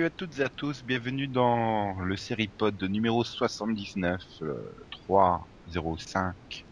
[0.00, 4.54] Salut à toutes et à tous, bienvenue dans le série pod numéro 79, euh,
[4.90, 6.64] 305.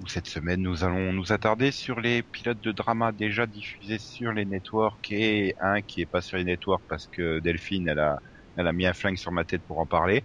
[0.00, 4.30] Où cette semaine nous allons nous attarder sur les pilotes de drama déjà diffusés sur
[4.30, 8.20] les networks et un qui est pas sur les networks parce que Delphine elle a,
[8.56, 10.22] elle a mis un flingue sur ma tête pour en parler.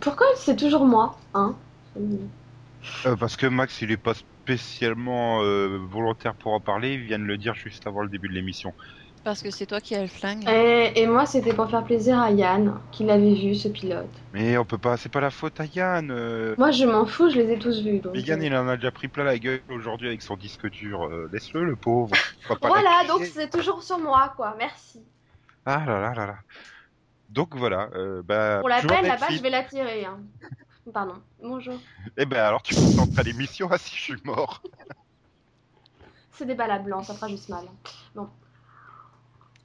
[0.00, 1.54] Pourquoi c'est toujours moi, hein?
[1.98, 7.18] Euh, parce que Max il est pas spécialement euh, volontaire pour en parler, il vient
[7.18, 8.72] de le dire juste avant le début de l'émission.
[9.24, 10.48] Parce que c'est toi qui as le flingue.
[10.48, 14.10] et, et moi, c'était pour faire plaisir à Yann, qui l'avait vu, ce pilote.
[14.32, 16.10] Mais on peut pas, c'est pas la faute à Yann.
[16.10, 18.00] euh, Moi, je m'en fous, je les ai tous vus.
[18.00, 20.36] Donc, Mais Yann, euh, il en a déjà pris plein la gueule aujourd'hui avec son
[20.36, 21.04] disque dur.
[21.04, 22.10] Euh, Laisse-le, le pauvre.
[22.48, 23.08] Pas Voilà, l'accuser.
[23.08, 24.56] donc c'est toujours sur moi, quoi.
[24.58, 25.00] Merci.
[25.66, 26.36] Ah là là là là.
[27.30, 27.90] Donc voilà.
[27.94, 29.28] Euh, bah, Pour la toujours peine, la Delphine.
[29.28, 30.04] balle, je vais la tirer.
[30.04, 30.18] Hein.
[30.92, 31.14] Pardon.
[31.40, 31.78] Bonjour.
[32.16, 34.60] Eh ben alors tu peux tenter l'émission ah si je suis mort.
[36.32, 37.64] C'est des balles à blanc, ça fera juste mal.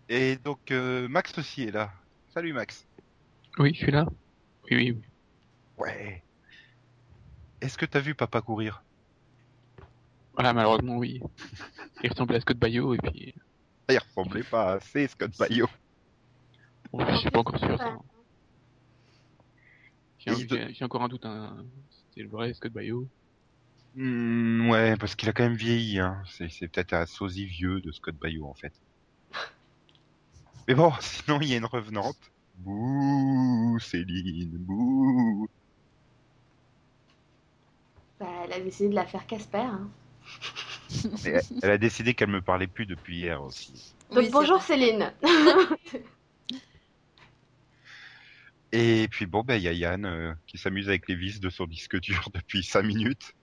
[0.10, 1.92] Et donc euh, Max aussi est là.
[2.34, 2.88] Salut Max.
[3.60, 4.06] Oui, je suis là.
[4.70, 5.04] Oui, oui, oui.
[5.78, 6.24] Ouais.
[7.62, 8.84] Est-ce que t'as vu Papa courir?
[10.34, 11.22] Voilà, malheureusement, oui.
[12.04, 13.34] Il ressemblait à Scott Bayo et puis.
[13.88, 15.68] Ah, Il ressemblait pas assez Scott Bayo.
[16.92, 17.78] Bon, je suis pas encore sûr.
[17.78, 17.98] Ça.
[20.20, 21.26] J'ai encore un doute.
[21.26, 21.66] Hein.
[22.14, 23.08] C'est le vrai Scott Bayo.
[23.96, 26.00] Hmm, ouais, parce qu'il a quand même vieilli.
[26.00, 26.22] Hein.
[26.28, 28.74] C'est, c'est peut-être un sosie vieux de Scott Bayo en fait.
[30.68, 32.18] Mais bon, sinon il y a une revenante.
[32.56, 35.48] Bouh, Céline, bouh.
[38.20, 39.60] Bah, elle a décidé de la faire Casper.
[39.60, 39.90] hein.
[41.26, 43.94] Elle, elle a décidé qu'elle me parlait plus depuis hier aussi.
[44.10, 44.66] Donc Oui, bonjour vrai.
[44.66, 45.14] Céline.
[48.72, 51.50] Et puis bon, ben il y a Yann euh, qui s'amuse avec les vis de
[51.50, 53.34] son disque dur depuis 5 minutes.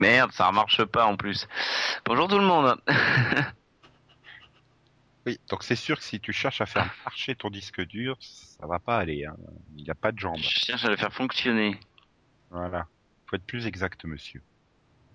[0.00, 1.46] Merde, ça marche pas en plus.
[2.04, 2.74] Bonjour tout le monde.
[5.26, 8.66] Oui, donc c'est sûr que si tu cherches à faire marcher ton disque dur, ça
[8.66, 9.24] va pas aller.
[9.24, 9.36] Hein.
[9.76, 10.36] Il n'y a pas de jambes.
[10.38, 11.78] Je cherche à le faire fonctionner.
[12.50, 12.86] Voilà.
[13.26, 14.42] Faut être plus exact, monsieur.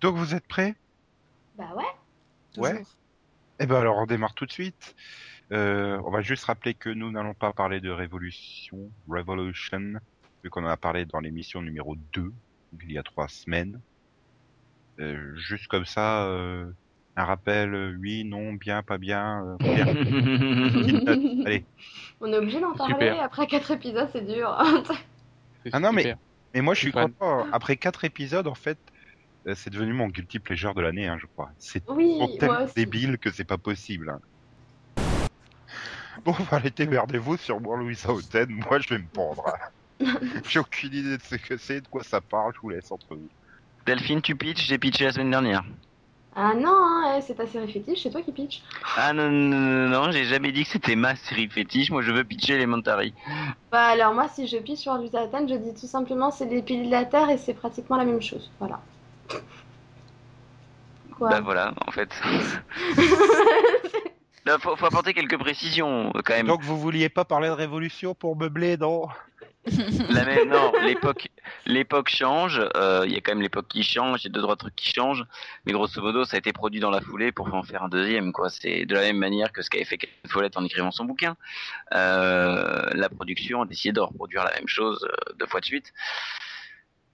[0.02, 0.76] Donc vous êtes prêts
[1.58, 1.84] Bah ouais.
[2.58, 2.72] Ouais.
[2.80, 2.96] Toujours.
[3.60, 4.96] Eh ben alors on démarre tout de suite.
[5.52, 10.00] Euh, on va juste rappeler que nous n'allons pas parler de Révolution, Revolution,
[10.44, 12.32] vu qu'on en a parlé dans l'émission numéro 2,
[12.82, 13.82] il y a trois semaines.
[15.00, 16.72] Euh, juste comme ça, euh,
[17.20, 19.86] un rappel, euh, oui, non, bien, pas bien, euh, bien.
[19.86, 21.46] Petite note.
[21.46, 21.66] Allez.
[22.22, 23.22] On est obligé d'en parler Super.
[23.22, 24.50] après quatre épisodes, c'est dur.
[25.72, 26.18] Ah non, mais- super.
[26.56, 28.78] Et moi je suis content, après quatre épisodes, en fait,
[29.48, 31.52] euh, c'est devenu mon guilty pleasure de l'année, hein, je crois.
[31.60, 32.74] C'est oui, moi tellement aussi.
[32.76, 34.10] débile que c'est pas possible.
[34.10, 34.20] hein.
[36.26, 38.48] Bon, allez, démerdez-vous sur moi, Louisa Houghton.
[38.50, 39.46] Moi, je vais me pendre.
[40.02, 40.06] hein.
[40.50, 42.52] J'ai aucune idée de ce que c'est, de quoi ça parle.
[42.56, 43.30] Je vous laisse entre vous.
[43.86, 45.64] Delphine, tu pitches, j'ai pitché la semaine dernière.
[46.36, 48.62] Ah non, hein, eh, c'est ta série fétiche, c'est toi qui pitch.
[48.96, 51.90] Ah non, non, non, non, j'ai jamais dit que c'était ma série fétiche.
[51.90, 53.14] Moi, je veux pitcher Elementary.
[53.72, 56.86] Bah alors moi, si je pitch sur Lusatan, je dis tout simplement c'est des piliers
[56.86, 58.52] de la Terre et c'est pratiquement la même chose.
[58.60, 58.80] Voilà.
[61.18, 61.30] Quoi?
[61.30, 62.10] Bah voilà, en fait.
[64.46, 66.48] Là, faut, faut apporter quelques précisions quand même.
[66.48, 69.08] Donc, vous vouliez pas parler de révolution pour meubler, non
[70.10, 71.28] La même, non, l'époque,
[71.66, 72.62] l'époque change.
[72.78, 74.22] euh, Il y a quand même l'époque qui change.
[74.22, 75.26] Il y a deux trois trucs qui changent.
[75.66, 78.32] Mais grosso modo, ça a été produit dans la foulée pour en faire un deuxième.
[78.32, 78.50] Quoi.
[78.50, 81.36] C'est de la même manière que ce qu'avait fait Ken Follett en écrivant son bouquin.
[81.94, 85.92] Euh, la production a décidé de reproduire la même chose euh, deux fois de suite.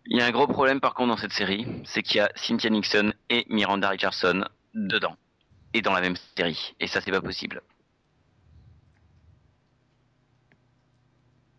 [0.06, 2.30] Il y a un gros problème par contre dans cette série, c'est qu'il y a
[2.36, 5.16] Cynthia Nixon et Miranda Richardson dedans
[5.76, 6.74] et dans la même série.
[6.80, 7.62] Et ça, c'est pas possible.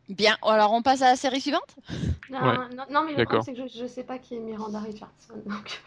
[0.09, 1.77] Bien, alors on passe à la série suivante?
[2.29, 2.57] Non, Ouais.
[2.75, 5.43] non, non, mais le problème c'est que je, je sais pas qui est Miranda Richardson.
[5.47, 5.81] Donc...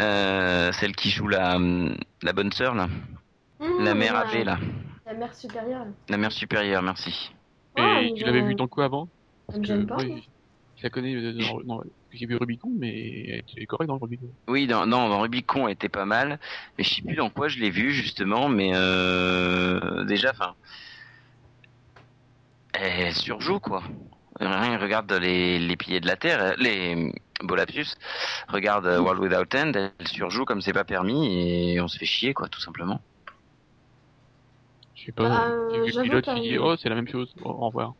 [0.00, 1.56] Euh, celle qui joue la,
[2.22, 2.88] la bonne sœur là,
[3.78, 4.58] la Mmh, mère âgée là,
[5.06, 5.86] La mère supérieure.
[6.08, 7.30] la mère supérieure, merci.
[7.76, 9.08] Ah, Et tu l'avais vu dans quoi avant?
[9.48, 9.96] Pas.
[9.96, 10.22] ouais,
[10.76, 11.82] je la connais euh, dans, dans-
[12.14, 14.28] j'ai vu Rubicon, mais elle est correcte dans Rubicon.
[14.48, 16.38] Oui, dans, non, dans Rubicon elle était pas mal,
[16.76, 20.54] mais je sais plus dans quoi je l'ai vu justement, mais euh, déjà, enfin,
[22.72, 23.82] elle surjoue quoi.
[24.40, 27.12] Rien, regarde les, les piliers de la terre, les
[27.42, 27.86] beau lapsus,
[28.48, 32.06] regarde euh, World Without End, elle surjoue comme c'est pas permis et on se fait
[32.06, 33.00] chier quoi, tout simplement.
[34.94, 37.08] Je sais pas, Bah, j'ai euh, vu le pilote, j'ai dit, oh, c'est la même
[37.08, 37.94] chose, au revoir.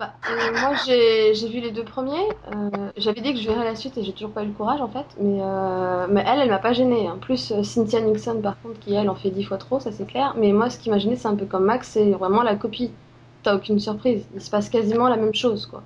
[0.00, 2.26] Bah, euh, moi j'ai vu les deux premiers.
[2.54, 4.80] Euh, J'avais dit que je verrais la suite et j'ai toujours pas eu le courage
[4.80, 5.06] en fait.
[5.20, 7.08] Mais, euh, mais elle, elle m'a pas gênée.
[7.10, 10.06] En plus, Cynthia Nixon par contre, qui elle en fait dix fois trop, ça c'est
[10.06, 10.34] clair.
[10.38, 12.98] Mais moi, ce qui m'a gênée, c'est un peu comme Max, c'est vraiment la copie.
[13.42, 14.26] T'as aucune surprise.
[14.34, 15.84] Il se passe quasiment la même chose quoi.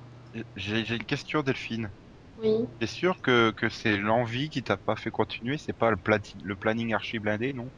[0.57, 1.93] J'ai une question, Delphine.
[2.37, 2.67] Oui.
[2.79, 5.59] T'es sûr que, que c'est l'envie qui t'a pas fait continuer?
[5.59, 5.99] C'est pas le,
[6.45, 7.73] le planning archi blindé, non?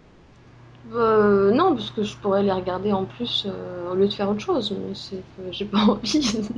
[0.93, 4.31] Euh, non, parce que je pourrais les regarder en plus euh, au lieu de faire
[4.31, 6.49] autre chose, mais c'est que j'ai pas envie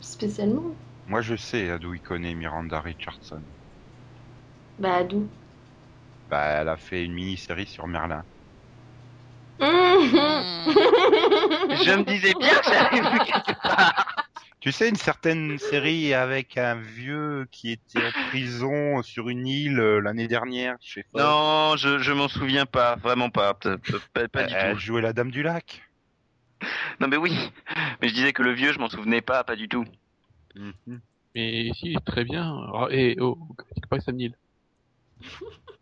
[0.00, 0.76] spécialement.
[1.06, 3.42] Moi, je sais hein, d'où il connaît Miranda Richardson.
[4.78, 5.28] Bah d'où?
[6.28, 8.24] Bah, elle a fait une mini-série sur Merlin.
[9.60, 9.64] Hmm.
[11.70, 14.21] Je me disais bien que j'avais vu quelque part.
[14.62, 19.80] Tu sais, une certaine série avec un vieux qui était en prison sur une île
[19.80, 21.18] euh, l'année dernière, je sais pas.
[21.18, 23.76] Non, je, je m'en souviens pas, vraiment pas, pas,
[24.14, 24.80] pas- pas du Elle tout.
[24.80, 25.82] jouait la Dame du Lac.
[27.00, 27.36] Non mais oui,
[28.00, 29.84] mais je disais que le vieux, je m'en souvenais pas, pas du tout.
[30.54, 31.00] Mhm.
[31.34, 32.42] Mais si, très bien.
[32.44, 34.36] Alors, Et oh, critique pas Sam Neill.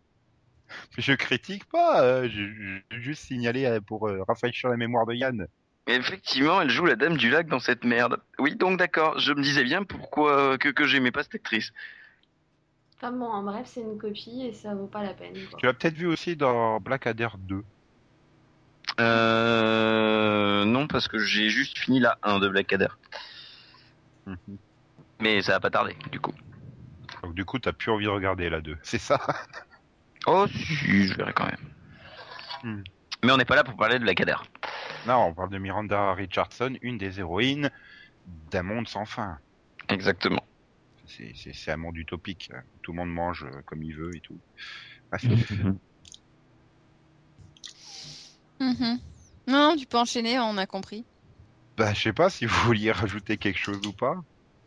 [0.97, 5.13] Je critique pas, euh, je, je- juste signaler euh, pour euh, rafraîchir la mémoire de
[5.13, 5.47] Yann.
[5.91, 8.21] Et effectivement, elle joue la dame du lac dans cette merde.
[8.39, 11.73] Oui, donc d'accord, je me disais bien pourquoi que, que j'aimais pas cette actrice.
[12.95, 15.33] Enfin bon, en bref, c'est une copie et ça vaut pas la peine.
[15.49, 15.59] quoi.
[15.59, 17.63] Tu l'as peut-être vu aussi dans Blackadder 2.
[19.01, 20.63] Euh...
[20.63, 22.87] Non, parce que j'ai juste fini la 1 de Blackadder.
[24.27, 24.37] Mhm.
[25.19, 26.33] Mais ça va pas tarder, du coup.
[27.21, 29.19] Donc du coup, t'as plus envie de regarder la 2, c'est ça?
[30.25, 31.73] Oh si, je verrai quand même.
[32.63, 32.83] Hmm.
[33.23, 34.35] Mais on n'est pas là pour parler de Blackadder.
[35.07, 37.69] Non, on parle de Miranda Richardson, une des héroïnes
[38.51, 39.37] d'un monde sans fin.
[39.89, 40.43] Exactement.
[41.07, 42.49] C'est- C'est c'est un monde utopique.
[42.53, 42.61] hein.
[42.81, 44.39] Tout le monde mange comme il veut et tout.
[48.59, 48.99] Mhm.
[49.47, 51.03] Non, tu peux enchaîner, on a compris.
[51.77, 54.15] Bah, je sais pas si vous vouliez rajouter quelque chose ou pas.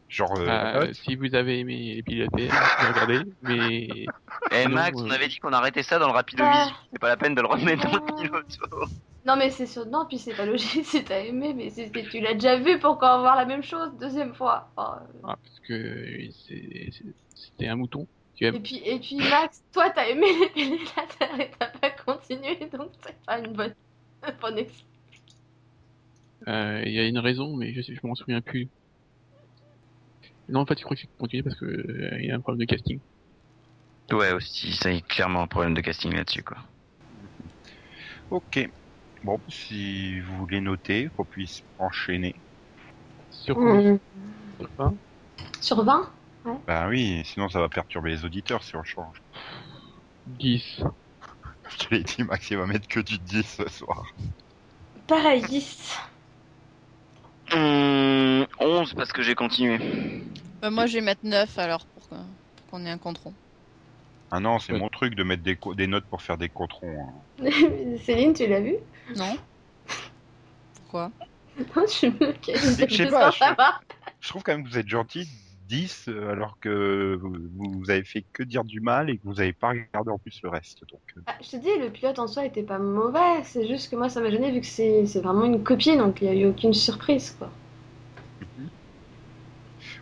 [0.09, 0.95] Genre, euh, Euh, note.
[0.95, 2.49] si vous avez aimé les pilotés,
[2.79, 3.21] regardez.
[3.43, 4.07] Mais Et
[4.51, 6.53] Ah non, Max, euh, on avait dit qu'on arrêtait ça dans le Rapido Ah.
[6.65, 6.77] Vision.
[6.93, 8.87] C'est pas la peine de le remettre dans le piloto.
[9.27, 12.09] Non mais c'est sûr, non, puis c'est pas logique si t'as aimé, mais c'est- c'est-
[12.11, 16.29] tu l'as déjà vu, pourquoi voir la même chose deuxième fois Oh, ah, parce que
[16.47, 18.07] c'est- c'est- c'était un mouton.
[18.37, 18.57] Tu aimes.
[18.57, 22.91] Et puis, et puis Max, toi t'as aimé les pénétrateurs et t'as pas continué, donc
[23.05, 23.75] c'est pas une bonne,
[24.43, 24.85] bonne excuse.
[26.47, 28.69] Euh, Il y a une raison, mais je, sais, je m'en souviens plus.
[30.49, 32.61] Non, en fait, je crois qu'il continuer parce que euh, il y a un problème
[32.61, 33.01] de casting.
[34.11, 36.59] Ouais, aussi, ça y est clairement un problème de casting là-dessus, quoi.
[38.31, 38.69] Ok.
[39.23, 42.35] Bon, si vous voulez noter, qu'on puisse enchaîner.
[43.31, 43.99] Sur combien
[44.59, 44.99] Sur vingt
[45.61, 46.13] Sur 20
[46.67, 49.23] Bah oui, sinon ça va perturber les auditeurs si on change.
[50.27, 50.83] 10.
[51.71, 54.05] Je te l'ai dit, Max, il va mettre que du 10 ce soir.
[55.07, 55.99] Pareil, 10.
[57.51, 57.84] Hum,
[58.85, 59.79] 11 parce que j'ai continué.
[60.61, 62.07] Bah, moi, je vais mettre 9 alors pour
[62.71, 63.35] qu'on ait un compte rond.
[64.31, 64.79] Ah non, c'est Ouais.
[64.79, 67.25] mon truc de mettre des, co- des notes pour faire des controns.
[67.41, 67.45] hein.
[68.05, 68.75] Céline, tu l'as vu?
[69.17, 69.37] Non
[70.77, 71.11] Pourquoi?
[71.59, 72.17] Non, tu me
[72.51, 73.81] Je sais sans pas, je- savoir.
[74.21, 75.27] Je trouve quand même que vous êtes gentil,
[75.69, 79.41] 10, euh, alors que vous, vous avez fait que dire du mal et que vous
[79.41, 80.81] avez pas regardé en plus le reste.
[80.91, 83.91] Donc, euh, Ah, je te dis, le pilote en soi était pas mauvais, c'est juste
[83.91, 86.31] que moi ça m'a gêné vu que c'est c'est vraiment une copie, donc il y
[86.31, 87.51] a eu aucune surprise quoi.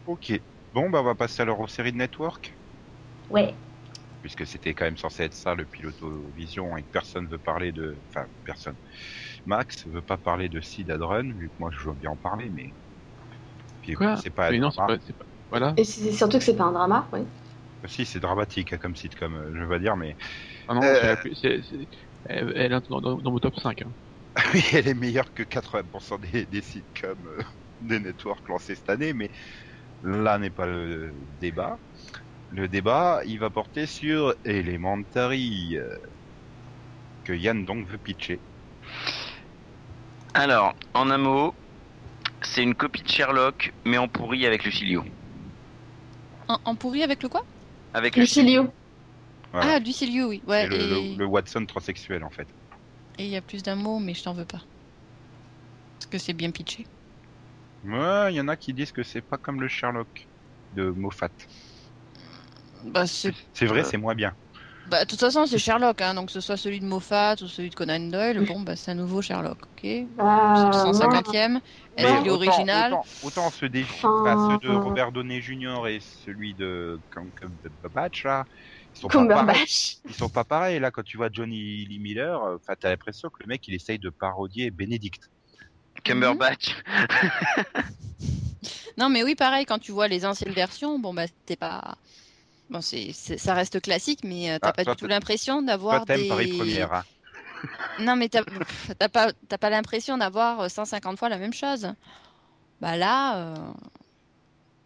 [0.06, 0.32] Ok.
[0.72, 2.56] Bon, bah on va passer alors aux séries de Network,
[3.28, 3.56] Ouais.
[4.20, 7.72] puisque c'était quand même censé être ça le piloto vision et que personne veut parler
[7.72, 8.02] de...
[8.08, 8.76] Enfin, personne.
[9.46, 12.16] Max veut pas parler de Seed and Run, vu que moi je veux bien en
[12.16, 12.74] parler, mais...
[13.80, 14.50] Puis, Quoi c'est pas...
[14.50, 14.86] Mais non, c'est drama.
[14.86, 14.98] pas.
[15.50, 15.78] Voilà.
[15.78, 17.26] Et c'est surtout que c'est pas un drama, ouais.
[17.86, 20.16] Si, c'est dramatique hein, comme sitcom, euh, je veux dire, mais...
[20.66, 21.88] Ah non, Euh, c'est c'est-
[22.24, 23.82] elle, elle est dans, dans, dans mon top 5.
[23.82, 23.94] Hein.
[24.54, 27.42] Oui, elle est meilleure que 80% des, des sitcoms euh,
[27.80, 29.30] des networks lancés cette année, mais
[30.02, 31.78] là n'est pas le débat.
[32.48, 35.96] Le débat, il va porter sur Elementary, euh,
[37.24, 38.44] que Yann donc veut pitcher.
[40.34, 41.54] Alors, en un mot,
[42.42, 45.04] c'est une copie de Sherlock, mais en pourri avec Lucilio.
[46.48, 47.42] En, en pourri avec le quoi?
[47.94, 48.64] Avec Lucilio.
[48.64, 48.74] Lucilio.
[49.52, 49.76] Voilà.
[49.76, 50.42] Ah, Lucilio, oui.
[50.46, 52.48] Ouais, C'est le, et le- le Watson transsexuel en fait.
[53.16, 54.66] et il y a plus d'un mot, mais je t'en veux pas.
[55.98, 56.86] Parce que c'est bien pitché.
[57.82, 60.28] Ouais, il y en a qui disent que c'est pas comme le Sherlock
[60.72, 61.30] de Moffat.
[62.84, 63.32] Bah, c'est...
[63.52, 63.84] C'est vrai, Euh.
[63.84, 64.34] c'est moins bien.
[64.84, 67.46] Bah, de toute façon, c'est Sherlock, hein, donc que ce soit celui de Moffat ou
[67.46, 69.80] celui de Conan Doyle, bon, bah, c'est un nouveau Sherlock, ok?
[70.54, 71.60] C'est le moi, 150e.
[71.96, 72.92] Est-ce Ouais, qu'il est autant, original?
[72.92, 75.86] Autant, autant ceux, des, Enfin, ceux de euh, Robert Downey Jr.
[75.88, 78.44] et celui de Cumberbatch là,
[78.94, 79.26] ils sont pas pareils.
[79.28, 79.96] Cumberbatch.
[80.08, 83.42] Ils sont pas pareils là quand tu vois Johnny Lee Miller, euh, t'as l'impression que
[83.42, 85.30] le mec il essaye de parodier Benedict.
[86.04, 86.74] Cumberbatch.
[88.96, 91.96] Non, mais oui, pareil, quand tu vois les anciennes versions, bon, bah, c'est pas.
[92.70, 95.62] Bon, c'est, c'est- ça reste classique, mais euh, t'as Ah, pas toi, du tout l'impression
[95.62, 96.28] d'avoir des.
[96.28, 97.04] Paris Première, hein
[98.00, 101.92] Non, mais t'as pas, t'as pas l'impression d'avoir euh, 150 fois la même chose.
[102.80, 103.56] Bah là, euh,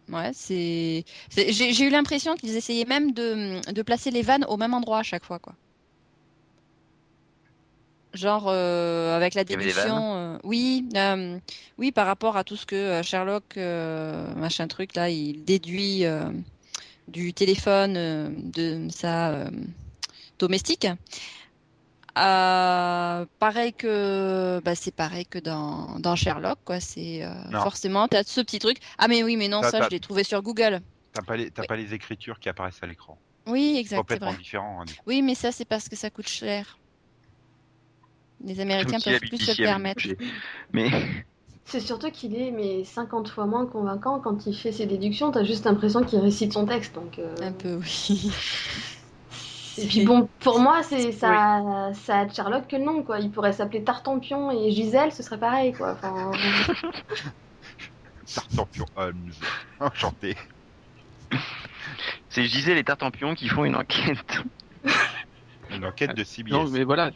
[0.09, 1.03] ouais, c'est.
[1.29, 4.73] c'est- J'ai j'ai eu l'impression qu'ils essayaient même de, de placer les vannes au même
[4.73, 5.55] endroit à chaque fois, quoi.
[8.17, 11.37] Genre euh, avec la déduction, euh, oui, euh,
[11.77, 16.03] oui, par rapport à tout ce que Sherlock, machin truc là, il déduit
[17.07, 19.45] du téléphone de sa
[20.39, 20.87] domestique.
[22.15, 26.79] Pareil que, bah, c'est pareil que dans, dans Sherlock, quoi.
[26.79, 28.79] C'est forcément, t'as ce petit truc.
[28.97, 30.81] Ah mais oui, mais non, ça je l'ai trouvé sur Google.
[31.13, 33.17] T'as pas les, t'as pas les écritures qui apparaissent à l'écran.
[33.45, 34.81] Oui, exact, c'est Complètement différent.
[34.81, 34.85] hein.
[35.05, 36.77] Oui, mais ça c'est parce que ça coûte cher.
[38.43, 40.03] Les Américains peuvent plus se permettre.
[40.73, 40.89] Mais
[41.67, 45.31] C'est surtout qu'il est mais 50 fois moins convaincant quand il fait ses déductions.
[45.31, 46.95] T'as juste l'impression qu'il récite son texte.
[46.95, 48.31] Donc, euh, Un peu, oui.
[49.77, 53.19] Et puis bon, pour moi, c'est ça, ça a de Sherlock que le nom, quoi.
[53.19, 55.91] Il pourrait s'appeler Tartampion et Gisèle, ce serait pareil, quoi.
[55.91, 56.31] Enfin,
[58.33, 59.33] Tartampion Holmes.
[59.81, 60.37] Enchanté.
[62.29, 64.41] c'est Gisèle et Tartampion qui font une enquête.
[65.69, 66.51] Une enquête de CBS.
[66.51, 67.11] Non, mais voilà.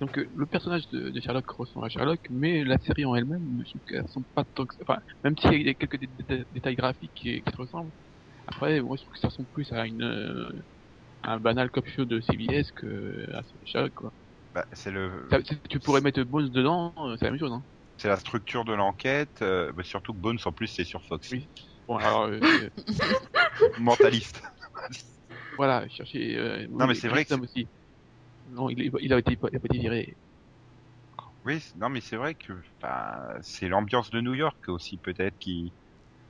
[0.00, 3.42] Donc euh, le personnage de, de Sherlock ressemble à Sherlock, mais la série en elle-même,
[3.64, 4.82] je trouve qu'elle ressemble pas tant que ça.
[4.88, 7.92] Enfin, même s'il y a quelques dé- dé- détails graphiques qui, qui se ressemblent.
[8.48, 10.50] Après, moi, je trouve que ça ressemble plus à une euh,
[11.22, 14.12] un banal cop show de CBS que à Sherlock, quoi.
[14.54, 17.64] Bah, c'est le, Ça- tu pourrais mettre Bones dedans, euh, c'est la même chose, hein.
[17.96, 19.40] c'est la structure de l'enquête.
[19.42, 21.30] euh, bah, surtout que Bones en plus c'est sur Fox.
[21.30, 21.48] Oui.
[21.86, 22.70] Bon, alors, euh, euh,
[23.78, 24.42] Mentaliste.
[25.56, 26.36] voilà, chercher.
[26.36, 27.68] Euh, Non, mais c'est vrai que aussi.
[28.52, 30.16] Non, il, il a été, il a pas été viré.
[31.44, 35.74] Oui, non, mais c'est vrai que bah, c'est l'ambiance de New York aussi peut-être qui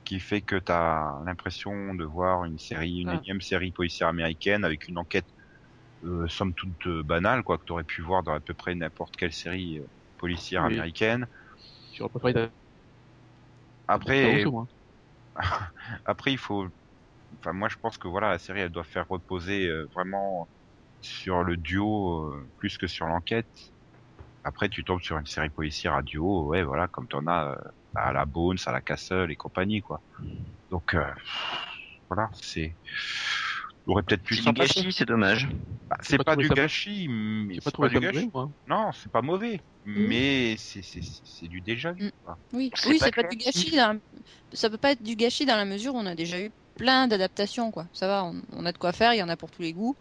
[0.05, 3.13] qui fait que t'as l'impression de voir une série, une Ah.
[3.13, 5.27] énième série policière américaine avec une enquête
[6.03, 9.15] euh, somme toute euh, banale, quoi, que t'aurais pu voir dans à peu près n'importe
[9.17, 9.87] quelle série euh,
[10.17, 10.65] policière Oui.
[10.65, 11.27] américaine.
[14.21, 14.67] D'avoir Après, moi.
[16.05, 16.67] après il faut,
[17.39, 20.49] enfin moi je pense que voilà la série elle doit faire reposer vraiment
[21.03, 23.71] sur le duo euh, plus que sur l'enquête.
[24.43, 27.69] Après tu tombes sur une série policière à duo, ouais voilà comme t'en as euh,
[27.95, 30.01] à la Bones, à la Castle et compagnie quoi.
[30.71, 31.05] Donc euh,
[32.09, 32.73] voilà c'est,
[33.85, 35.47] on aurait peut-être pu C'est s'en du gâchis, c'est dommage.
[35.89, 38.29] Bah, c'est pas pas, du gâchis, mais c'est pas trouvé du gâchis.
[38.33, 38.51] mauvais.
[38.67, 42.05] Non, c'est pas mauvais, mais c'est c'est c'est c'est du déjà vu.
[42.05, 42.11] Mm.
[42.23, 42.37] quoi.
[42.53, 43.75] Oui, C'est oui, pas c'est pas du gâchis.
[43.75, 43.99] Dans...
[44.53, 47.07] Ça peut pas être du gâchis dans la mesure où on a déjà eu plein
[47.07, 47.85] d'adaptations, quoi.
[47.93, 49.73] Ça va, on, on a de quoi faire, il y en a pour tous les
[49.73, 49.95] goûts.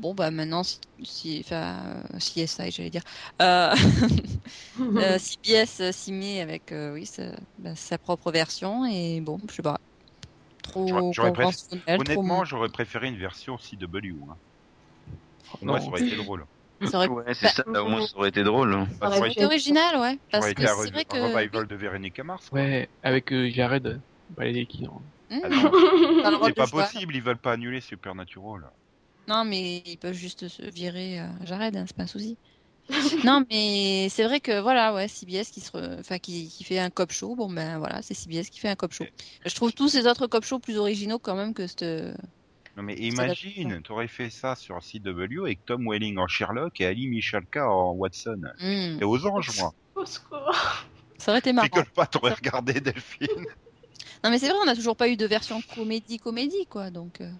[0.00, 3.02] Bon, bah maintenant, si, si, enfin, euh, CSI, j'allais dire.
[3.42, 3.74] Euh,
[4.80, 9.38] euh, CBS euh, s'y met avec, euh, oui, sa, bah, sa propre version et bon,
[9.48, 9.78] je sais pas.
[10.62, 11.12] Trop
[11.88, 14.30] Honnêtement, j'aurais préféré une version CW.
[14.30, 14.36] Hein.
[15.60, 15.78] Non.
[15.78, 16.44] Ça aurait été drôle.
[16.90, 18.72] Ça aurait Ouais, c'est Bah, ça, au moins ça aurait été drôle.
[18.72, 18.86] hein.
[19.02, 20.12] Ça Ça aurait été original, ouais.
[20.14, 22.48] Ça Parce aurait que été un, c'est un revival de Véronica Mars.
[22.48, 22.58] quoi.
[22.58, 24.00] Ouais, avec euh, Jared hein.
[25.30, 28.62] Ah c'est pas possible, ils veulent pas annuler Supernatural.
[29.30, 32.36] Non, mais ils peuvent juste se virer euh, Jared, hein, c'est pas un souci.
[33.24, 36.78] non, mais c'est vrai que voilà, ouais, CBS qui se, re- enfin qui, qui fait
[36.80, 39.04] un cop show, bon ben voilà, c'est CBS qui fait un cop show.
[39.46, 41.84] Je trouve tous ces autres cop shows plus originaux quand même que cette.
[42.76, 47.08] Non mais imagine, t'aurais fait ça sur CW avec Tom Welling en Sherlock et Ali
[47.08, 48.40] Michalka en Watson.
[48.60, 49.72] Hmm, Et aux anges, moi.
[49.94, 50.52] Au secours.
[51.18, 51.68] ça aurait été marrant.
[51.72, 53.28] Rigole pas, t'aurais regardé Delphine.
[54.24, 57.20] Non, mais c'est vrai, on n'a toujours pas eu de version comédie-comédie, quoi, donc.
[57.20, 57.30] euh,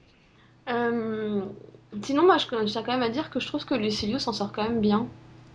[0.69, 1.43] Euh,
[2.03, 4.53] Sinon, moi, je, tiens quand même à dire que je trouve que Lucilio s'en sort
[4.53, 5.09] quand même bien.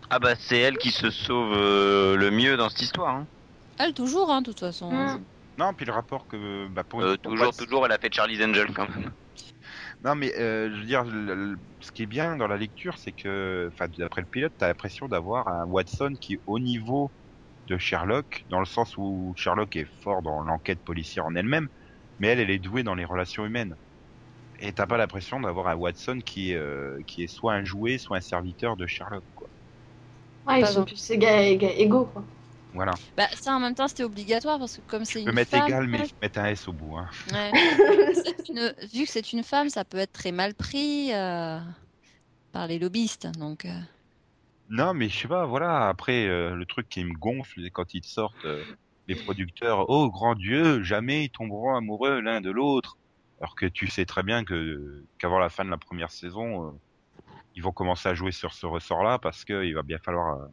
[0.09, 3.15] Ah bah c'est elle qui se sauve euh, le mieux dans cette histoire.
[3.15, 3.27] Hein.
[3.77, 4.91] Elle, toujours, hein, de toute façon.
[4.91, 5.25] Mm.
[5.57, 6.67] Non, puis le rapport que...
[6.69, 9.11] Bah, pour, Euh, toujours, toujours, elle a fait Charlie's Angel quand même.
[10.01, 12.97] Non mais euh, je veux dire, le- le- ce qui est bien dans la lecture,
[12.97, 17.11] c'est que, enfin, d'après le pilote, t'as l'impression d'avoir un Watson qui est au niveau
[17.67, 21.69] de Sherlock, dans le sens où Sherlock est fort dans l'enquête policière en elle-même,
[22.19, 23.75] mais elle, elle est douée dans les relations humaines.
[24.59, 27.97] Et t'as pas l'impression d'avoir un Watson qui est, euh, qui est soit un jouet,
[27.97, 29.49] soit un serviteur de Sherlock, quoi.
[30.45, 32.25] Ouais, ils sont plus éga- éga- égaux, quoi.
[32.73, 32.99] Voilà.
[33.17, 35.69] Bah, ça, en même temps, c'était obligatoire parce que comme c'est une mettre femme.
[35.69, 37.07] égal, mais mettre un S au bout, hein.
[37.31, 37.53] ouais,
[38.49, 41.59] une- vu que c'est une femme, ça peut être très mal pris euh,
[42.51, 43.65] par les lobbyistes, donc.
[43.65, 43.79] euh,
[44.69, 47.93] Non, mais je sais pas, voilà, après, euh, le truc qui me gonfle, c'est quand
[47.93, 48.63] ils sortent, euh,
[49.07, 52.97] les producteurs, oh grand Dieu, jamais ils tomberont amoureux l'un de l'autre.
[53.39, 56.71] Alors que tu sais très bien que qu'avant la fin de la première saison, euh,
[57.55, 60.39] ils vont commencer à jouer sur ce ressort-là parce que il va bien falloir.
[60.39, 60.47] euh,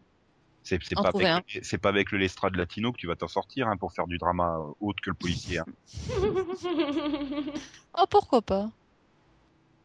[0.64, 3.76] c'est pas avec, c'est pas avec le Lestrade latino que tu vas t'en sortir hein,
[3.76, 5.58] pour faire du drama euh, autre que le policier.
[5.58, 5.64] hein.
[7.98, 8.70] Oh, pourquoi pas?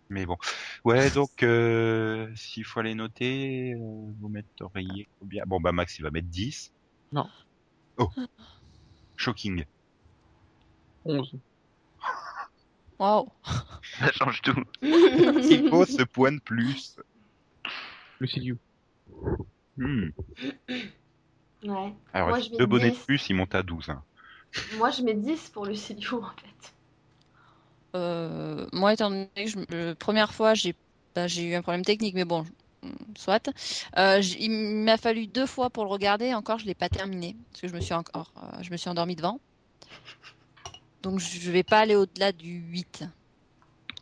[0.10, 0.38] Mais bon,
[0.86, 5.44] ouais, donc euh, s'il faut aller noter, euh, vous metteriez combien?
[5.46, 6.72] Bon bah Max il va mettre 10.
[7.12, 7.28] Non.
[7.98, 8.10] Oh,
[9.18, 9.66] shocking.
[11.04, 11.36] 11.
[13.00, 13.28] Waouh!
[14.00, 14.64] Ça change tout.
[14.82, 16.96] Il faut ce point de plus.
[18.20, 18.58] Luciliu.
[19.78, 20.10] Hmm.
[21.64, 21.94] Ouais.
[22.14, 23.06] Alors, Moi, je mets deux bonnets de 10.
[23.06, 23.90] plus, ils montent à 12.
[23.90, 24.04] hein.
[24.78, 26.74] Moi, je mets 10 pour Lucidio, en fait.
[27.96, 30.76] Euh, moi, étant donné que je, euh, première fois, j'ai
[31.16, 32.44] bah, j'ai eu un problème technique, mais bon,
[32.84, 33.50] mm, soit.
[33.98, 36.34] Euh, j- il m'a fallu deux fois pour le regarder.
[36.34, 38.90] Encore, je l'ai pas terminé parce que je me suis encore, euh, je me suis
[38.90, 39.40] endormie devant.
[41.08, 43.06] Donc, je vais pas aller au-delà du 8.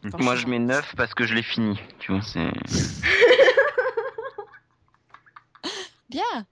[0.05, 1.79] Enfin, Moi, je mets 9 parce que je l'ai fini.
[1.99, 2.51] Tu vois, c'est.
[6.09, 6.47] Bien.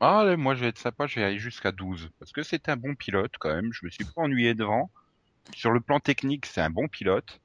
[0.00, 2.08] Ah, là, moi, je vais être sympa, je vais aller jusqu'à 12.
[2.18, 3.70] Parce que c'est un bon pilote, quand même.
[3.74, 4.90] Je me suis pas ennuyé devant.
[5.54, 7.38] Sur le plan technique, c'est un bon pilote.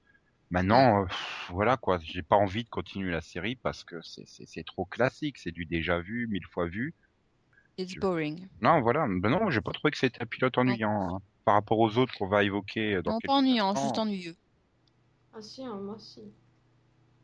[0.49, 1.07] Maintenant, euh,
[1.49, 1.99] voilà, quoi.
[2.03, 5.39] J'ai pas envie de continuer la série parce que c'est- trop classique.
[5.39, 6.93] C'est du déjà vu, mille fois vu.
[7.77, 8.47] It's Je- boring.
[8.61, 9.07] Non, voilà.
[9.09, 11.15] Ben non, j'ai pas trouvé que c'était un pilote ennuyant.
[11.15, 11.19] hein.
[11.45, 13.83] Par rapport aux autres qu'on va évoquer euh, dans Non, pas ennuyant, instants.
[13.83, 14.35] juste ennuyeux.
[15.35, 16.21] Ah si, hein, moi aussi.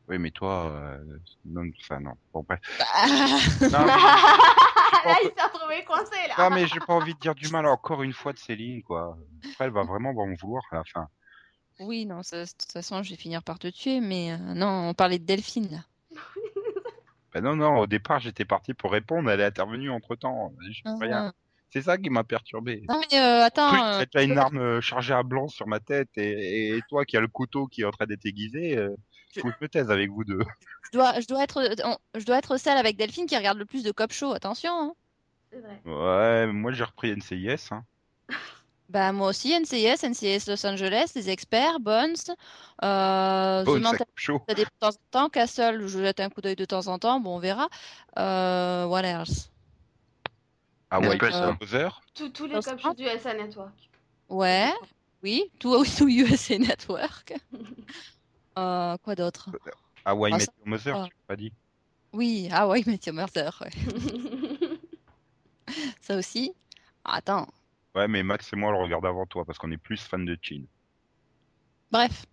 [0.07, 1.03] Oui, mais toi, euh,
[1.45, 2.13] non, ça, non.
[2.33, 2.59] Bon, bref.
[2.79, 3.88] Bah, Non, mais,
[5.05, 6.33] là, il s'est retrouvé coincé, là.
[6.49, 9.17] non, mais j'ai pas envie de dire du mal encore une fois de Céline, quoi.
[9.51, 11.07] Après, elle va vraiment m'en vouloir à la fin.
[11.79, 14.89] oui, non, ça- de toute façon, je vais finir par te tuer, mais euh, non,
[14.89, 15.83] on parlait de Delphine là.
[17.31, 20.51] Ben non, non, au départ, j'étais parti pour répondre, elle est intervenue entre temps.
[20.99, 21.27] Rien.
[21.27, 21.33] Ah.
[21.71, 22.83] C'est ça qui m'a perturbé.
[22.89, 26.09] Non, mais euh, attends, euh, t'as une arme euh, chargée à blanc sur ma tête
[26.17, 28.95] et, et toi qui as le couteau qui est en train d'être aiguisé, euh,
[29.35, 30.39] Je- faut que je me taise avec vous deux.
[30.91, 33.65] je dois, je dois être, on- je dois être celle avec Delphine qui regarde le
[33.65, 34.31] plus de cop show.
[34.33, 34.71] Attention.
[34.71, 34.93] hein.
[35.51, 35.81] C'est vrai.
[35.85, 37.69] Ouais, moi j'ai repris NCIS.
[37.71, 37.84] Hein.
[38.89, 42.15] Bah moi aussi, NCIS, NCIS Los Angeles, les experts, Bones,
[42.84, 44.41] euh, Bon, The ça Mental coupe chaud.
[44.47, 47.36] de temps en temps, Castle, je jette un coup d'œil de temps en temps, bon
[47.36, 47.69] on verra.
[48.17, 49.51] Euh, what else?
[50.91, 51.54] Ah ouais, Espresso.
[51.62, 52.02] Mother.
[52.15, 53.73] Tous tous les shows du SA Network.
[54.30, 54.71] Ouais,
[55.23, 57.34] oui, tout, tout USA Network.
[58.58, 59.49] Euh, quoi d'autre?
[60.04, 61.04] Hawaii Ah, Met ça- Your Mother, ah.
[61.08, 61.54] tu l'as pas dit.
[62.12, 63.69] Oui, ah ouais, Met Your Murder, ouais.
[66.02, 66.54] Ça aussi?
[67.06, 67.47] Attends,
[67.95, 70.25] Ouais, mais Max et moi on le regarde avant toi parce qu'on est plus fan
[70.25, 70.63] de Chin.
[71.91, 72.25] bref.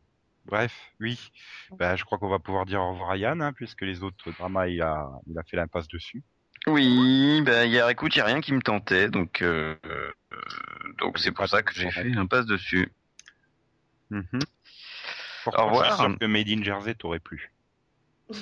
[0.46, 1.18] Bref, oui.
[1.72, 4.30] Bah, je crois qu'on va pouvoir dire au revoir à Yann, hein, puisque les autres
[4.32, 6.22] dramas, il a, il a fait l'impasse dessus.
[6.68, 10.10] Oui, bah hier, écoute, y a rien qui me tentait, donc euh, euh,
[10.98, 12.90] donc c'est pour ça que j'ai fait un passe dessus.
[14.10, 14.24] Mhm.
[14.32, 14.38] Au
[15.44, 16.10] Pourtant, je suis revoir.
[16.10, 17.52] sûr que Made in Jersey t'aurait plu.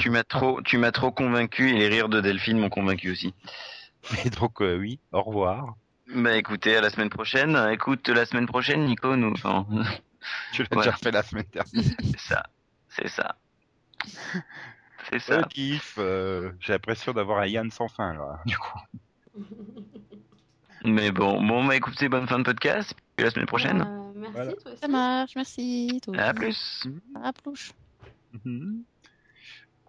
[0.00, 3.34] Tu m'as trop, tu m'as trop convaincu et les rires de Delphine m'ont convaincu aussi.
[4.24, 5.74] mais donc, euh, oui, au revoir.
[6.14, 7.56] Bah écoutez, à la semaine prochaine.
[7.72, 9.66] Écoute, la semaine prochaine, Nico, nous, enfin,
[10.52, 10.84] Tu l'as Ouais.
[10.84, 11.66] déjà fait la semaine dernière.
[11.74, 12.42] c'est ça,
[12.88, 13.36] c'est ça,
[15.10, 15.38] c'est ça.
[15.38, 18.78] Le kiff, euh, j'ai l'impression d'avoir un Yann sans fin, là, du coup.
[20.84, 22.94] Mais bon, bon, bah écoutez, bonne fin de podcast.
[23.16, 23.80] Et à la semaine prochaine.
[23.80, 24.52] Euh, merci, Voilà.
[24.52, 24.80] toi aussi.
[24.80, 26.00] Ça marche, merci.
[26.04, 26.34] toi À aussi.
[26.34, 26.86] plus.
[27.22, 27.72] À plus.
[28.44, 28.82] Mhm.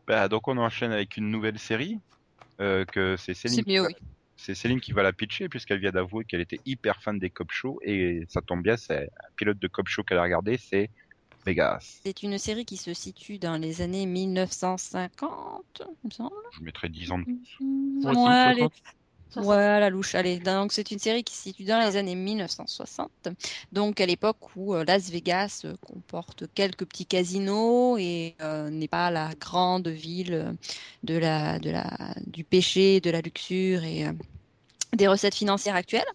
[0.08, 2.00] Bah, donc on enchaîne avec une nouvelle série,
[2.62, 3.96] euh, que c'est Céline, C'est qui oui.
[4.38, 7.80] Céline qui va la pitcher puisqu'elle vient d'avouer qu'elle était hyper fan des cop shows
[7.84, 10.92] et ça tombe bien, c'est un pilote de cop show qu'elle a regardé, c'est
[11.46, 12.00] Vegas.
[12.04, 16.36] C'est une série qui se situe dans les années 1950, il me semble.
[16.52, 17.26] Je mettrais 10 ans de...
[17.26, 18.60] Ouais, Moi aussi, allez.
[18.62, 18.74] 60.
[19.32, 19.50] Soixante.
[19.50, 20.16] Ouais, la louche.
[20.16, 23.30] Allez, donc c'est une série qui se situe dans les années 1960,
[23.72, 28.88] donc à l'époque où euh, Las Vegas euh, comporte quelques petits casinos et euh, n'est
[28.88, 30.56] pas la grande ville
[31.04, 34.14] de la, de la, du péché, de la luxure et euh,
[34.94, 36.06] des recettes financières actuelles.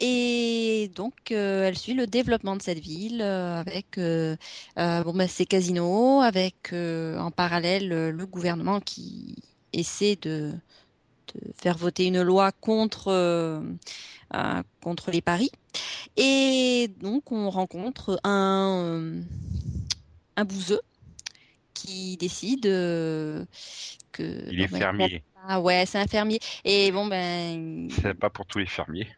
[0.00, 4.36] Et donc, euh, elle suit le développement de cette ville euh, avec euh,
[4.76, 9.36] bon, bah, ses casinos, avec en parallèle le gouvernement qui
[9.72, 10.52] essaie de,
[11.34, 13.62] de faire voter une loi contre,
[14.80, 15.50] contre les paris.
[16.16, 19.20] Et donc, on rencontre un,
[20.36, 20.82] un bouseux
[21.74, 23.46] qui décide que.
[24.50, 26.40] Il est fermier, Ah ouais, c'est un fermier.
[26.64, 27.88] Et bon, ben.
[28.02, 29.08] c'est pas pour tous les fermiers.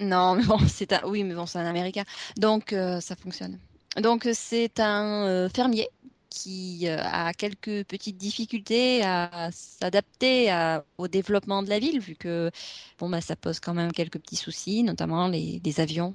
[0.00, 2.04] Non, mais bon, c'est un, oui, mais bon, c'est un Américain,
[2.36, 3.58] donc euh, ça fonctionne.
[3.96, 5.88] Donc euh, c'est un euh, fermier
[6.28, 10.52] qui a quelques petites difficultés à s'adapter
[10.98, 12.50] au développement de la ville, vu que
[12.98, 16.14] bon, bah, ça pose quand même quelques petits soucis, notamment les, avions.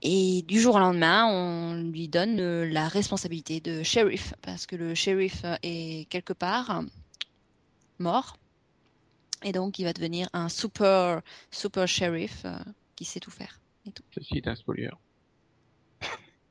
[0.00, 4.94] Et du jour au lendemain, on lui donne la responsabilité de shérif, parce que le
[4.94, 6.84] shérif est quelque part
[7.98, 8.38] mort.
[9.44, 12.58] Et donc, il va devenir un super, super shérif euh,
[12.96, 13.60] qui sait tout faire.
[14.14, 14.90] Ceci est un spoiler.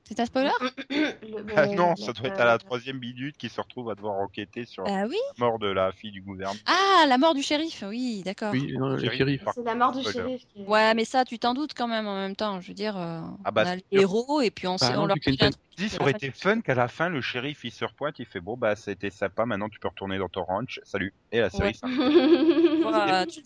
[0.07, 0.51] C'est un spoiler
[0.89, 3.89] Le- Ah le- non, ça doit être euh, à la troisième minute qu'il se retrouve
[3.89, 6.57] à devoir enquêter sur la Ah oui mort de la fille du gouvernement.
[6.65, 8.53] Ah, la mort du shérif, oui, d'accord.
[8.53, 9.17] Oui, non, le Shérif.
[9.17, 9.41] shérif.
[9.53, 10.17] C'est la mort du Spoiler.
[10.19, 10.41] shérif.
[10.53, 12.61] Qui est- Ouais, mais ça, tu t'en doutes quand même en même temps.
[12.61, 14.89] Je veux dire, euh, Ah bah, on a c'est les héros et puis on, sait,
[14.89, 15.61] Bah non, on leur file un truc.
[15.77, 18.39] Dis, ça aurait été fun qu'à la fin, le shérif il se repointe, il fait
[18.39, 21.13] bon bah c'était sympa, maintenant tu peux retourner dans ton ranch, salut.
[21.31, 22.81] Et la série Ouais.
[22.81, 23.43] Voilà, tu,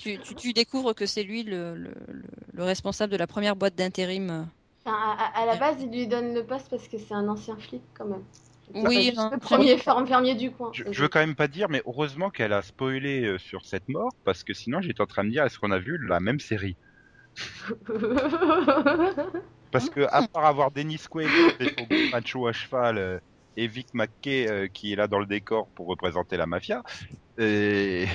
[0.00, 2.22] tu, tu- tu découvres que c'est lui le, le, le-
[2.54, 4.48] le responsable de la première boîte d'intérim.
[4.84, 7.82] Enfin, à, la base, il lui donne le poste parce que c'est un ancien flic
[7.96, 8.24] quand même.
[8.74, 9.30] Oui, non.
[9.30, 10.70] le premier fermier du coin.
[10.72, 13.88] Je, je veux quand même pas dire, mais heureusement qu'elle a spoilé euh, sur cette
[13.88, 16.20] mort, parce que sinon j'étais en train de me dire est-ce qu'on a vu la
[16.20, 16.76] même série?
[19.72, 21.28] Parce que à part avoir Dennis Quaid
[22.12, 23.18] macho à cheval euh,
[23.56, 26.84] et Vic McKay euh, qui est là dans le décor pour représenter la mafia,
[27.38, 28.06] et...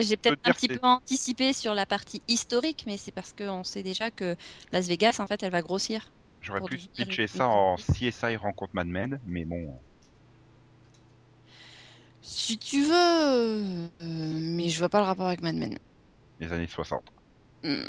[0.00, 3.82] J'ai peut-être un petit peu anticipé sur la partie historique, mais c'est parce qu'on sait
[3.82, 4.36] déjà que
[4.72, 6.10] Las Vegas, en fait, elle va grossir.
[6.40, 9.78] J'aurais pu pitcher ça en CSI rencontre Mad Men, mais bon.
[12.20, 15.76] Si tu veux, euh, mais je vois pas le rapport avec Mad Men.
[16.40, 17.02] les années 60.
[17.64, 17.82] Hum,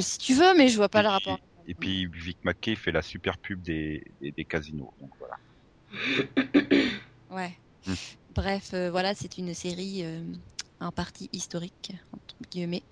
[0.00, 1.38] Si tu veux, mais je vois pas Et le puis- rapport.
[1.68, 4.92] Et puis Vic McKay fait la super pub des, des, des casinos.
[5.00, 5.36] Donc voilà.
[7.30, 7.56] Ouais.
[7.86, 7.94] Hmm.
[8.34, 10.22] Bref, euh, voilà, c'est une série euh,
[10.82, 12.84] en partie historique, entre guillemets.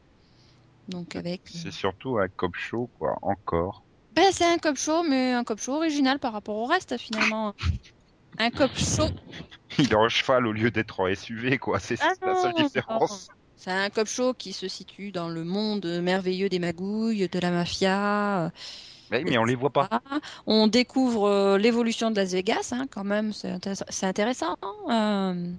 [0.89, 1.43] Donc avec.
[1.55, 3.85] euh, C'est surtout un cop show, quoi, encore.
[4.13, 7.55] Ben, c'est un cop show, mais un cop show original par rapport au reste, finalement.
[8.39, 9.09] un cop show.
[9.79, 11.79] Il est en cheval au lieu d'être en SUV, quoi.
[11.79, 13.29] C'est Ah la seule différence.
[13.57, 17.51] C'est un cop show qui se situe dans le monde merveilleux des magouilles, de la
[17.51, 18.47] mafia.
[18.47, 18.51] euh,
[19.11, 19.89] Mais, mais on les voit pas.
[20.47, 23.51] On découvre euh, l'évolution de Las Vegas, hein, quand même, c'est
[24.05, 24.57] intéressant.
[24.63, 25.53] hein, euh.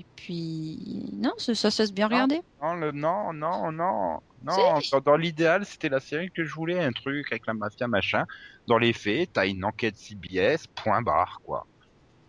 [0.00, 2.40] Et puis, non, ça, ça se bien regarder.
[2.62, 4.20] Non, le, non, non, non.
[4.40, 8.24] Dans, dans l'idéal, c'était la série que je voulais, un truc avec la mafia, machin.
[8.66, 11.66] Dans les faits, t'as une enquête CBS, point barre, quoi.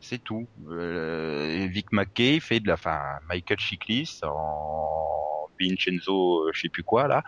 [0.02, 0.50] C'est tout.
[0.70, 6.84] Euh, Vic McKay fait de la, enfin, Michael Chiklis en Vincenzo, euh, je sais plus
[6.84, 7.24] quoi, là,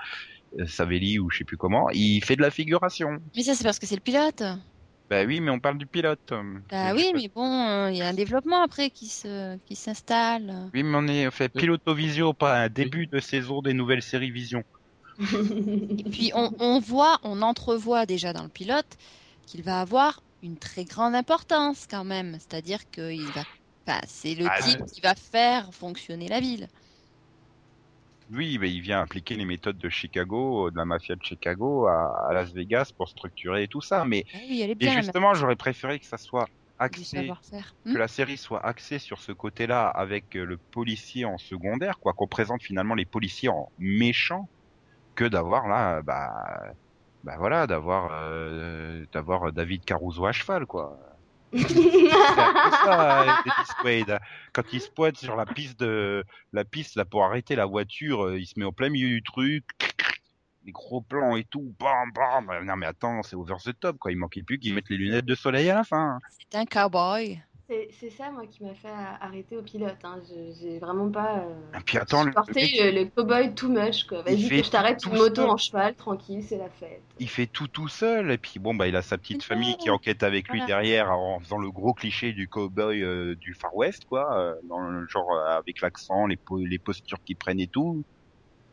[0.59, 3.21] euh, Savelli ou je sais plus comment, il fait de la figuration.
[3.33, 4.43] Mais ça, c'est parce que c'est le pilote.
[5.09, 6.33] Bah oui, mais on parle du pilote.
[6.69, 10.73] Bah oui, mais bon, euh, il y a un développement après qui se, qui s'installe.
[10.73, 14.63] Oui, mais on est fait piloto-visio, pas un début de saison des nouvelles séries Vision.
[15.97, 18.95] Et puis on, on voit, on entrevoit déjà dans le pilote
[19.45, 22.33] qu'il va avoir une très grande importance quand même.
[22.39, 23.43] C'est-à-dire qu'il va,
[23.87, 26.67] enfin, c'est le Ah, type qui va faire fonctionner la ville.
[28.29, 32.29] Oui, mais il vient appliquer les méthodes de Chicago, de la mafia de Chicago à,
[32.29, 34.05] à Las Vegas pour structurer tout ça.
[34.05, 37.37] Mais Ah oui, elle est et bien la justement, j'aurais préféré que ça soit axé,
[37.89, 42.13] que la série soit axée sur ce côté-là avec euh, le policier en secondaire, quoi,
[42.13, 44.49] qu'on présente finalement les policiers en méchants,
[45.15, 46.29] que d'avoir là, bah,
[47.23, 50.99] bah voilà, d'avoir, euh, d'avoir David Caruso à cheval, quoi.
[51.55, 54.19] Ça, Dennis Quaid.
[54.53, 58.25] Quand il se pointe sur la piste de la piste là pour arrêter la voiture,
[58.25, 59.63] euh, il se met au plein milieu du truc,
[60.65, 62.65] les gros plans et tout, bam bam.
[62.65, 64.11] Non mais attends, c'est over the top quoi.
[64.11, 66.19] Il manquait plus qu'ils mettent les lunettes de soleil à la fin.
[66.39, 67.41] C'est un cowboy.
[67.99, 68.87] C'est ça, moi, qui m'a fait
[69.21, 69.97] arrêter au pilote.
[70.03, 70.19] Hein.
[70.61, 74.05] J'ai vraiment pas euh, Et puis attends, le, mec, le, le cowboy too much.
[74.11, 75.49] Vas-y, que je t'arrête une moto seul.
[75.49, 77.01] en cheval, tranquille, c'est la fête.
[77.19, 79.89] il fait tout tout seul et puis bon bah il a sa petite famille qui
[79.89, 80.65] enquête avec lui Voilà.
[80.67, 84.79] derrière en faisant le gros cliché du cowboy euh, du Far West quoi, euh, dans
[84.79, 88.03] le genre euh, avec l'accent, les po- les postures qu'ils prennent et tout.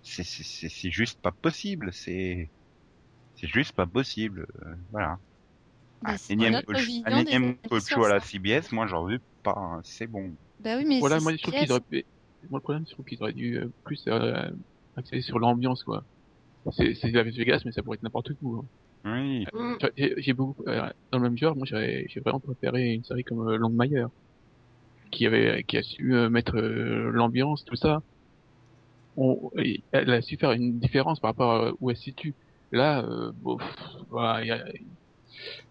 [0.02, 1.92] C'est juste pas possible.
[1.92, 2.48] C'est
[3.36, 4.46] c'est juste pas possible.
[4.66, 5.18] euh, voilà.
[6.02, 8.28] Bah, Un énième vision un énième show à la 60.
[8.30, 9.54] CBS, moi j'en veux pas.
[9.56, 10.36] hein, C'est bon.
[10.58, 11.80] Bah oui, mais Voilà, moi, je trouve qu'ils auraient
[12.50, 14.50] Moi, le problème, je trouve qu'ils auraient dû euh, plus euh,
[14.96, 16.04] axer sur l'ambiance, quoi.
[16.72, 18.56] C'est c'est Las Vegas, mais ça pourrait être n'importe où.
[18.58, 18.66] hein.
[19.04, 19.46] Oui.
[19.52, 23.24] Vois, J'ai j'ai beaucoup, euh, dans le même genre, moi, j'ai vraiment préféré une série
[23.24, 24.08] comme euh, Longmire,
[25.12, 28.02] qui avait, qui a su euh, mettre euh, l'ambiance, tout ça.
[29.16, 29.50] On,
[29.92, 32.36] elle a su faire une différence par rapport à où elle se situe.
[32.72, 33.66] Là, euh, bon, pff,
[34.08, 34.64] voilà, il y a-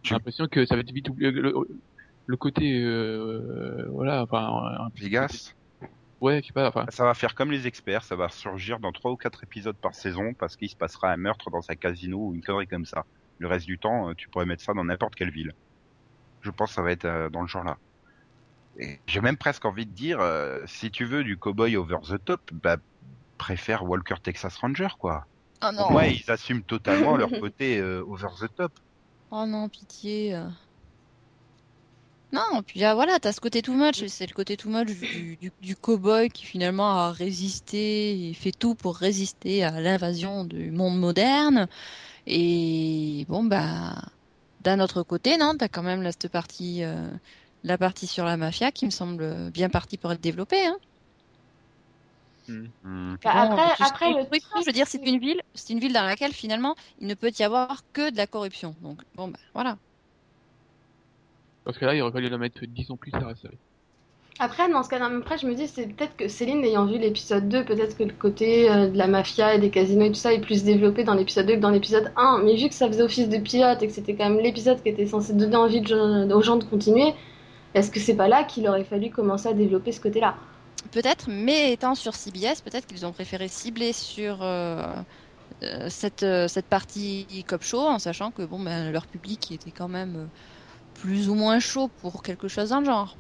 [0.04, 1.32] j'ai l'impression que ça va être vite oublié.
[1.32, 1.54] Le,
[2.28, 4.40] le côté, euh, voilà, enfin,
[4.80, 5.56] un- Vegas.
[6.22, 8.92] ouais, je sais pas, enfin, Ça va faire comme les experts, ça va surgir dans
[8.92, 12.18] trois ou quatre épisodes par saison parce qu'il se passera un meurtre dans un casino
[12.28, 13.06] ou une connerie comme ça.
[13.38, 15.54] Le reste du temps, euh, tu pourrais mettre ça dans n'importe quelle ville.
[16.42, 17.80] Je pense que ça va être euh, dans le genre là.
[19.08, 22.42] J'ai même presque envie de dire, euh, si tu veux du cowboy over the top,
[22.52, 22.78] bah
[23.38, 25.28] préfère Walker Texas Ranger quoi.
[25.62, 25.84] Oh non.
[25.86, 28.74] Pour moi, ils assument totalement leur côté euh, over the top.
[29.32, 30.36] Oh non, pitié.
[30.36, 30.50] euh.
[32.32, 34.88] Non, puis là, voilà, t'as ce côté too much, c'est le côté too much
[35.62, 41.68] du, cow-boy qui finalement a résisté fait tout pour résister à l'invasion du monde moderne.
[42.28, 43.96] Et bon, bah,
[44.62, 47.10] d'un autre côté, non, t'as quand même là, cette partie, euh,
[47.64, 50.66] la partie sur la mafia qui me semble bien partie pour être développée.
[50.68, 50.78] Hein.
[52.84, 53.16] Hmm.
[53.24, 56.04] Bah, après, après le truc, je veux dire, c'est une ville, c'est une ville dans
[56.04, 58.76] laquelle finalement il ne peut y avoir que de la corruption.
[58.82, 59.78] Donc bon, bah voilà.
[61.64, 63.58] Parce que là, il aurait fallu la mettre 10 ans plus tard, la série.
[64.42, 67.50] Après, dans ce cas, après, je me dis, c'est peut-être que Céline, ayant vu l'épisode
[67.50, 70.34] 2, peut-être que le côté euh, de la mafia et des casinos et tout ça
[70.34, 72.42] est plus développé dans l'épisode 2 que dans l'épisode 1.
[72.46, 74.90] Mais vu que ça faisait office de pilote et que c'était quand même l'épisode qui
[74.90, 77.14] était censé donner envie de- aux gens de continuer,
[77.74, 80.36] est-ce que c'est pas là qu'il aurait fallu commencer à développer ce côté-là?
[80.92, 84.96] Peut-être, mais étant sur CBS, peut-être qu'ils ont préféré cibler sur euh,
[85.64, 89.72] euh, cette, euh, cette partie cop show, en sachant que bon, ben, leur public était
[89.74, 90.32] quand même
[90.94, 93.18] plus ou moins chaud pour quelque chose dans le genre.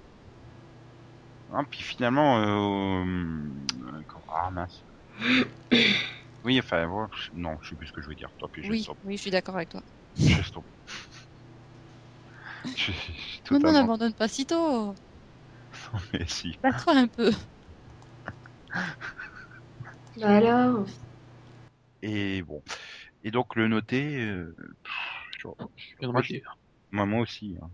[1.51, 4.85] Ah, puis finalement, euh, euh, ah mince.
[6.43, 8.29] Oui, enfin, ouais, je- non, je sais plus ce que je veux dire.
[8.39, 8.97] Tant pis, je Oui, stop.
[9.03, 9.83] oui, je suis d'accord avec toi.
[10.15, 10.65] Je stop.
[12.75, 13.73] Je suis Mais non, totalement.
[13.73, 14.95] n'abandonne pas si tôt.
[16.13, 16.57] Mais si.
[16.61, 17.31] Bats-toi un peu.
[20.17, 20.85] Bah alors?
[22.01, 22.63] Et bon.
[23.23, 25.53] Et donc le noter, euh, pff,
[26.01, 26.21] Moi,
[26.91, 27.57] moi, moi aussi.
[27.61, 27.71] hein.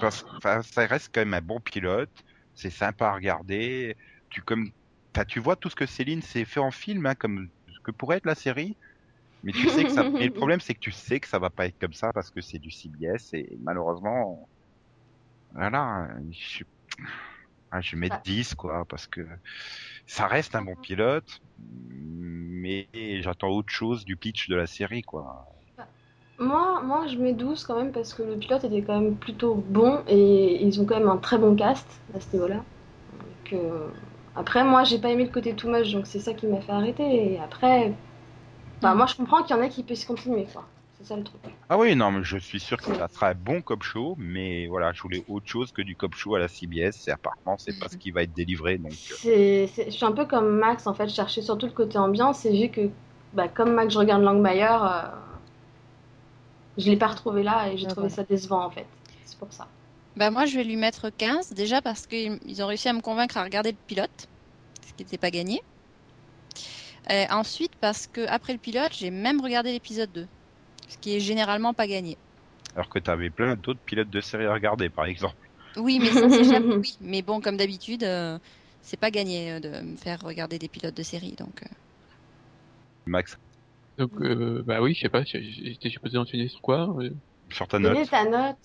[0.00, 2.10] Parce- enfin, ça reste quand même un bon pilote.
[2.54, 3.96] C'est sympa à regarder.
[4.30, 4.70] Tu comme,
[5.14, 7.90] enfin, tu vois tout ce que Céline s'est fait en film, hein, comme ce que
[7.92, 8.78] pourrait être la série.
[9.44, 10.04] Mais tu sais que ça.
[10.18, 12.30] Mais le problème, c'est que tu sais que ça va pas être comme ça parce
[12.32, 14.49] que c'est du CBS et malheureusement,
[15.54, 16.08] voilà.
[16.30, 16.64] Je,
[17.70, 18.22] ah, je vais mettre Ah.
[18.24, 19.20] 10 quoi parce que
[20.06, 22.88] ça reste un bon pilote, mais
[23.22, 25.46] j'attends autre chose du pitch de la série quoi.
[26.38, 29.54] Moi, moi, je mets 12 quand même parce que le pilote était quand même plutôt
[29.54, 32.64] bon et ils ont quand même un très bon cast à ce niveau-là.
[33.52, 33.88] Euh,
[34.36, 36.72] Après, moi, j'ai pas aimé le côté too much, donc c'est ça qui m'a fait
[36.72, 37.32] arrêter.
[37.34, 37.94] Et après,
[38.82, 40.68] bah, moi, je comprends qu'il y en a qui puissent continuer, quoi.
[41.00, 41.40] C'est ça le truc.
[41.70, 44.66] Ah oui, non, mais je suis sûr que ça sera un bon cop show, mais
[44.66, 47.78] voilà, je voulais autre chose que du cop show à la CBS, et apparemment, c'est
[47.78, 48.98] pas ce qui va être délivré, donc...
[49.10, 51.72] euh, C'est, c'est- je suis un peu comme Max, en fait, je cherchais surtout le
[51.72, 52.88] côté ambiance et vu que,
[53.32, 55.02] bah, comme Max, je regarde Langmayer, euh,
[56.76, 58.86] je l'ai pas retrouvé là et j'ai Ah, trouvé ça décevant, en fait.
[59.24, 59.68] C'est pour ça.
[60.14, 63.00] Bah moi je vais lui mettre 15 déjà parce qu'ils ils ont réussi à me
[63.00, 64.26] convaincre à regarder le pilote,
[64.86, 65.60] ce qui n'était pas gagné.
[67.10, 70.28] Et ensuite parce que après le pilote j'ai même regardé l'épisode 2,
[70.90, 72.18] ce qui est généralement pas gagné.
[72.74, 75.50] Alors que t'avais plein d'autres pilotes de série à regarder, par exemple.
[75.76, 76.96] Oui mais ça c'est jamais oui.
[77.00, 78.38] Mais bon comme d'habitude euh,
[78.82, 81.62] c'est pas gagné euh, de me faire regarder des pilotes de série donc.
[81.62, 81.66] euh.
[83.06, 83.38] Max,
[83.98, 86.94] Donc, euh, bah oui, je sais pas, j'étais supposé enchaîner sur quoi
[87.50, 87.98] sur ta Quelle note.
[87.98, 88.56] est ta note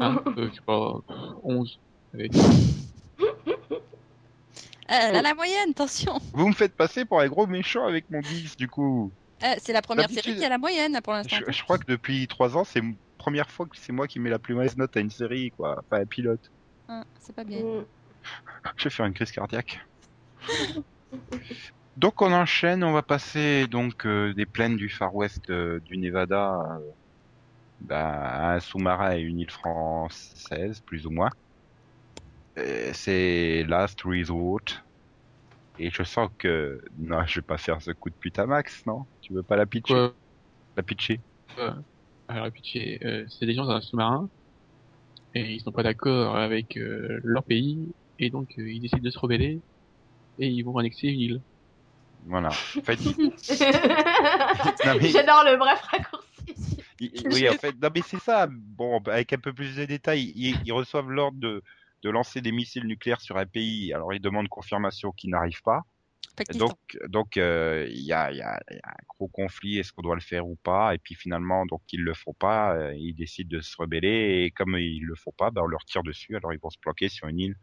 [0.00, 1.00] hein, euh, Je sais pas,
[1.42, 1.80] 11.
[2.14, 2.32] Avec...
[4.90, 6.18] Euh, là, la moyenne attention.
[6.32, 9.12] Vous me faites passer pour un gros méchant avec mon 10, du coup.
[9.44, 11.36] Euh, c'est la première série qui a la moyenne pour l'instant.
[11.46, 14.18] Je, je crois que depuis 3 ans, c'est la première fois que c'est moi qui
[14.20, 15.78] mets la plus mauvaise note à une série, quoi.
[15.78, 16.50] Enfin, un pilote.
[16.88, 17.60] Hein, c'est pas bien.
[17.60, 17.84] Mm.
[18.76, 19.80] Je vais faire une crise cardiaque.
[21.96, 25.96] donc on enchaîne, on va passer donc euh, des plaines du Far West euh, du
[25.96, 26.78] Nevada euh,
[27.80, 31.30] bah, à un sous-marin et une île française, plus ou moins.
[32.56, 34.82] C'est Last Resort.
[35.78, 36.80] Et je sens que...
[36.98, 39.06] Non, je vais pas faire ce coup de pute à Max, non?
[39.20, 39.94] Tu veux pas la pitcher?
[39.94, 40.14] Quoi?
[40.76, 41.20] La pitcher?
[42.28, 44.30] Alors, puis, euh, c'est des gens dans un sous-marin,
[45.34, 49.10] et ils sont pas d'accord avec euh, leur pays, et donc euh, ils décident de
[49.10, 49.60] se rebeller,
[50.38, 51.42] et ils vont annexer une île.
[52.24, 52.48] Voilà.
[52.48, 56.76] En fait, mais- J'adore le bref raccourci.
[57.00, 58.46] Il- oui, en fait, non, mais c'est ça.
[58.50, 61.62] Bon, bah, avec un peu plus de détails, ils, ils reçoivent l'ordre de,
[62.02, 63.92] de lancer des missiles nucléaires sur un pays.
[63.92, 65.82] Alors, ils demandent confirmation qu'ils n'arrivent pas.
[66.36, 66.66] Pakistan.
[66.66, 69.78] Donc, donc, euh, il y, a, il y, a, il y a un gros conflit.
[69.78, 70.94] Est-ce qu'on doit le faire ou pas?
[70.94, 72.74] Et puis finalement, donc, ils le font pas.
[72.74, 74.44] euh, ils décident de se rebeller.
[74.44, 76.34] Et comme ils le font pas, bah, on leur tire dessus.
[76.36, 77.56] Alors, ils vont se planquer sur une île.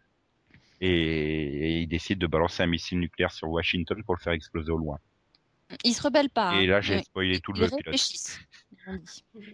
[0.82, 4.71] Et, et ils décident de balancer un missile nucléaire sur Washington pour le faire exploser
[4.71, 4.99] au loin.
[5.84, 6.56] Ils se rebellent pas.
[6.56, 6.67] Et hein.
[6.67, 7.04] là, j'ai Ouais.
[7.04, 8.39] spoilé tout Ils le pilote.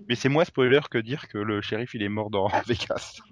[0.07, 3.19] Mais c'est moins spoiler que dire que le shérif il est mort dans Vegas.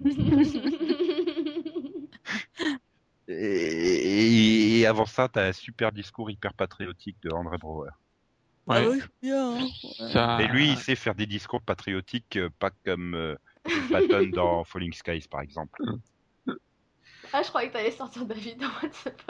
[3.28, 7.90] Et, avant ça, t'as un super discours hyper patriotique de André Brouwer.
[8.68, 8.88] Ah Ouais.
[8.88, 9.56] oui, bien.
[9.56, 9.68] hein.
[10.12, 10.38] Ça...
[10.40, 13.36] Et lui, il sait faire des discours patriotiques, euh, pas comme euh,
[13.90, 15.82] Patton dans Falling Skies, par exemple.
[17.32, 19.20] Ah, je croyais que t'allais sortir David dans WhatsApp.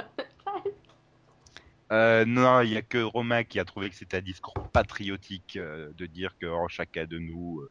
[1.92, 5.56] Euh, non, il y a que Romain qui a trouvé que c'était un discours patriotique
[5.56, 7.70] euh, de dire que en chacun de nous, euh,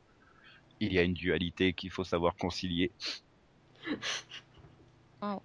[0.79, 2.91] il y a une dualité qu'il faut savoir concilier.
[5.21, 5.41] Wow.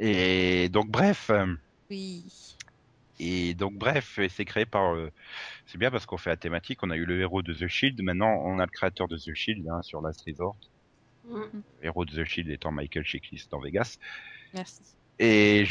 [0.00, 1.28] Et donc, bref.
[1.30, 1.46] euh,
[1.90, 2.24] Oui.
[3.18, 4.94] et donc bref, c'est créé par.
[4.94, 5.10] euh,
[5.66, 6.82] c'est bien parce qu'on fait la thématique.
[6.82, 8.00] On a eu le héros de The Shield.
[8.02, 10.56] Maintenant, on a le créateur de The Shield hein, sur Last Resort.
[11.28, 11.60] Mm.
[11.82, 13.98] Héros de The Shield étant Michael Chiklis dans Vegas.
[14.54, 14.80] Merci.
[15.18, 15.64] Et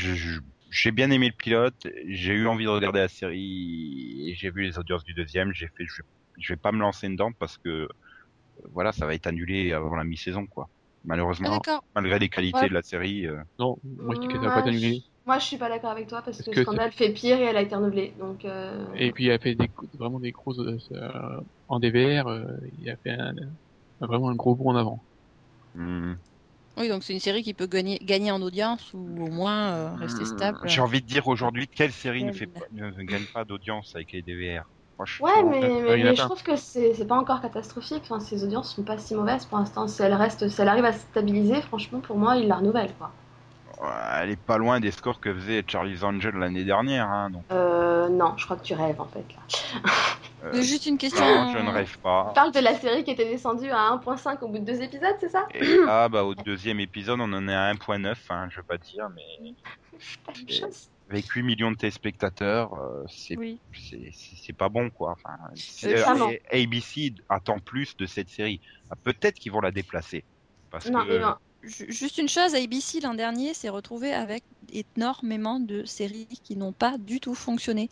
[0.69, 1.87] j'ai bien aimé le pilote.
[2.07, 4.29] J'ai eu envie de regarder la série.
[4.29, 5.51] Et j'ai vu les audiences du deuxième.
[5.53, 5.85] J'ai fait.
[5.87, 6.03] Je,
[6.37, 7.87] je vais pas me lancer dedans parce que euh,
[8.71, 10.69] voilà, ça va être annulé avant la mi-saison, quoi.
[11.03, 11.59] Malheureusement,
[11.95, 12.69] malgré les qualités Ouais.
[12.69, 13.25] de la série.
[13.25, 15.01] euh, Non, moi je dis qu'elle Ouais, va pas annulée.
[15.25, 17.57] Moi, je suis pas d'accord avec toi parce que, que Scandale fait pire et elle
[17.57, 18.15] a été renouvelée.
[18.19, 18.85] Donc, euh...
[18.95, 22.45] Et puis il a fait des, vraiment des grosses euh, en DVR, euh,
[22.77, 23.33] il a fait un,
[23.99, 25.03] vraiment un gros bond en avant.
[25.75, 26.13] hmm.
[26.77, 29.95] Oui, donc c'est une série qui peut gagner, gagner en audience ou au moins euh,
[29.95, 30.57] rester stable.
[30.65, 34.13] J'ai envie de dire aujourd'hui, quelle série ne, fait pas, ne gagne pas d'audience avec
[34.13, 34.63] les DVR
[35.21, 38.03] Ouais, mais, mais je trouve que c'est pas encore catastrophique.
[38.03, 39.87] Enfin, ses audiences sont pas si mauvaises pour l'instant.
[39.87, 42.93] Si elle reste, si elle arrive à se stabiliser, franchement, pour moi, il la renouvelle,
[42.97, 43.11] quoi.
[44.21, 47.07] Elle est pas loin des scores que faisait Charlie's Angel l'année dernière.
[47.07, 49.81] Hein, donc, Euh, non, je crois que tu rêves en fait là.
[50.43, 51.23] euh, Juste une question.
[51.25, 52.31] non, je ne rêve Tu pas.
[52.35, 55.29] parles de la série qui était descendue à 1.5 au bout de deux épisodes, c'est
[55.29, 55.47] ça?
[55.53, 58.77] Et là, bah, au deuxième épisode, on en est à 1.9, hein, je veux pas
[58.77, 59.53] dire, mais
[60.25, 60.89] Pas une chose.
[61.09, 63.59] Avec 8 millions de téléspectateurs, euh, c'est Oui.
[63.73, 65.11] c'est pas bon, quoi.
[65.13, 65.37] Enfin,
[65.85, 68.61] Euh, et ABC attend plus de cette série.
[68.91, 70.23] Ah, Peut-être qu'ils vont la déplacer.
[70.69, 71.35] Parce Non, que, mais non.
[71.61, 76.71] Ju- Juste une chose, ABC l'an dernier s'est retrouvé avec énormément de séries qui n'ont
[76.71, 77.89] pas du tout fonctionné.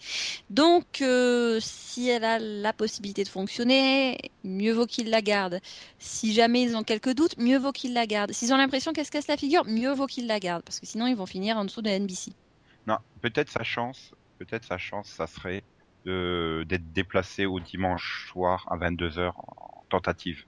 [0.49, 5.59] Donc, euh, si elle a la possibilité de fonctionner, mieux vaut qu'ils la gardent.
[5.99, 8.31] Si jamais ils ont quelques doutes, mieux vaut qu'ils la gardent.
[8.31, 10.85] S'ils ont l'impression qu'elle se casse la figure, mieux vaut qu'ils la gardent, parce que
[10.85, 12.31] sinon ils vont finir en dessous de NBC.
[12.87, 15.63] Non, peut-être sa chance, peut-être sa chance, ça serait
[16.05, 20.43] de d'être déplacé au dimanche soir à 22h en tentative.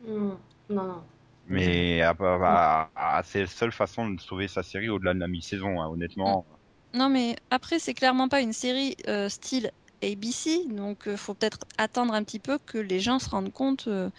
[0.00, 0.34] Hmm,
[0.68, 1.02] Non, non.
[1.44, 5.28] Mais à- à- à- c'est la seule façon de sauver sa série au-delà de la
[5.28, 6.46] mi-saison, hein, honnêtement.
[6.94, 9.70] Non, mais après, c'est clairement pas une série euh, style
[10.02, 13.88] ABC, donc euh, faut peut-être attendre un petit peu que les gens se rendent compte
[13.88, 14.10] euh,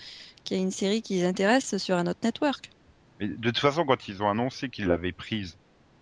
[0.43, 2.71] qu'il y a une série qui les intéresse sur un autre network.
[3.19, 5.58] Mais de toute façon, quand ils ont annoncé qu'ils l'avaient prise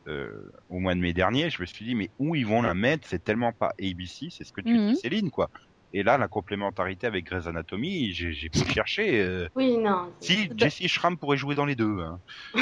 [0.08, 2.74] euh, au mois de mai dernier, je me suis dit, mais où ils vont la
[2.74, 3.08] mettre?
[3.08, 4.94] C'est tellement pas ABC, c'est ce que tu Mhm.
[4.94, 5.50] dis, Céline, quoi.
[5.94, 9.22] Et là, la complémentarité avec Grey's Anatomy, j'ai pu chercher.
[9.22, 10.14] euh, Oui, non.
[10.20, 12.00] Si, Jesse Schramm pourrait jouer dans les deux.
[12.00, 12.20] Hein.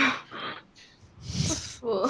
[1.88, 2.08] Oh.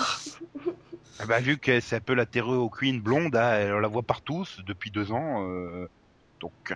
[1.20, 4.04] Ah bah, vu que c'est un peu la Terreur Queen blonde, hein, on la voit
[4.04, 5.50] partout depuis deux ans.
[5.50, 5.86] euh,
[6.42, 6.76] donc, euh,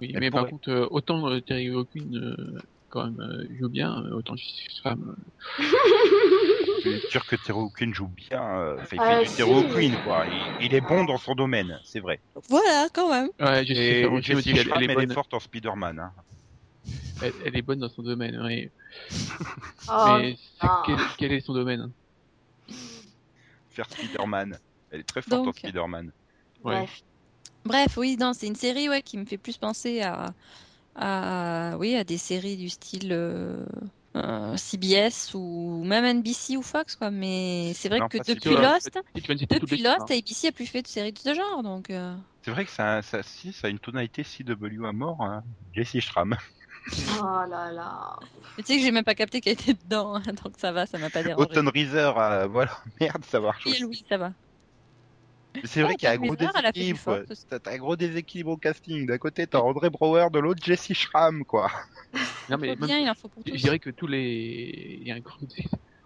[0.00, 0.42] Oui, mais pourrait.
[0.42, 4.72] par contre, euh, autant euh, Terry O'Quinn euh, quand même euh, joue bien, autant Jessica
[4.80, 5.16] Schramm,
[6.84, 8.42] je suis sûr que Terror Queen joue bien.
[8.58, 9.68] euh, il Ah, fait du si.
[9.74, 10.24] Queen, quoi.
[10.60, 12.20] Il, il est bon dans son domaine, c'est vrai.
[12.48, 13.28] Voilà, quand même.
[13.40, 15.14] Ouais, Jessica Et Schramm, je me Jessie dis qu'elle- Schramm, elle, est elle est bonne.
[15.14, 15.98] forte en Spider-Man.
[15.98, 16.12] Hein.
[17.22, 18.36] Elle, elle est bonne dans son domaine.
[19.88, 20.82] Oh, mais c'est- ah.
[20.86, 21.90] quel, quel est son domaine
[23.70, 24.56] Faire Spider-Man.
[24.90, 25.52] Elle est très forte en.
[25.52, 26.12] Spider-Man.
[26.62, 26.74] Ouais.
[26.80, 27.02] Bref.
[27.64, 30.32] Bref, oui, non, c'est une série ouais, qui me fait plus penser à,
[30.94, 33.64] à, oui, à des séries du style euh,
[34.16, 37.10] euh, CBS ou même NBC ou Fox, quoi.
[37.10, 38.54] Mais c'est vrai Non, que depuis.
[38.54, 41.90] Lost, toutes depuis Lost, ABC a plus fait de séries de ce genre, donc.
[41.90, 45.22] euh, C'est vrai que ça, ça, si, ça a une tonalité CW à mort.
[45.22, 45.42] Hein.
[45.72, 46.36] Jesse Schramm.
[47.08, 48.16] Oh là là.
[48.56, 50.86] Mais tu sais que j'ai même pas capté qu'elle était dedans, hein, donc ça va,
[50.86, 51.40] ça m'a pas dérangé.
[51.40, 53.84] Autumn Reeser, euh, voilà, merde, ça marche Oui, aussi.
[53.84, 54.32] oui, ça va.
[55.62, 57.22] C'est vrai qu'il y a un gros déséquilibre.
[57.48, 59.06] T'as un gros déséquilibre au casting.
[59.06, 61.70] D'un côté, t'as André Brouwer, de l'autre, Jesse Schramm, quoi.
[62.50, 64.98] Non, mais Faut même- bien, il en faut pour je dirais que tous les.
[65.00, 65.38] Il y a un gros.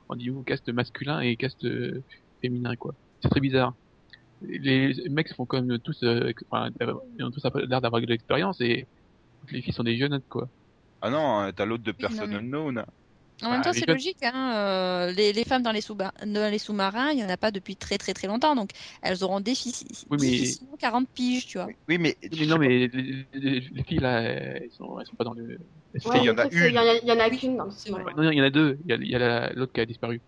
[0.09, 2.03] On dit au cast masculin et cast euh,
[2.41, 2.95] féminin, quoi.
[3.21, 3.75] C'est très bizarre.
[4.43, 6.01] Les mecs font quand même tous.
[6.05, 6.71] euh, enfin,
[7.19, 8.87] ils ont tous l'air d'avoir de l'expérience et
[9.41, 10.49] toutes les filles sont des jeunes, quoi.
[11.03, 12.85] Ah non, t'as l'autre de Person mais- Unknown.
[13.43, 14.19] En même Bah, temps, les c'est logique.
[14.23, 17.37] Hein, euh, les, les femmes dans les, sous-ba- dans les sous-marins, il n'y en a
[17.37, 18.57] pas depuis très très très longtemps.
[18.57, 18.71] Donc,
[19.03, 19.75] elles auront défi-
[20.11, 21.69] Oui, mais- difficilement 40 piges, tu vois.
[21.89, 22.89] Oui, mais, Mais non, mais les,
[23.33, 25.59] les- les filles là, elles sont, elles sont pas dans le.
[26.05, 26.79] Ouais, il y en a une.
[26.79, 28.01] en Il y en a qu'une dans le c'est vrai.
[28.03, 28.23] sous-marin.
[28.23, 28.79] Non, il y en a deux.
[28.85, 30.21] Il y a, l'autre qui a disparu.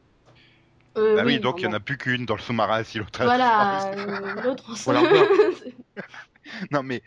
[0.99, 3.21] Euh, bah oui, donc il y en a plus qu'une dans le sous-marin si l'autre
[3.21, 4.13] a Voilà, disparu.
[4.13, 5.29] euh, l'autre Voilà, encore.
[6.73, 7.03] Non mais,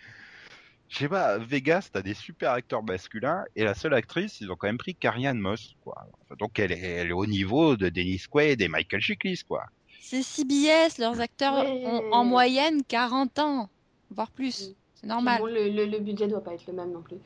[0.94, 4.56] je sais pas, Vegas, t'as des super acteurs masculins et la seule actrice, ils ont
[4.56, 5.96] quand même pris Carrie Ann Moss, quoi.
[6.22, 9.64] Enfin, donc elle est, elle est au niveau de Dennis Quaid et Michael Chiklis, quoi.
[10.00, 11.84] C'est CBS, leurs acteurs Ouais.
[11.88, 13.70] ont en moyenne 40 ans,
[14.12, 14.68] voire plus.
[14.68, 14.76] Oui.
[14.96, 15.40] C'est normal.
[15.40, 17.18] Bon, le, le, le budget doit pas être le même non plus.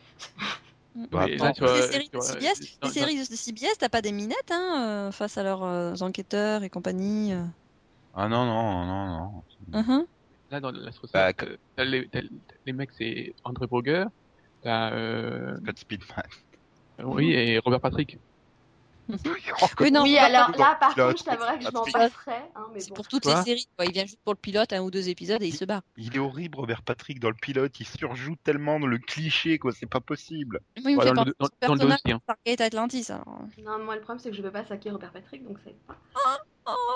[1.11, 3.35] Bah, Mais attends, là, tu vois, les séries tu de CBS, dans- les séries de
[3.35, 7.33] CBS, t'as pas des minettes hein, euh, face à leurs euh, enquêteurs et compagnie.
[7.33, 7.43] euh.
[8.15, 9.43] Ah non, non, non,
[9.73, 9.79] non.
[9.79, 10.05] Mhm.
[10.49, 12.21] Là, dans la Bah, euh, t'as les, t'as-
[12.65, 14.05] les mecs, c'est André Broger,
[14.63, 16.23] t'as, euh, Scott Speedman.
[17.03, 18.17] oui, et Robert Patrick.
[19.79, 22.51] Oui, non, oui, alors là, par contre, je t'avouerais que je m'en passerais.
[22.55, 22.95] Hein, mais C'est bon.
[22.95, 23.67] pour toutes Quoi les séries.
[23.77, 23.85] Quoi.
[23.85, 25.81] Il vient juste pour le pilote, un ou deux épisodes et il se barre.
[25.95, 27.79] Il est horrible, Robert Patrick, dans le pilote.
[27.79, 29.71] Il surjoue tellement dans le cliché, quoi.
[29.71, 30.59] C'est pas possible.
[30.81, 32.11] Moi, il me Ouais, fait dans, le, dans, dans le dossier.
[32.11, 32.19] Hein.
[32.59, 33.09] Atlantis.
[33.09, 33.43] alors.
[33.63, 35.77] Non, moi, le problème, c'est que je veux pas saquer Robert Patrick, donc ça aide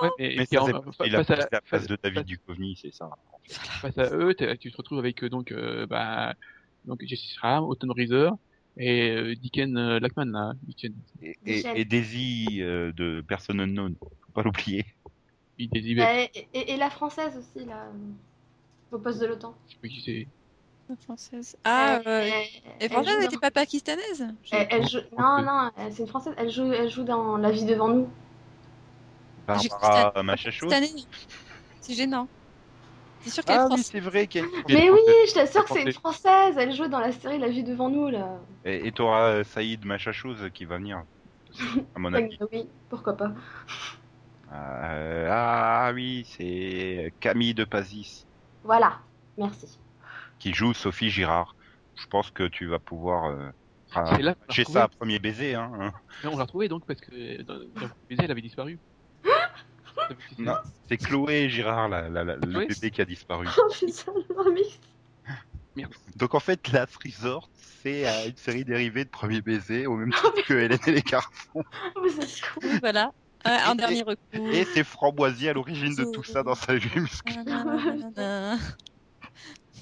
[0.01, 3.09] Ouais, mais, Mais ça, en- qu'il a la place face- de David Duchovny, c'est ça.
[3.49, 6.33] face à eux, tu te retrouves avec euh, donc euh, bah,
[6.85, 8.29] donc Jesse Schramm, Autumn Reeser
[8.77, 10.93] et euh, Dicken euh, Lackman là, Dicken.
[11.21, 11.77] Et, et, Michel.
[11.77, 14.85] et Daisy euh, de Person Unknown, faut pas l'oublier.
[15.57, 16.09] Il désibère.
[16.09, 17.87] Et, et- et la française aussi, là,
[18.91, 19.55] au poste de l'OTAN.
[19.67, 20.27] Je sais pas qui c'est.
[20.89, 21.55] La française.
[21.63, 22.29] Ah, Elle- euh,
[22.79, 26.07] elle- française, joue elle dans- était pas pakistanaise elle- elle joue- Non, non, c'est une
[26.07, 26.33] française.
[26.37, 28.09] Elle joue, elle joue dans La vie devant nous.
[29.49, 30.67] J'ai Barbara Machachos.
[30.69, 31.03] Pakistanais.
[31.81, 32.27] C'est gênant.
[33.21, 33.89] C'est sûr qu'elle est Ah oui, française.
[33.91, 34.27] c'est vrai
[34.69, 36.55] Mais oui, je t'assure que c'est une française.
[36.57, 38.39] Elle joue dans la série La vie devant nous, là.
[38.65, 41.03] Et et t'auras euh, Saïd Machachos qui va venir,
[41.95, 42.37] à mon avis.
[42.51, 43.31] Oui, pourquoi pas.
[44.53, 48.25] Euh, ah oui, c'est Camille de Pazis
[48.63, 48.99] Voilà,
[49.37, 49.79] merci.
[50.39, 51.55] qui joue Sophie Girard.
[51.95, 53.49] Je pense que tu vas pouvoir euh,
[53.93, 54.17] ah,
[54.49, 54.65] chez retrouvé.
[54.65, 55.55] ça à premier baiser.
[55.55, 55.93] Hein.
[56.23, 58.79] Mais on l'a retrouvée donc parce que dans, dans le baiser, elle avait disparu.
[60.37, 60.55] Non,
[60.87, 63.47] c'est Chloé Girard, la, la- la- le bébé qui a disparu.
[63.57, 64.79] Oh putain, le remix.
[66.17, 67.49] Donc en fait, Last Resort,
[67.81, 71.01] c'est euh, une série dérivée de Premier Baiser, au même titre que Hélène et les
[71.01, 71.29] garçons.
[71.55, 71.63] Oh.
[72.81, 73.11] Voilà.
[73.45, 74.47] Un, un Et- dernier recours.
[74.53, 77.37] Et c'est Framboisier à l'origine de tout ça dans sa vie musclée.
[77.43, 78.57] Nanana.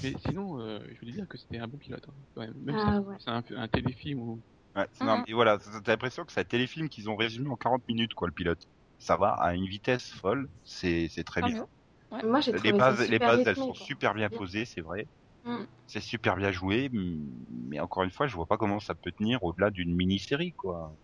[0.04, 2.06] Mais sinon, euh, je voulais dire que c'était un bon pilote.
[2.08, 2.54] Hein, quand même.
[2.74, 3.16] Ah, ouais.
[3.20, 4.40] c'est un, un téléfilm ou
[4.76, 5.24] Ouais, c'est- non, Mhm.
[5.28, 8.14] mais voilà, t'as t'as l'impression que c'est un téléfilm qu'ils ont résumé en 40 minutes,
[8.14, 8.66] quoi, le pilote.
[9.00, 11.68] Ça va à une vitesse folle, c'est c'est très bien.
[12.12, 13.88] Moi, Les bases, les bases, rythmé, elles sont quoi.
[13.88, 15.08] super bien posées, c'est vrai.
[15.46, 15.66] Mm.
[15.88, 19.44] C'est super bien joué, mais encore une fois, je vois pas comment ça peut tenir
[19.44, 20.96] au-delà d'une mini-série, quoi.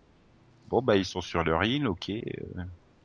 [0.66, 2.10] Bon, bah, ils sont sur leur île, ok.
[2.10, 2.22] euh,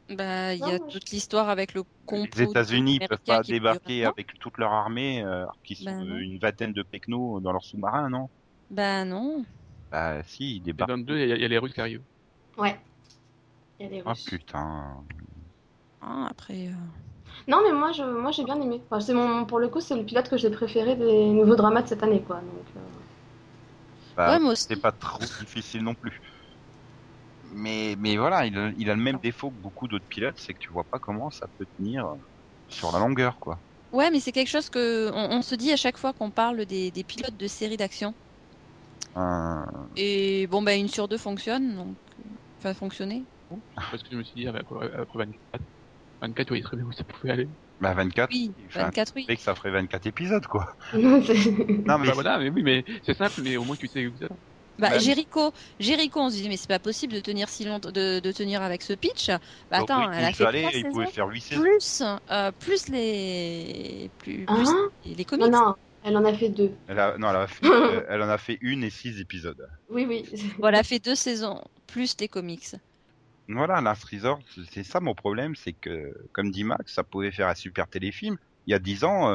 [0.10, 2.36] Bah, il y a toute l'histoire avec le complot.
[2.36, 6.02] Les États-Unis peuvent pas qui débarquer avec toute leur armée, euh, alors qu'ils sont Bah,
[6.04, 8.30] une vingtaine de pecnos dans leur sous-marin, non?
[8.70, 9.46] Bah non.
[9.90, 10.92] Bah, si, ils débarquent.
[10.92, 12.04] dans 2, il y, a- il y a les Russes qui arrivent.
[12.58, 12.80] Ouais.
[13.82, 14.26] Il y a des Ah Russes.
[14.26, 15.08] putain.
[16.02, 16.68] Ah, après.
[16.68, 16.72] euh,
[17.48, 18.82] Non, mais moi, je, moi, j'ai bien aimé.
[18.86, 21.84] Enfin, c'est mon, pour le coup, c'est le pilote que j'ai préféré des nouveaux dramas
[21.84, 22.38] de cette année, quoi.
[22.38, 22.80] Donc, euh,
[24.16, 24.68] Bah, Ouais, moi aussi.
[24.68, 26.20] c'est pas trop difficile non plus.
[27.44, 30.54] Mais, mais voilà, il a, il a le même défaut que beaucoup d'autres pilotes, c'est
[30.54, 32.08] que tu vois pas comment ça peut tenir
[32.68, 33.62] sur la longueur, quoi.
[33.94, 36.66] Ouais, mais c'est quelque chose que on, on se dit à chaque fois qu'on parle
[36.66, 38.16] des, des pilotes de séries d'action.
[39.18, 42.24] Euh, Et bon, bah une sur deux fonctionne, donc euh,
[42.60, 43.28] enfin fonctionner.
[43.76, 45.64] Parce que je me suis dit, ah, bah, après, après 24,
[46.22, 47.50] 24, oui, très bien où ça pouvait aller.
[47.80, 49.26] bah 24, Oui, enfin, 24 oui.
[49.28, 50.76] que ça ferait 24 épisodes, quoi.
[50.94, 51.22] non,
[51.86, 54.16] Non, mais Bah voilà, mais oui, mais c'est simple, mais au moins tu sais où
[54.16, 54.36] ça va.
[54.78, 57.92] Bah, Bah, Jericho, Jericho, on se disait mais c'est pas possible de tenir si longtemps,
[57.92, 59.28] de, de tenir avec ce pitch.
[59.70, 61.62] Bah donc, attends, elle a fait fallait, trois il saisons, pouvait faire 8 saisons.
[61.62, 65.52] plus euh, plus les plus, plus Hein les non, comics.
[65.52, 66.72] non, elle en a fait deux.
[66.88, 69.68] Elle, a, non, elle, a fait, euh, elle en a fait une et 6 épisodes.
[69.90, 70.24] Oui, oui.
[70.58, 72.76] Bon, elle a fait deux saisons plus les comics.
[73.48, 74.40] Voilà, Last Resort,
[74.72, 78.38] c'est ça mon problème, c'est que, comme dit Max, ça pouvait faire un super téléfilm.
[78.66, 79.32] Il y a 10 ans,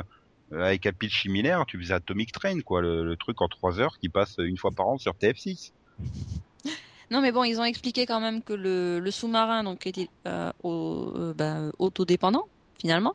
[0.53, 3.79] euh, avec un pitch similaire, tu faisais Atomic Train, quoi, le, le truc en 3
[3.81, 5.73] heures qui passe une fois par an sur TF6.
[7.11, 10.51] Non mais bon, ils ont expliqué quand même que le, le sous-marin donc était euh,
[10.65, 12.45] au- euh, bah, autodépendant
[12.81, 13.15] finalement.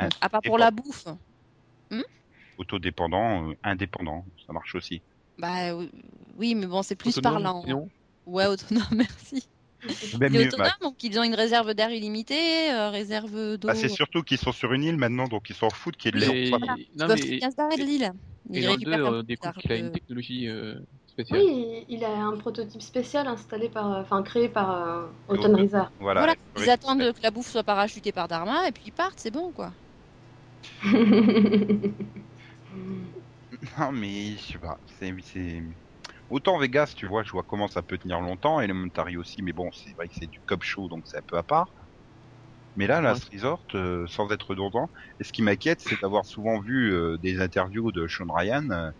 [0.00, 1.06] Donc, à part pour la bouffe.
[2.58, 5.02] Autodépendant, euh, indépendant, ça marche aussi.
[5.38, 5.74] Bah
[6.36, 7.62] oui, mais bon, c'est plus Autonome, parlant.
[7.62, 7.88] Sinon,
[8.26, 9.48] Ouais, autonome, merci.
[10.20, 10.78] Même mieux, Max.
[10.80, 13.68] donc ils ont une réserve d'air illimitée, euh, réserve d'eau.
[13.68, 16.24] Bah, c'est surtout qu'ils sont sur une île maintenant, donc ils s'en foutent qu'il y
[16.24, 16.50] ait de.
[16.50, 16.74] Voilà.
[16.78, 18.12] Ils doivent bien se barrer de l'île.
[18.52, 20.48] Et Ils dans le 2, récupèrent un on peu découvre tard qu'il a une technologie
[20.48, 20.74] euh,
[21.06, 21.40] spéciale.
[21.40, 25.84] Oui, il a un prototype spécial installé par, euh, enfin créé par euh, Autumn Reeser.
[26.00, 26.34] Voilà.
[26.58, 29.52] Ils attendent que la bouffe soit parachutée par Dharma et puis ils partent, c'est bon
[29.52, 29.72] quoi.
[33.78, 34.78] Non, mais je sais pas.
[34.98, 35.62] C'est...
[36.28, 39.52] Autant Vegas, tu vois, je vois comment ça peut tenir longtemps, et Elementary aussi, mais
[39.54, 41.72] bon, c'est vrai que c'est du cop show, donc c'est un peu à part.
[42.76, 46.60] Mais là, Last Resort, euh, sans être redondant, et ce qui m'inquiète, c'est d'avoir souvent
[46.60, 48.90] vu euh, des interviews de Sean Ryan euh,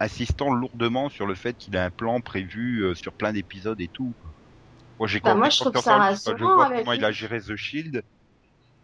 [0.00, 3.88] insistant lourdement sur le fait qu'il a un plan prévu euh, sur plein d'épisodes et
[3.88, 4.14] tout.
[4.98, 6.98] Moi, j'ai Bah, moi, je trouve ça rassurant Je vois avec comment lui.
[6.98, 8.02] il a géré The Shield,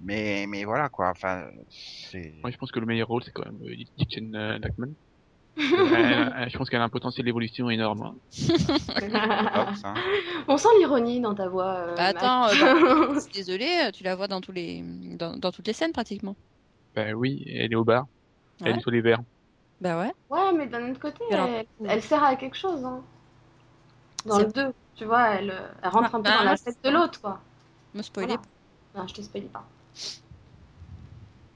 [0.00, 1.10] mais mais voilà quoi.
[1.10, 2.34] Enfin, c'est.
[2.42, 4.94] Moi, je pense que le meilleur rôle, c'est quand même euh, Dicken
[5.58, 5.62] euh.
[5.62, 8.02] Euh, euh, je pense qu'elle a un potentiel d'évolution énorme.
[8.02, 8.14] hein.
[10.48, 11.74] On sent l'ironie dans ta voix.
[11.76, 14.82] euh, Bah, attends, euh, bah, je suis désolée, tu la vois dans tous les
[15.16, 16.36] dans, dans toutes les scènes pratiquement.
[16.94, 18.06] Ben oui, elle est au bar.
[18.64, 19.20] Elle est sur les verres.
[19.80, 20.12] Bah ouais.
[20.30, 22.84] ouais, mais d'un autre côté, Alors, elle, elle sert à quelque chose.
[22.84, 23.00] Hein.
[24.24, 24.72] Dans C'est- le 2.
[24.96, 27.20] Tu vois, elle, euh, elle rentre un peu Ah, dans la ah, tête de l'autre,
[27.20, 27.40] quoi.
[27.94, 28.34] Me spoiler.
[28.36, 28.42] Voilà.
[28.94, 29.64] Non, je te spoilie pas.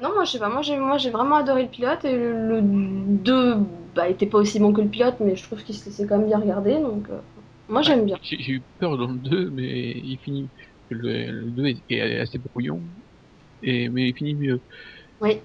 [0.01, 2.61] Non, moi je sais pas, moi j'ai moi j'ai vraiment adoré le pilote et le,
[2.61, 3.57] le 2
[3.95, 6.19] bah, était pas aussi bon que le pilote, mais je trouve qu'il se laissait quand
[6.19, 7.21] même bien regarder donc euh,
[7.69, 8.17] moi j'aime bien.
[8.23, 10.51] J'ai j'ai eu peur dans le 2, mais il finit.
[10.91, 12.83] Le, le 2 est, est assez brouillon.
[13.63, 14.63] Et, mais il finit mieux.
[15.21, 15.41] Oui.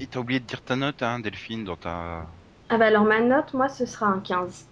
[0.00, 2.26] Et t'as oublié de dire ta note, hein, Delphine, dans ta...
[2.70, 4.66] Ah bah alors ma note, moi ce sera un 15.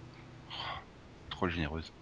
[1.30, 1.94] Trop généreuse.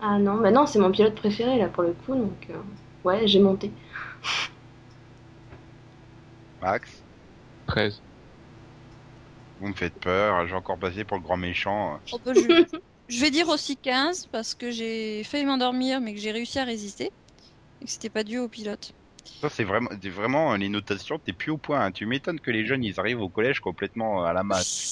[0.00, 2.62] Ah non, bah non, c'est mon pilote préféré là pour le coup, donc euh,
[3.04, 3.72] ouais, j'ai monté.
[6.60, 7.02] Max,
[7.66, 8.02] 13.
[9.60, 12.00] vous me faites peur, j'ai encore passé pour le grand méchant.
[12.12, 12.66] On peut juger.
[13.08, 16.64] Je vais dire aussi 15 parce que j'ai failli m'endormir mais que j'ai réussi à
[16.64, 17.10] résister
[17.80, 18.92] et que c'était pas dû au pilote.
[19.40, 21.84] Ça, c'est vraiment, c'est vraiment les notations, t'es plus au point.
[21.84, 21.92] hein.
[21.92, 24.84] Tu m'étonnes que les jeunes, ils arrivent au collège complètement à la masse.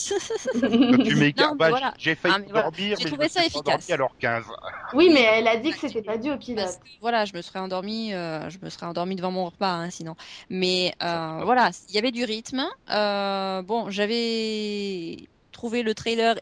[0.90, 1.94] Quand tu m'écartes, bah, voilà.
[1.96, 2.70] j'ai failli Ah, mais voilà.
[2.70, 3.90] dormir, J'ai mais je trouvé me ça suis pas endormi efficace.
[3.92, 4.46] alors 15.
[4.92, 6.64] oui, mais elle a dit que c'était pas dû au pilote.
[6.64, 9.72] Parce que, voilà, je me serais endormie, euh, je me serais endormie devant mon repas,
[9.74, 10.16] hein, sinon.
[10.48, 12.64] Mais euh, voilà, il y avait du rythme.
[12.90, 16.36] Euh, bon, j'avais trouvé le trailer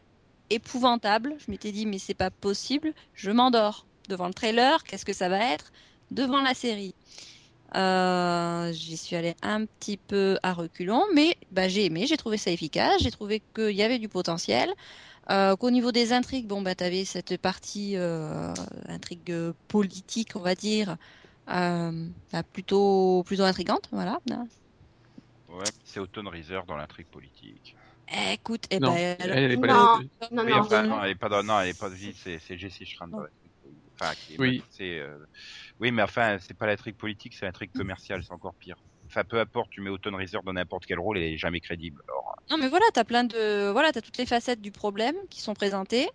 [0.49, 1.35] épouvantable.
[1.39, 2.93] Je m'étais dit, mais c'est pas possible.
[3.13, 4.83] Je m'endors devant le trailer.
[4.85, 5.71] Qu'est-ce que ça va être?
[6.11, 6.95] Devant la série
[7.75, 12.05] euh, J'y suis allée un petit peu à reculons, mais bah, j'ai aimé.
[12.07, 13.01] J'ai trouvé ça efficace.
[13.01, 14.69] J'ai trouvé qu'il y avait du potentiel.
[15.31, 18.53] Euh, qu'au niveau des intrigues, bon, bah, tu avais cette partie euh,
[18.87, 19.33] intrigue
[19.67, 20.97] politique, on va dire,
[21.49, 23.89] euh, bah, plutôt, plutôt intrigante.
[23.91, 24.19] Voilà.
[25.49, 27.75] Ouais, c'est Autumn Reeser dans l'intrigue politique.
[28.07, 29.73] Eh, Écoute, eh non, ben, elle, alors- elle est pas Non.
[29.73, 30.83] là.
[30.83, 31.89] Non, elle est pas dans, non, elle est pas,
[32.23, 33.44] c'est, c'est Jessie politique.
[33.99, 34.61] Enfin, qui est- Oui.
[34.81, 35.17] euh,
[35.79, 38.75] oui, mais enfin, c'est pas l'intrigue politique, c'est l'intrigue commerciale, c'est encore pire.
[39.05, 42.01] Enfin, peu importe, tu mets Autumn Reeser dans n'importe quel rôle, elle est jamais crédible.
[42.09, 45.41] Alors, Non, mais voilà, t'as plein de, voilà, t'as toutes les facettes du problème qui
[45.41, 46.09] sont présentées.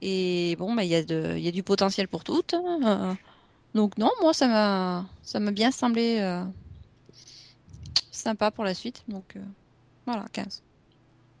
[0.00, 2.54] Et bon, bah, il y a de, il y a du potentiel pour toutes.
[2.54, 3.14] euh.
[3.74, 6.42] donc non, moi, ça m'a, ça m'a bien semblé euh,
[8.10, 9.02] sympa pour la suite.
[9.08, 9.44] Donc euh,
[10.06, 10.62] voilà, 15.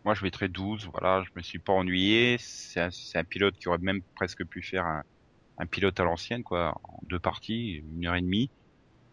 [0.04, 2.36] Moi, je mettrais 12, voilà, je me suis pas ennuyé.
[2.40, 5.02] C'est un, c'est un pilote qui aurait même presque pu faire un,
[5.60, 8.50] un pilote à l'ancienne, quoi, en deux parties, une heure et demie,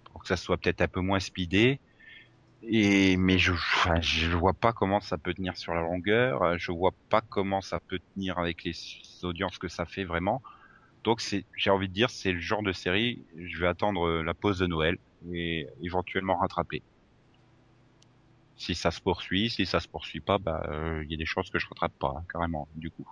[0.05, 1.79] pour que ça soit peut-être un peu moins speedé.
[2.63, 6.71] Et, mais je, enfin, je vois pas comment ça peut tenir sur la longueur, je
[6.71, 8.73] vois pas comment ça peut tenir avec les
[9.23, 10.41] audiences que ça fait vraiment.
[11.03, 14.23] Donc c'est, j'ai envie de dire, c'est le genre de série, je vais attendre euh,
[14.23, 14.97] la pause de Noël
[15.31, 16.81] et éventuellement rattraper.
[18.57, 21.25] Si ça se poursuit, si ça se poursuit pas, bah euh, il y a des
[21.25, 23.07] chances que je rattrape pas hein, carrément du coup.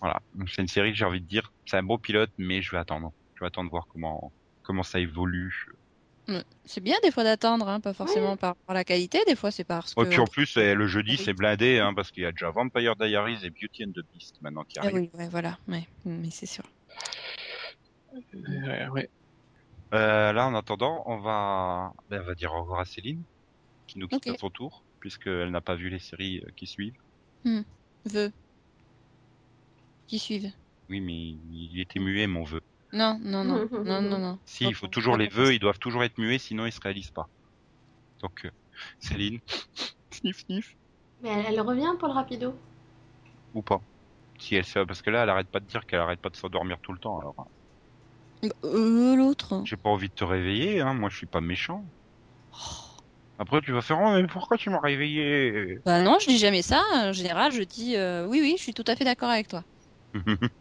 [0.00, 2.72] Voilà, c'est une série que j'ai envie de dire, c'est un beau pilote, mais je
[2.72, 3.12] vais attendre.
[3.36, 5.68] Je vais attendre voir comment comment ça évolue.
[6.28, 6.44] Ouais.
[6.64, 9.64] C'est bien des fois d'attendre, hein, pas forcément par, par la qualité, des fois c'est
[9.64, 10.02] parce que.
[10.02, 11.16] Et puis en plus, eh, le jeudi Oui.
[11.24, 14.40] c'est blindé, hein, parce qu'il y a déjà Vampire Diaries et Beauty and the Beast
[14.42, 14.96] maintenant qui Ah arrivent.
[14.96, 16.64] oui, ouais, voilà, ouais, mais c'est sûr.
[18.34, 19.08] Euh, ouais.
[19.94, 23.22] Euh, là, en attendant, on va, ben, on va dire au revoir à Céline,
[23.86, 26.98] qui nous quitte à son tour, puisqu'elle n'a pas vu les séries euh, qui suivent.
[28.04, 28.32] Vœux.
[30.06, 30.52] Qui suivent.
[30.90, 32.60] Oui, mais il était muet, mon vœu.
[32.92, 34.38] Non, non, non, non, non, non.
[34.44, 37.12] Si, il faut toujours les vœux, ils doivent toujours être muets, sinon ils se réalisent
[37.12, 37.30] pas.
[38.20, 38.50] Donc, euh,
[39.00, 39.40] Céline,
[40.12, 40.76] sniff, sniff,
[41.22, 42.54] Mais elle, elle revient pour le rapido?
[43.54, 43.80] ou pas.
[44.38, 46.36] Si elle se, parce que là, elle arrête pas de dire qu'elle arrête pas de
[46.36, 47.36] s'endormir tout le temps, alors.
[48.64, 49.62] Euh, L'autre.
[49.64, 51.84] J'ai pas envie de te réveiller, hein, moi je suis pas méchant.
[53.38, 55.78] Après, tu vas faire, oh, mais pourquoi tu m'as réveillé?
[55.84, 56.82] Bah non, je dis jamais ça.
[56.94, 59.64] En général, je dis euh, oui, oui, je suis tout à fait d'accord avec toi.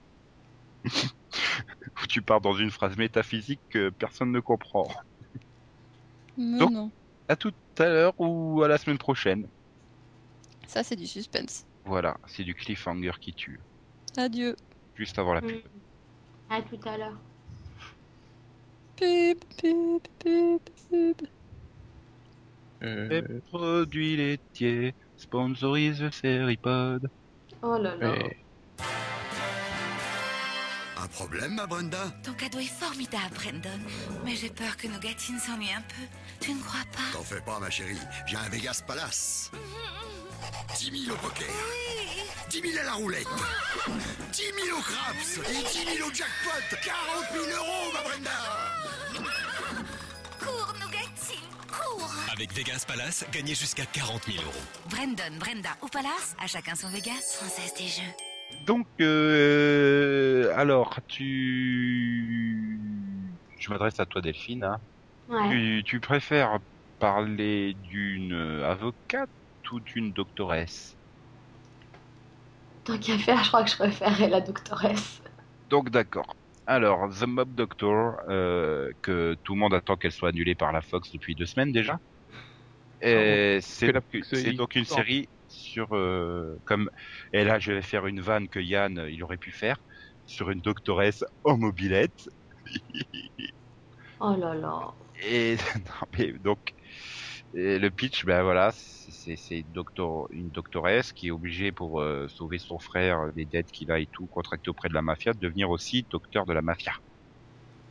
[0.86, 4.88] Ou tu pars dans une phrase métaphysique que personne ne comprend.
[6.38, 6.92] Mais Donc- non,
[7.28, 9.48] À tout à l'heure ou à la semaine prochaine.
[10.68, 11.66] ça c'est du suspense.
[11.86, 13.60] Voilà, c'est du cliffhanger qui tue.
[14.18, 14.56] Adieu.
[14.96, 15.52] Juste avant la pub.
[15.58, 15.60] Mm.
[16.52, 17.18] À tout à l'heure.
[18.96, 21.28] Pip, pip, pip, pip.
[22.82, 27.10] Euh, Les produits laitiers sponsorisent le Seripod.
[27.62, 28.12] Oh là là.
[28.12, 28.38] ouais.
[31.02, 32.12] Un problème, ma Brenda?
[32.24, 33.80] Ton cadeau est formidable, Brandon.
[34.26, 36.04] Mais j'ai peur que nos gâtines s'ennuient un peu.
[36.41, 37.18] Tu ne crois pas?
[37.18, 37.97] T'en fais pas, ma chérie.
[38.26, 39.52] J'ai un Vegas Palace.
[40.78, 41.47] 10 000 au poker.
[42.50, 43.28] 10 000 à la roulette.
[44.34, 45.38] 10 000 au craps.
[45.50, 46.78] Et 10 000 au jackpot.
[46.84, 46.95] 40
[47.34, 48.32] 000 euros, ma Brenda
[50.39, 54.54] Cours, nos gâtines, cours Avec Vegas Palace, gagnez jusqu'à 40 000 euros.
[54.89, 57.38] Brandon, Brenda ou Palace, à chacun son Vegas.
[57.39, 58.29] Française des jeux.
[58.52, 62.80] Donc, euh, alors, tu...
[63.58, 64.64] Je m'adresse à toi, Delphine.
[64.64, 64.78] Hein.
[65.28, 65.50] Ouais.
[65.50, 66.60] Tu, tu préfères
[67.00, 68.34] parler d'une
[68.64, 69.30] avocate
[69.72, 70.97] ou d'une doctoresse?
[72.84, 75.22] Tant qu'à faire, je crois que je préférerais la doctoresse.
[75.70, 76.36] Donc d'accord.
[76.66, 80.82] Alors, The Mob Doctor, euh, que tout le monde attend qu'elle soit annulée par la
[80.82, 82.00] Fox depuis deux semaines déjà.
[83.02, 85.30] Et c'est que- donc une série
[85.70, 86.89] sur euh, comme
[87.34, 89.78] et là je vais faire une vanne que Yann euh, il aurait pu faire
[90.26, 92.30] sur une doctoresse en mobilette.
[94.20, 94.95] Oh là là.
[95.24, 96.59] et non, mais donc
[97.53, 102.28] et le pitch ben voilà c'est une doctor une doctoresse qui est obligée pour euh,
[102.30, 105.39] sauver son frère des dettes qu'il a et tout contracté auprès de la mafia de
[105.39, 106.93] devenir aussi docteur de la mafia.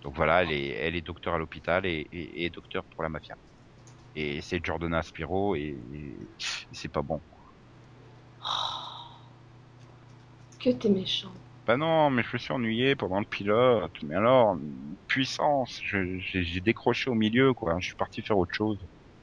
[0.03, 3.09] Donc voilà elle est elle est docteur à l'hôpital et, et, et docteur pour la
[3.09, 3.37] mafia.
[4.15, 6.29] Et c'est Jordana Spiro et, et
[6.73, 7.23] c'est pas bon
[10.61, 11.33] Que t'es méchant.
[11.67, 13.93] Bah non, mais je me suis ennuyé pendant le pilote.
[14.03, 14.57] Mais alors,
[15.07, 17.77] puissance, je- j'ai décroché au milieu, quoi.
[17.81, 18.79] Je suis parti faire autre chose.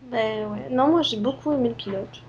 [0.09, 0.69] Ben ouais.
[0.69, 2.21] Non, moi j'ai beaucoup aimé le pilote.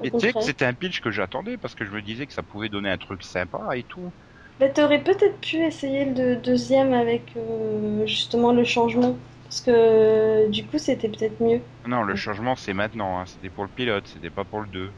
[0.00, 2.26] Au Et tu sais que c'était un pitch que j'attendais parce que je me disais
[2.26, 4.12] que ça pouvait donner un truc sympa et tout.
[4.60, 9.16] Ben, t'aurais peut-être pu essayer le deuxième avec euh, justement le changement.
[9.44, 11.60] Parce que du coup c'était peut-être mieux.
[11.84, 13.18] Non, le changement c'est maintenant.
[13.20, 13.26] Hein.
[13.26, 14.94] C'était pour le pilote, c'était pas pour le 2.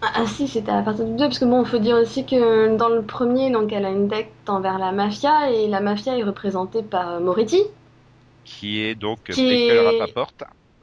[0.00, 2.76] Ah, ah, si, c'était à partir du 2, parce que bon, faut dire aussi que
[2.76, 6.22] dans le premier, donc elle a une dette envers la mafia, et la mafia est
[6.22, 7.62] représentée par euh, Moretti,
[8.44, 10.32] Qui est donc Qui Michael est- Rapaport.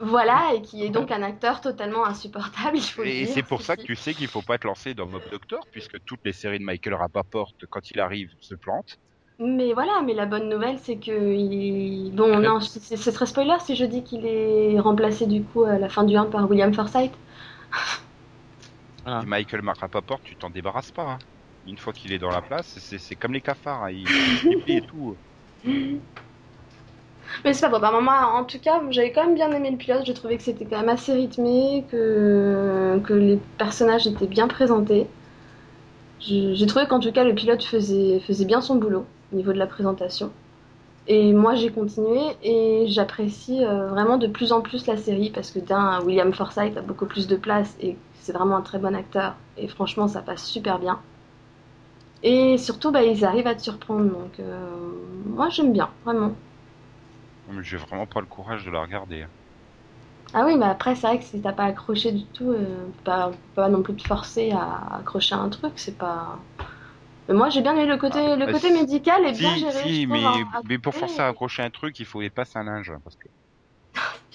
[0.00, 3.76] voilà, et qui est donc un acteur totalement insupportable, il faut Et c'est pour ça
[3.76, 6.58] que tu sais qu'il faut pas te lancer dans Mob Doctor, puisque toutes les séries
[6.58, 8.96] de Michael Rapaport, quand il arrive, se plantent.
[9.38, 12.10] Mais voilà, mais la bonne nouvelle, c'est que il...
[12.14, 15.88] Bon, non, ce serait spoiler si je dis qu'il est remplacé du coup à la
[15.88, 17.12] fin du 1 par William Forsythe.
[19.06, 19.22] Voilà.
[19.22, 21.04] Et Michael Rapaport, tu t'en débarrasses pas.
[21.12, 21.22] hein.
[21.64, 23.90] Une fois qu'il est dans la place, c'est comme les cafards, hein.
[23.92, 25.18] il, il plie et tout.
[27.44, 27.80] Mais c'est pas bon.
[27.80, 30.04] Bah, moi, en tout cas, j'avais quand même bien aimé le pilote.
[30.06, 35.14] J'ai trouvé que c'était quand même assez rythmé, que, que les personnages étaient bien présentés.
[36.18, 39.52] J'ai j'ai trouvé qu'en tout cas, le pilote faisait, faisait bien son boulot au niveau
[39.52, 40.34] de la présentation.
[41.06, 45.50] Et moi, j'ai continué et j'apprécie euh, vraiment de plus en plus la série parce
[45.52, 48.94] que d'un, William Forsythe a beaucoup plus de place et c'est vraiment un très bon
[48.94, 49.36] acteur.
[49.56, 51.00] Et franchement, ça passe super bien.
[52.22, 54.10] Et surtout, bah, ils arrivent à te surprendre.
[54.10, 54.68] Donc, euh,
[55.24, 56.34] moi, j'aime bien, vraiment.
[57.46, 59.26] Mais J'ai vraiment pas le courage de la regarder.
[60.34, 63.32] Ah oui, mais après, c'est vrai que si t'as pas accroché du tout, euh, pas,
[63.54, 66.38] pas non plus te forcer à accrocher à un truc, c'est pas.
[67.28, 69.56] Mais moi, j'ai bien aimé le côté, Ah, le bah, côté si- médical est bien
[69.56, 69.92] Si, géré.
[69.92, 72.64] si, mais, hein, mais pour forcer à accrocher un truc, il faut les passer un
[72.64, 72.92] linge.
[73.04, 73.28] Parce que...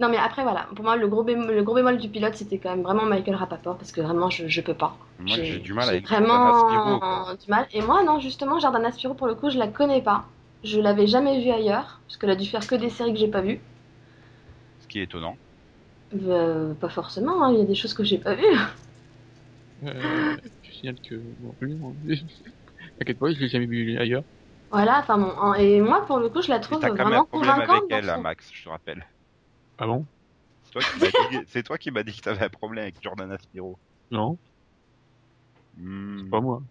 [0.00, 0.68] Non, mais après, voilà.
[0.74, 3.34] Pour moi, le gros, bémol, le gros bémol du pilote, c'était quand même vraiment Michael
[3.34, 4.96] Rapaport, parce que vraiment, je, je peux pas.
[5.18, 7.66] Moi, j'ai du mal avec vraiment du mal.
[7.72, 10.24] Et moi, non, justement, Jordana Spiro, pour le coup, je la connais pas.
[10.64, 13.28] Je l'avais jamais vue ailleurs, parce qu'elle a dû faire que des séries que j'ai
[13.28, 13.60] pas vues.
[14.78, 15.38] Ce qui est étonnant.
[16.14, 18.44] Euh, pas forcément, hein, il y a des choses que j'ai pas vues.
[19.84, 21.14] Euh, je signale que.
[22.98, 24.24] T'inquiète pas, je l'ai jamais vu ailleurs.
[24.70, 25.54] Voilà, enfin bon.
[25.54, 27.84] Et moi, pour le coup, je la trouve t'as quand même vraiment un problème avec
[27.84, 27.90] convaincante.
[27.90, 29.06] dans elle, son- Max, je te rappelle.
[29.78, 30.06] Ah bon?
[30.64, 33.78] C'est toi qui m'as dit, que t'avais un problème avec Jordana Spiro.
[34.10, 34.38] Non,
[35.76, 36.24] Hmm.
[36.24, 36.62] c'est pas moi.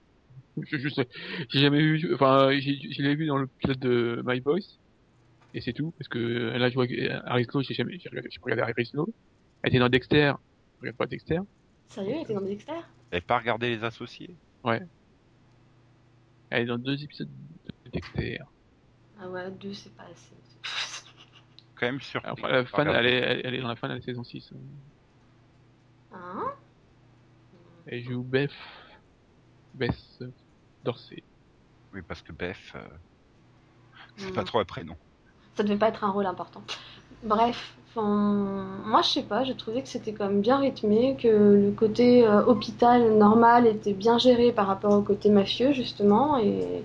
[0.64, 1.08] Je, je sais,
[1.52, 2.14] j'ai jamais vu.
[2.16, 4.80] Enfin, j'ai- je l'ai vu dans le pilote de My Voice.
[5.54, 8.30] Et c'est tout, parce que elle a joué avec Harry Slow, j'ai jamais, j'ai regardé,
[8.44, 9.08] regardé Harry Slow.
[9.64, 10.34] Elle était dans Dexter,
[10.78, 11.40] je regarde pas Dexter.
[11.90, 12.80] Sérieux, elle était dans Dexter?
[13.12, 14.38] Et pas regarder les associés?
[16.50, 17.30] Elle est dans deux épisodes
[17.86, 18.40] de Dexter.
[19.20, 20.36] Ah ouais, deux, c'est pas assez.
[21.80, 22.42] Quand même surpris.
[22.42, 22.60] La
[23.00, 24.52] elle est, elle, elle est dans la fin de la saison 6.
[26.14, 26.46] Hein
[27.86, 28.52] Elle joue Beth,
[29.74, 29.96] Beth
[30.84, 31.24] Dorsey.
[31.94, 32.88] Oui, parce que Beth, euh,
[34.18, 34.34] c'est Hmm.
[34.34, 34.96] pas trop un prénom.
[35.56, 36.62] Ça devait pas être un rôle important.
[37.24, 41.28] Bref, enfin, moi je sais pas, j'ai trouvé que c'était quand même bien rythmé, que
[41.28, 46.84] le côté euh, hôpital normal était bien géré par rapport au côté mafieux justement, et,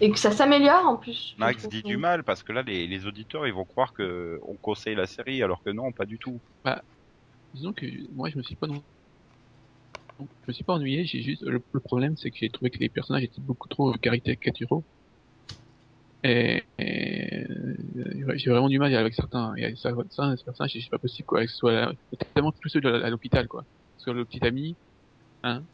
[0.00, 1.34] et que ça s'améliore en plus.
[1.38, 4.56] Max dit du mal parce que là, les, les auditeurs, ils vont croire que on
[4.56, 6.40] conseille la série alors que non, pas du tout.
[7.54, 8.82] Disons que moi, je me suis pas non...
[10.20, 12.78] Je me suis pas ennuyé, j'ai juste, le, le problème, c'est que j'ai trouvé que
[12.78, 14.84] les personnages étaient beaucoup trop caricaturaux.
[16.24, 19.54] Et, et euh, j'ai vraiment du mal avec certains.
[19.56, 21.42] Et ça, ça, ces personnages, c'est pas possible, quoi.
[21.44, 23.64] Que ce soit, la- notamment tous ceux de la- à l'hôpital, quoi.
[23.96, 24.76] Soit le petit ami,
[25.44, 25.64] hein.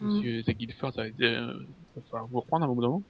[0.00, 0.06] Mm.
[0.08, 3.02] Monsieur Zach Guilford, ça va, euh, va falloir vous reprendre à un moment.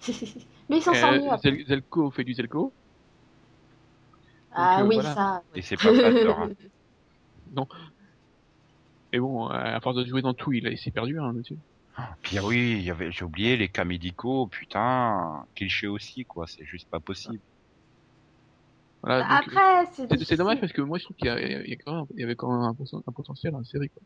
[0.68, 1.36] Mais il s'en sort mieux Euh.
[1.42, 2.72] Zel- Zelko fait du Zelko.
[4.52, 5.14] Ah donc, euh, oui, voilà.
[5.14, 5.42] ça.
[5.54, 6.40] Et c'est pas flatteur.
[6.40, 6.50] hein.
[9.12, 11.56] Et bon, à force de jouer dans tout, il, s'est perdu, hein, monsieur.
[12.22, 16.46] Puis ah oui, il y avait, j'ai oublié les cas médicaux, putain, cliché aussi, quoi.
[16.46, 17.40] C'est juste pas possible.
[19.02, 20.26] Voilà, donc, euh, Après, c'est C'est- difficile.
[20.26, 22.70] C'est dommage parce que moi je trouve qu'il y, y y avait quand même un,
[23.06, 23.88] un potentiel dans la série.
[23.88, 24.02] Quoi.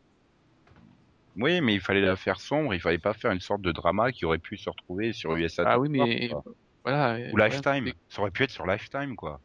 [1.37, 4.12] Oui, mais il fallait la faire sombre, il fallait pas faire une sorte de drama
[4.12, 5.64] qui aurait pu se retrouver sur USA.
[5.66, 6.45] Ah oui, Network, mais quoi.
[6.85, 7.18] voilà.
[7.32, 7.93] Ou Lifetime.
[8.09, 9.41] Ça aurait pu être sur Lifetime, quoi.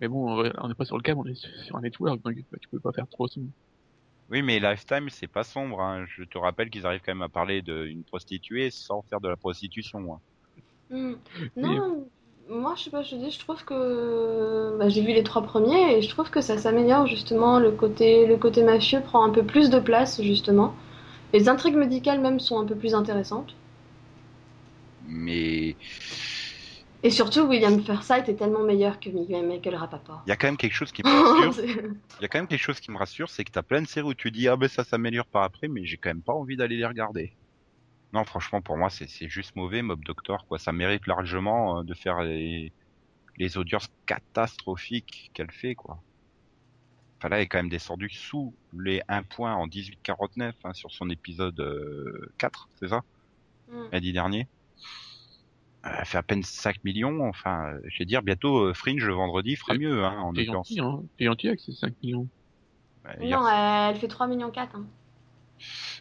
[0.00, 2.68] Mais bon, on n'est pas sur le câble, on est sur un network, donc tu
[2.70, 3.48] peux pas faire trop sombre.
[4.30, 5.80] Oui, mais Lifetime, c'est pas sombre.
[5.82, 6.06] Hein.
[6.06, 9.36] Je te rappelle qu'ils arrivent quand même à parler d'une prostituée sans faire de la
[9.36, 10.14] prostitution.
[10.14, 10.20] hein.
[10.88, 11.14] Hmm.
[11.56, 12.08] Non,
[12.48, 15.42] moi je sais pas, je te dis, je trouve que bah, j'ai vu les trois
[15.42, 17.58] premiers et je trouve que ça s'améliore justement.
[17.58, 20.74] Le côté, le côté mafieux prend un peu plus de place justement.
[21.32, 23.54] Les intrigues médicales même sont un peu plus intéressantes.
[25.00, 25.76] Mais
[27.02, 30.22] Et surtout, William Forsythe est tellement meilleur que Michael Rapaport.
[30.26, 31.54] il y a quand même quelque chose qui me rassure.
[31.54, 31.66] C'est-
[32.18, 33.88] Il y a quand même quelque chose qui me rassure, c'est que t'as plein de
[33.88, 36.34] séries où tu dis ah ben ça s'améliore par après, mais j'ai quand même pas
[36.34, 37.36] envie d'aller les regarder.
[38.12, 40.58] Non, franchement, pour moi, c'est c'est juste mauvais, Mob Doctor, quoi.
[40.58, 42.72] Ça mérite largement euh, de faire les,
[43.38, 45.98] les audiences catastrophiques qu'elle fait, quoi.
[47.18, 50.90] Enfin là, elle est quand même descendue sous les 1 point en 1849 hein, sur
[50.90, 53.02] son épisode euh, 4, c'est ça?
[53.70, 53.84] Hmm.
[53.92, 54.48] Lundi dernier.
[55.86, 59.14] Euh, Elle fait à peine 5 millions, enfin, je vais dire, bientôt euh, Fringe le
[59.14, 61.04] vendredi fera mieux, hein, en T'es gentil, hein.
[61.16, 62.26] T'es gentil avec ces 5 millions.
[63.20, 64.74] Hier Non, elle fait 3 millions 4.
[64.74, 64.86] Hein.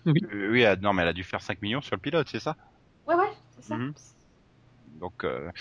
[0.07, 2.39] Euh, oui, elle- non, mais elle a dû faire 5 millions sur le pilote, c'est
[2.39, 2.55] ça?
[3.07, 3.75] Ouais, ouais, c'est ça.
[3.75, 3.93] Mhm.
[4.99, 5.51] Donc, euh,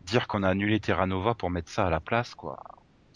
[0.00, 2.58] dire qu'on a annulé Terra Nova pour mettre ça à la place, quoi.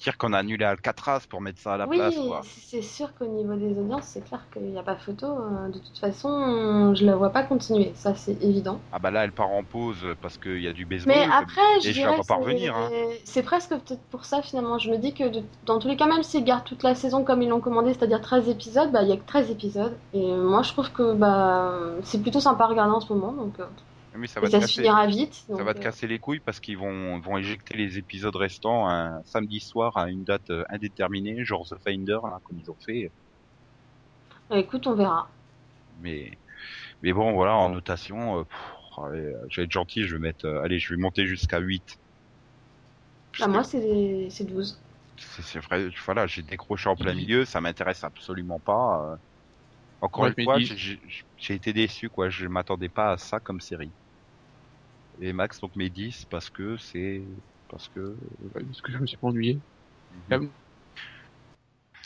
[0.03, 2.41] Dire qu'on a annulé Alcatraz pour mettre ça à la Oui, place, quoi.
[2.43, 5.27] c'est sûr qu'au niveau des audiences, c'est clair qu'il n'y a pas photo.
[5.27, 8.81] euh, De toute façon, je la vois pas continuer, ça c'est évident.
[8.93, 11.17] Ah bah là, elle part en pause parce qu'il y a du baseball.
[11.17, 12.91] Mais après, je je dirais vois que c'est- hein.
[13.25, 14.79] c'est presque peut-être pour ça finalement.
[14.79, 17.25] Je me dis que de- dans tous les cas, même s'ils gardent toute la saison
[17.25, 19.97] comme ils l'ont commandé, c'est-à-dire 13 épisodes, bah il y a que 13 épisodes.
[20.13, 21.73] Et moi je trouve que bah
[22.05, 23.67] c'est plutôt sympa à regarder en ce moment, donc euh,
[24.15, 25.45] Mais ça va, te ça casser, finira vite.
[25.53, 28.89] ça va te euh, casser les couilles parce qu'ils vont, vont éjecter les épisodes restants
[28.89, 32.79] un samedi soir à une date euh, indéterminée, genre The Finder, là, comme ils ont
[32.85, 33.13] fait.
[34.49, 35.29] bah, écoute, on verra.
[35.99, 36.39] Mais,
[37.03, 38.47] mais bon, voilà, en notation,
[38.99, 41.99] euh, je vais être gentil, je vais mettre, euh, allez, je vais monter jusqu'à 8.
[43.39, 44.79] Bah, moi c'est c'est 12.
[45.17, 49.19] c'est c'est vrai, voilà, j'ai décroché en plein milieu, ça m'intéresse absolument pas.
[50.01, 51.01] Encore Ouais, une fois, j'ai-
[51.55, 52.31] été déçu, quoi.
[52.31, 53.95] Je m'attendais pas à ça comme série.
[55.21, 57.27] Et Max donc met 10 parce que c'est
[57.69, 58.01] parce que
[58.55, 59.61] Ouais, Parce que je me suis pas ennuyé.
[60.29, 60.53] Bon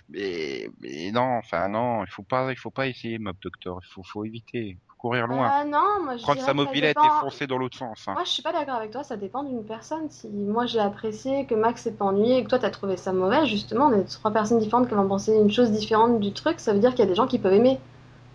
[0.09, 3.88] mais mais non, enfin non, il faut pas il faut pas essayer Mob Doctor, il
[3.93, 5.50] faut faut éviter, courir loin.
[5.53, 8.05] Ah non, moi je Prendre sa mobilette dépend- et foncer dans l'autre sens.
[8.07, 8.14] Hein.
[8.14, 10.09] Moi, je suis pas d'accord avec toi, ça dépend d'une personne.
[10.11, 13.12] Si moi j'ai apprécié, que Max s'est pas ennuyé et que toi t'as trouvé ça
[13.12, 16.61] mauvais, justement, on est trois personnes différentes qui vont penser une chose différente du truc,
[16.61, 17.78] ça veut dire qu'il y a des gens qui peuvent aimer.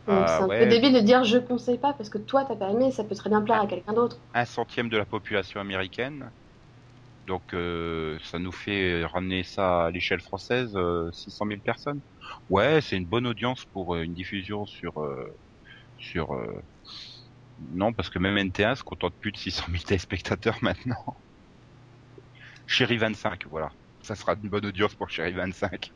[0.10, 0.60] Ah, c'est un ouais.
[0.60, 3.16] peu débile de dire je conseille pas parce que toi t'as pas aimé, ça peut
[3.16, 4.18] très bien plaire à quelqu'un d'autre.
[4.34, 6.32] un centième de la population américaine.
[7.28, 12.02] Donc euh, ça nous fait ramener ça à l'échelle française, euh, 600 000 personnes.
[12.50, 15.28] Ouais, c'est une bonne audience pour euh, une diffusion sur euh,
[15.98, 16.34] sur.
[16.34, 16.62] euh,
[17.60, 20.96] Non, parce que même NT1 se contente plus de 600 000 téléspectateurs maintenant.
[22.68, 23.72] Chéri 25, voilà.
[24.02, 25.92] Ça sera une bonne audience pour Chéri 25.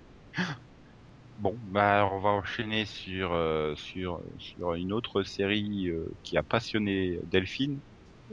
[1.38, 6.44] Bon, bah on va enchaîner sur euh, sur sur une autre série euh, qui a
[6.44, 7.82] passionné Delphine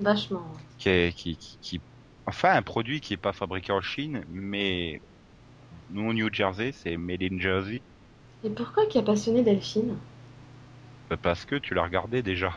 [0.07, 0.57] Vachement.
[0.79, 1.83] qui est qui, qui, qui-
[2.27, 5.03] enfin un produit qui est pas fabriqué en Chine mais
[5.91, 7.85] nous au New Jersey c'est made in Jersey
[8.43, 9.95] Et pourquoi qui a passionné Delphine?
[11.11, 12.49] Bah, parce que tu l'as regardé déjà.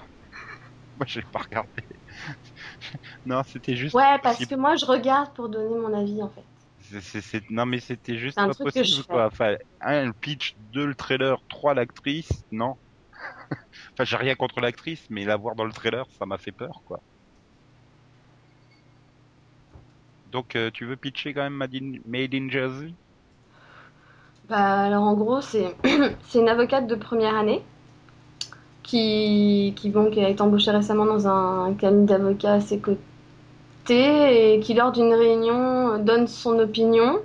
[0.97, 1.69] Moi je l'ai pas regardé.
[3.25, 4.47] Non c'était juste Ouais, parce possible.
[4.47, 6.43] que moi je regarde pour donner mon avis en fait.
[7.49, 9.27] Non mais c'était juste pas possible quoi.
[9.27, 12.75] enfin un le pitch deux le trailer trois l'actrice non.
[13.93, 16.81] Enfin j'ai rien contre l'actrice mais la voir dans le trailer ça m'a fait peur
[16.85, 17.01] quoi.
[20.25, 22.95] Donc euh, tu veux pitcher quand même Made in, Made in Jersey?
[24.47, 25.75] Bah, alors en gros, c'est
[26.23, 27.63] c'est une avocate de première année
[28.83, 32.99] qui, qui, bon, qui a été embauchée récemment dans un cabinet d'avocats à ses côtés
[33.87, 37.19] et qui, lors d'une réunion, donne son opinion.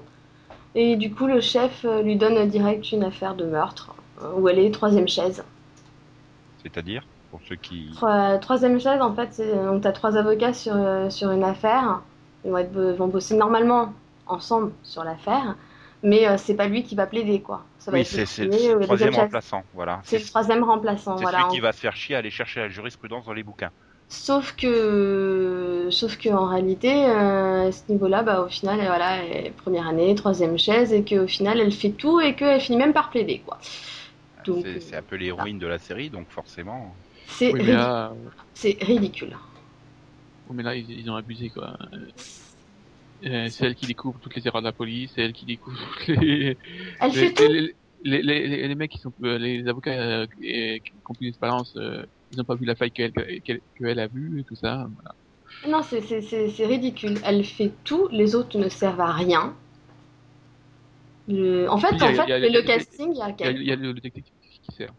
[0.74, 4.48] Et du coup, le chef euh, lui donne direct une affaire de meurtre euh, où
[4.48, 5.42] elle est troisième chaise.
[6.62, 11.10] c'est-à-dire pour ceux qui Trois- troisième chaise, en fait, donc t'as trois avocats sur, euh,
[11.10, 12.02] sur une affaire.
[12.44, 13.92] Ils vont, être, vont bosser normalement
[14.26, 15.56] ensemble sur l'affaire,
[16.02, 17.64] mais euh, c'est pas lui qui va plaider, quoi.
[17.78, 20.04] Ça va Oui, être c'est c'est le la troisième remplaçant, voilà.
[20.04, 21.40] C'est le troisième remplaçant, c'est voilà.
[21.40, 23.72] celui qui va se faire chier à aller chercher la jurisprudence dans les bouquins.
[24.08, 29.16] Sauf que, sauf que en réalité, euh, à ce niveau-là, bah, au final, elle, voilà,
[29.24, 32.78] elle est première année, troisième chaise, et qu'au final, elle fait tout et qu'elle finit
[32.78, 33.58] même par plaider, quoi.
[34.46, 36.98] Donc, C'est c'est un peu l'héroïne de la série, donc forcément.
[37.26, 37.72] c'est Oui, ridicule.
[37.72, 38.14] là,
[38.54, 39.36] C'est ridicule.
[40.46, 41.76] oui, mais là ils, ils ont abusé quoi.
[43.26, 45.78] Euh, c'est elle qui découvre toutes les erreurs de la police, c'est elle qui découvre
[45.78, 46.56] toutes les.
[47.00, 47.42] Elle les- fait tout.
[47.50, 51.26] les- les, les, les les mecs qui sont euh, les avocats euh, qui ont plus
[51.26, 53.12] d'expérience, euh, ils ont pas vu la faille qu'elle
[53.42, 54.86] qu'elle qu'elle a vue et tout ça.
[54.94, 55.14] Voilà.
[55.68, 57.18] Non, c'est- ridicule.
[57.24, 59.54] Elle fait tout, les autres ne servent à rien.
[61.28, 63.66] Le- En fait, en fait, le casting, il y a Il y a, quel- il
[63.68, 64.92] y a le détective qui sert.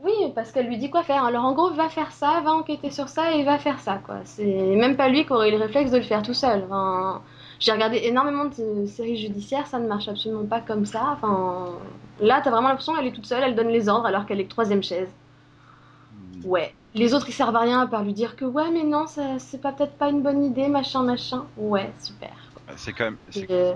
[0.00, 1.24] Oui, parce qu'elle lui dit quoi faire.
[1.24, 4.20] Alors en gros, va faire ça, va enquêter sur ça et va faire ça, quoi.
[4.24, 4.44] C'est
[4.76, 6.64] même pas lui qui aurait eu le réflexe de le faire tout seul.
[6.64, 7.22] Enfin,
[7.60, 11.10] j'ai regardé énormément de séries judiciaires, ça ne marche absolument pas comme ça.
[11.12, 11.78] Enfin,
[12.20, 14.44] là, t'as vraiment l'impression qu'elle est toute seule, elle donne les ordres alors qu'elle est
[14.44, 15.08] que troisième chaise.
[16.44, 16.74] Ouais.
[16.94, 19.38] Les autres, ils servent à rien à part lui dire que ouais, mais non, ça,
[19.38, 21.50] c'est pas peut-être pas une bonne idée, machin, machin.
[21.56, 22.54] Ouais, super.
[22.76, 23.74] C'est quand même, c'est, euh,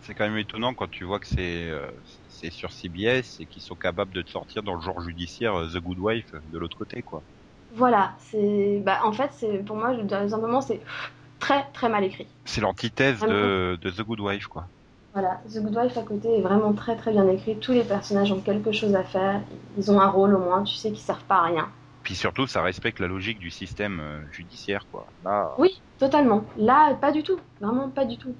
[0.00, 1.90] c'est quand même étonnant quand tu vois que c'est, euh,
[2.28, 5.68] c'est sur CBS et qu'ils sont capables de te sortir dans le genre judiciaire euh,
[5.68, 7.24] The Good Wife de l'autre côté, quoi.
[7.70, 9.92] voilà, c'est, bah, en fait, c'est pour moi,
[10.28, 10.82] simplement, c'est
[11.44, 12.26] très très mal écrit.
[12.46, 14.66] C'est l'antithèse de, de The Good Wife, quoi.
[15.12, 17.56] Voilà, The Good Wife à côté est vraiment très très bien écrit.
[17.58, 19.40] Tous les personnages ont quelque chose à faire.
[19.76, 20.64] Ils ont un rôle au moins.
[20.64, 21.68] Tu sais qu'ils servent pas à rien.
[22.02, 25.06] Puis surtout, ça respecte la logique du système euh, judiciaire, quoi.
[25.24, 26.44] Là, Oui, totalement.
[26.56, 27.38] Là, pas du tout.
[27.60, 28.34] Vraiment pas du tout.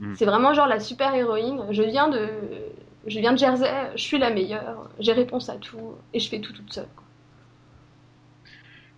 [0.00, 0.14] Mm.
[0.14, 1.66] C'est vraiment genre la super héroïne.
[1.70, 2.28] Je viens de,
[3.06, 3.70] je viens de Jersey.
[3.94, 4.88] Je suis la meilleure.
[4.98, 6.88] J'ai réponse à tout et je fais tout toute seule.
[6.96, 7.04] quoi.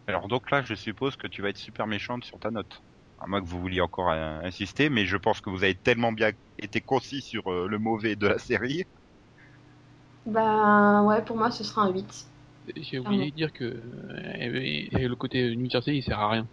[0.06, 2.80] alors donc là, je suppose que tu vas être super méchante sur ta note.
[3.20, 6.12] À moins que vous vouliez encore euh, insister, mais je pense que vous avez tellement
[6.12, 8.84] bien été concis sur euh, le mauvais de la série.
[10.26, 12.26] Bah ouais, pour moi ce sera un 8.
[12.76, 16.30] J'ai oublié de dire que euh, et- et le côté New Jersey il sert à
[16.30, 16.48] rien.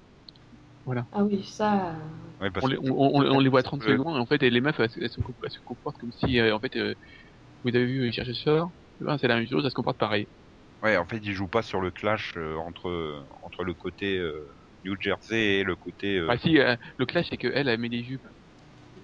[1.12, 1.98] Ah oui, ça.
[2.40, 4.26] Ouais, parce On les, que- on, on- on les voit 30 Euh, secondes et en
[4.26, 6.60] fait et les meufs elles, elles se, comp- elles se comportent comme si euh, en
[6.60, 6.96] fait euh,
[7.64, 10.30] vous avez vu chercher sort, ben, c'est la même chose, elles se comportent pareil.
[10.84, 14.57] Ouais, en fait, ils jouent pas sur le clash euh, entre entre le côté euh,
[14.88, 16.18] New Jersey et le côté.
[16.18, 18.28] euh, Ah si, euh, le clash c'est que elle, elle met des jupes.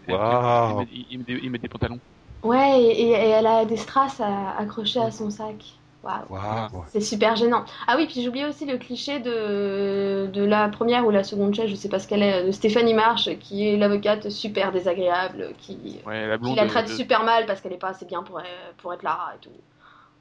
[0.07, 0.81] Elle- Waouh.
[0.81, 1.99] Il met, il met des, il met des pantalons.
[2.43, 5.63] Ouais, et, et elle a des strass à accrocher à son sac.
[6.03, 6.25] Waouh.
[6.29, 6.85] Waouh.
[6.89, 7.63] C'est super gênant.
[7.87, 11.55] Ah oui, puis j'ai oublié aussi le cliché de, de la première ou la seconde
[11.55, 15.53] chaise, je sais pas ce qu'elle est, de Stéphanie Marche, qui est l'avocate super désagréable,
[15.57, 18.21] qui, Ouais, la qui la traite de- super mal parce qu'elle est pas assez bien
[18.23, 18.41] pour,
[18.77, 19.51] pour être Lara et tout.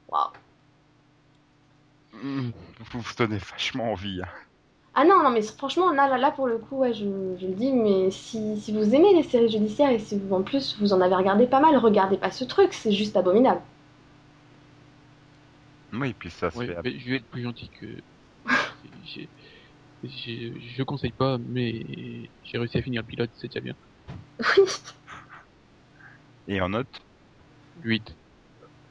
[0.09, 0.31] Waouh.
[2.13, 2.51] Mmh,
[2.91, 4.21] Vous vous donnez vachement envie.
[4.23, 4.29] hein.
[4.95, 7.05] Ah non, non, mais franchement, là, là, là pour le coup, ouais, je,
[7.39, 10.41] je le dis, mais si, si vous aimez les séries judiciaires et si vous, en
[10.43, 13.61] plus vous en avez regardé pas mal, regardez pas ce truc, c'est juste abominable.
[15.93, 16.77] Oui, puis ça se Ouais, fait.
[16.83, 18.01] mais je vais être plus gentil que.
[18.83, 19.31] j'ai-
[20.03, 23.75] j'ai- Je conseille pas, mais j'ai réussi à finir le pilote, c'est déjà bien.
[24.57, 24.93] Oui.
[26.47, 27.01] Et en note.
[27.75, 28.17] 8.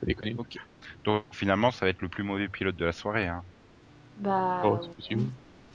[0.00, 0.34] Faut déconner.
[0.38, 0.58] Ok.
[1.04, 3.28] Donc finalement, ça va être le plus mauvais pilote de la soirée.
[3.28, 3.44] Hein.
[4.16, 5.30] Bah, Oh, c'est possible.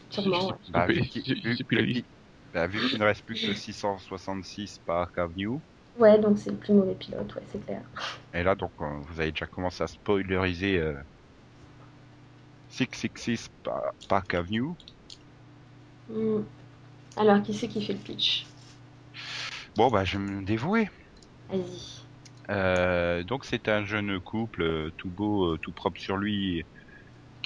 [0.10, 0.58] Sûrement.
[0.70, 2.06] Bah, vu qu'il
[2.54, 5.60] bah, vu qu'il ne reste plus que 666 par Avenue.
[6.00, 7.82] Ouais, donc c'est le plus mauvais pilote, ouais, c'est clair.
[8.34, 10.96] Et là, donc, vous avez déjà commencé à spoileriser euh,
[12.70, 14.76] 666 par Park Avenue.
[16.10, 16.42] Hmm.
[17.18, 18.46] Alors, qui c'est qui fait le pitch?
[19.76, 20.90] Bon, bah, je vais me dévouer.
[21.50, 22.08] Vas-y.
[22.50, 26.64] Euh, donc c'est un jeune couple euh, tout beau, euh, tout propre sur lui,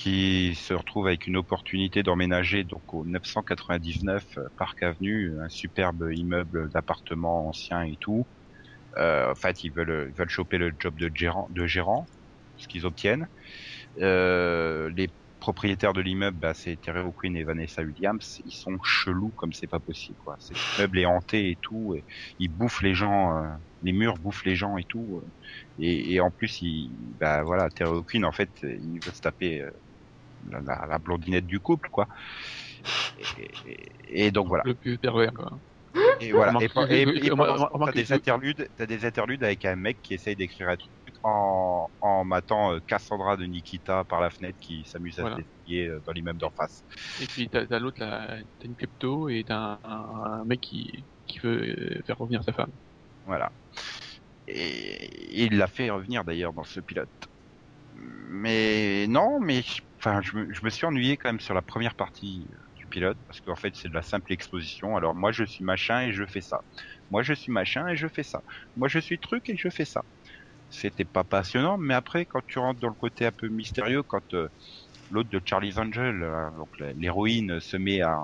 [0.03, 6.09] qui se retrouve avec une opportunité d'emménager donc au 999 euh, Park Avenue, un superbe
[6.13, 8.27] immeuble d'appartements anciens et tout.
[8.97, 12.09] Euh, en fait, ils veulent, ils veulent choper le job de gérant, de gérant,
[12.57, 13.27] ce qu'ils obtiennent.
[13.99, 18.41] Euh, les propriétaires de l'immeuble, bah, c'est Terry O'Quinn et Vanessa Williams.
[18.45, 20.35] Ils sont chelous comme c'est pas possible, quoi.
[20.39, 22.05] Cet immeuble est hanté et tout, et
[22.39, 23.37] ils bouffent les gens.
[23.37, 23.49] euh,
[23.81, 25.19] les murs bouffent les gens et tout.
[25.25, 25.31] euh,
[25.79, 29.63] Et, et en plus, il, bah voilà, Terry O'Quinn, en fait, il veut se taper
[30.49, 32.07] la, blondinette du couple, quoi.
[33.37, 34.63] Et, et- et donc voilà.
[34.65, 35.59] Le plus pervers, quoi.
[36.21, 36.53] Et voilà.
[36.61, 40.91] Et, t'as des interludes, t'as des interludes avec un mec qui essaye d'écrire un truc
[41.23, 45.37] en, en matant euh, Cassandra de Nikita par la fenêtre qui s'amuse à Voilà.
[45.37, 46.83] se défier euh, dans l'immeuble d'en face.
[47.21, 51.03] Et puis t'as t'as l'autre, t'as une klepto et t'as un, un, un mec qui,
[51.27, 52.71] qui veut euh, faire revenir sa femme.
[53.25, 53.51] Voilà.
[54.47, 57.09] Et il l'a fait revenir d'ailleurs dans ce pilote.
[57.93, 61.61] Mais non, mais je- enfin, je, me- je me suis ennuyé quand même sur la
[61.61, 64.95] première partie euh, du pilote parce qu'en fait c'est de la simple exposition.
[64.97, 66.61] Alors moi je suis machin et je fais ça.
[67.09, 68.41] Moi je suis machin et je fais ça.
[68.75, 70.03] Moi je suis truc et je fais ça.
[70.69, 74.33] C'était pas passionnant, mais après quand tu rentres dans le côté un peu mystérieux, quand
[74.35, 74.49] euh,
[75.09, 78.17] l'autre de Charlie's Angel, euh, donc l'héroïne, se met à,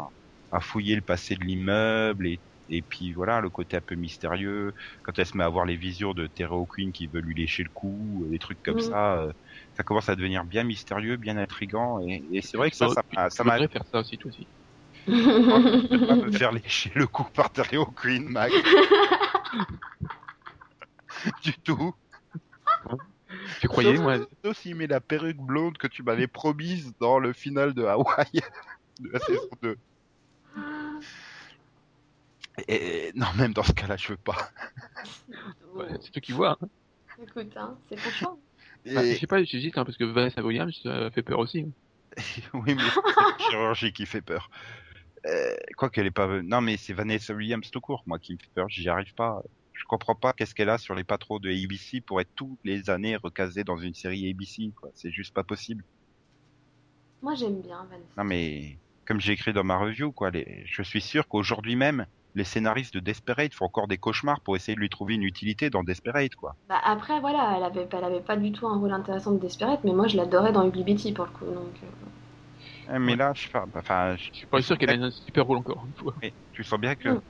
[0.51, 4.73] à fouiller le passé de l'immeuble et et puis voilà, le côté un peu mystérieux,
[5.03, 7.63] quand elle se met à voir les visions de Terry O'Quinn qui veut lui lécher
[7.63, 8.77] le cou, des trucs comme Mhm.
[8.79, 9.31] ça, euh,
[9.77, 13.29] ça commence à devenir bien mystérieux, bien intrigant, et, et c'est vrai que ça, ça
[13.29, 14.47] ça m'a devrais faire ça aussi, toi aussi.
[15.05, 18.55] pas me faire lécher le cou par Terry O'Quinn, Max.
[21.43, 21.93] du tout.
[23.61, 24.17] Tu croyais, moi?
[24.43, 28.25] Sauf s'il met la perruque blonde que tu m'avais promise dans le final de Hawaï
[28.99, 29.77] de la saison 2.
[32.67, 34.49] Et non, même dans ce cas-là, je veux pas.
[35.75, 36.57] Ouais, C'est toi qui vois.
[36.59, 36.67] Hein.
[37.21, 38.37] Écoute, hein, c'est ton choix.
[38.87, 41.59] Et- je sais pas, j'hésite, hein, parce que Vanessa Williams ça fait peur aussi.
[41.59, 41.71] hein.
[42.53, 44.49] oui, mais c'est la chirurgie qui fait peur.
[45.25, 46.41] Euh, quoi qu'elle est pas.
[46.41, 48.69] Non, mais c'est Vanessa Williams tout court, moi, qui me fait peur.
[48.69, 49.41] J'y arrive pas.
[49.73, 52.89] Je comprends pas qu'est-ce qu'elle a sur les patrons de ABC pour être toutes les
[52.89, 54.71] années recasée dans une série ABC.
[54.75, 54.89] Quoi.
[54.95, 55.83] C'est juste pas possible.
[57.21, 58.09] Moi, j'aime bien Vanessa.
[58.17, 60.63] Non, mais comme j'ai écrit dans ma review, quoi, les...
[60.65, 62.05] je suis sûr qu'aujourd'hui même,
[62.37, 65.69] les scénaristes de Desperate font encore des cauchemars pour essayer de lui trouver une utilité
[65.69, 66.55] dans Desperate, quoi.
[66.69, 69.83] Bah, après, voilà, elle avait, elle avait pas du tout un rôle intéressant de Desperate,
[69.83, 71.45] mais moi, je l'adorais dans Ugly Betty pour le coup.
[71.45, 71.87] Donc, euh,
[72.89, 73.65] Euh, Mais là, je sais pas.
[73.75, 76.13] Enfin, je Je suis pas sûr qu'elle ait un super rôle encore une fois.
[76.21, 77.21] Mais tu sens bien que, Mm.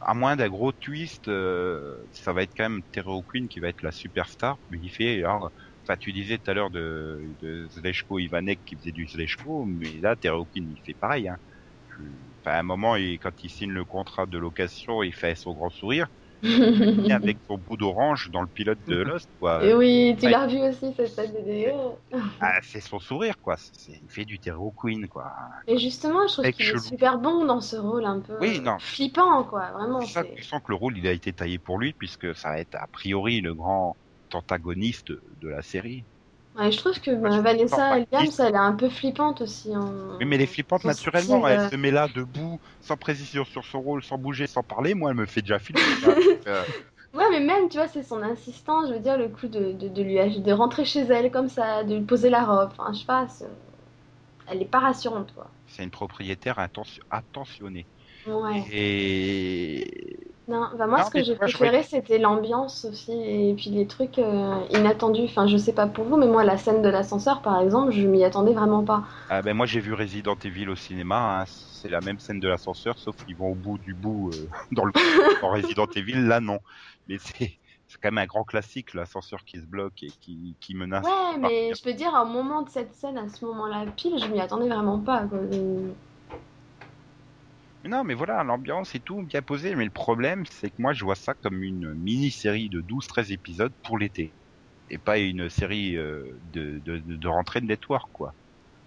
[0.00, 3.68] à moins d'un gros twist, euh, ça va être quand même Terry Queen qui va
[3.68, 4.58] être la superstar.
[4.70, 5.50] Mais il fait, alors,
[5.86, 10.00] enfin, tu disais tout à l'heure de, de Zlechko Ivanek qui faisait du Zlechko, mais
[10.00, 11.38] là, Terry Queen, il fait pareil, hein.
[11.98, 12.02] Je-
[12.46, 15.52] Enfin, à un moment, il, quand il signe le contrat de location, il fait son
[15.54, 16.08] grand sourire,
[17.10, 19.64] avec son bout d'orange dans le pilote de Lost, quoi.
[19.64, 21.98] Et oui, tu l'as revu aussi, cette tête de déo.
[22.40, 23.56] Ah, c'est son sourire, quoi.
[23.58, 25.32] C'est- il fait du Terry Queen, quoi.
[25.68, 28.80] Et justement, je trouve qu'il est super bon dans ce rôle un peu Oui, non.
[28.80, 29.70] flippant, quoi.
[29.72, 30.34] Vraiment, c'est.
[30.34, 32.74] tu sens que le rôle il a été taillé pour lui puisque ça va être
[32.76, 33.96] a priori le grand
[34.32, 36.06] antagoniste de la série.
[36.58, 37.96] Ouais, je trouve que bah, Vanessa.
[37.96, 39.76] Williams, elle est un peu flippante aussi.
[39.76, 40.16] En...
[40.18, 41.40] Oui, mais elle est flippante son naturellement.
[41.42, 44.62] style, Elle euh, se met là debout, sans précision sur son rôle, sans bouger, sans
[44.62, 44.94] parler.
[44.94, 45.80] Moi, elle me fait déjà flipper.
[46.06, 46.14] hein.
[46.46, 46.62] Euh,
[47.14, 49.88] Ouais, mais même, tu vois, c'est son insistance, je veux dire, le coup de, de,
[49.88, 52.70] de lui de rentrer chez elle comme ça, de lui poser la robe.
[52.72, 53.26] Enfin, je sais pas,
[54.48, 55.48] elle est pas rassurante, quoi.
[55.66, 57.86] c'est une propriétaire attention- attentionnée.
[58.26, 58.64] Ouais.
[58.70, 60.18] Et
[60.48, 64.18] Non, bah moi, Non, ce que j'ai préféré, c'était l'ambiance aussi, et puis les trucs
[64.18, 65.24] euh, inattendus.
[65.24, 68.06] Enfin, je sais pas pour vous, mais moi, la scène de l'ascenseur, par exemple, je
[68.06, 69.02] m'y attendais vraiment pas.
[69.28, 71.40] ah ben moi j'ai vu Resident Evil au cinéma.
[71.42, 71.44] hein.
[71.46, 74.84] C'est la même scène de l'ascenseur, sauf qu'ils vont au bout du bout euh, dans
[74.84, 74.92] le
[75.42, 76.26] dans Resident Evil.
[76.26, 76.58] Là non,
[77.08, 80.74] mais c'est c'est quand même un grand classique l'ascenseur qui se bloque et qui qui
[80.74, 81.04] menace.
[81.04, 81.76] Ouais, mais partir.
[81.76, 84.68] je peux dire, au moment de cette scène, à ce moment-là, pile, je m'y attendais
[84.68, 85.24] vraiment pas.
[85.26, 85.40] Quoi.
[87.88, 89.74] Non, mais voilà, l'ambiance et tout bien posé.
[89.74, 93.72] Mais le problème, c'est que moi, je vois ça comme une mini-série de 12-13 épisodes
[93.82, 94.32] pour l'été.
[94.90, 98.34] Et pas une série euh, de, de, rentrée de network, quoi.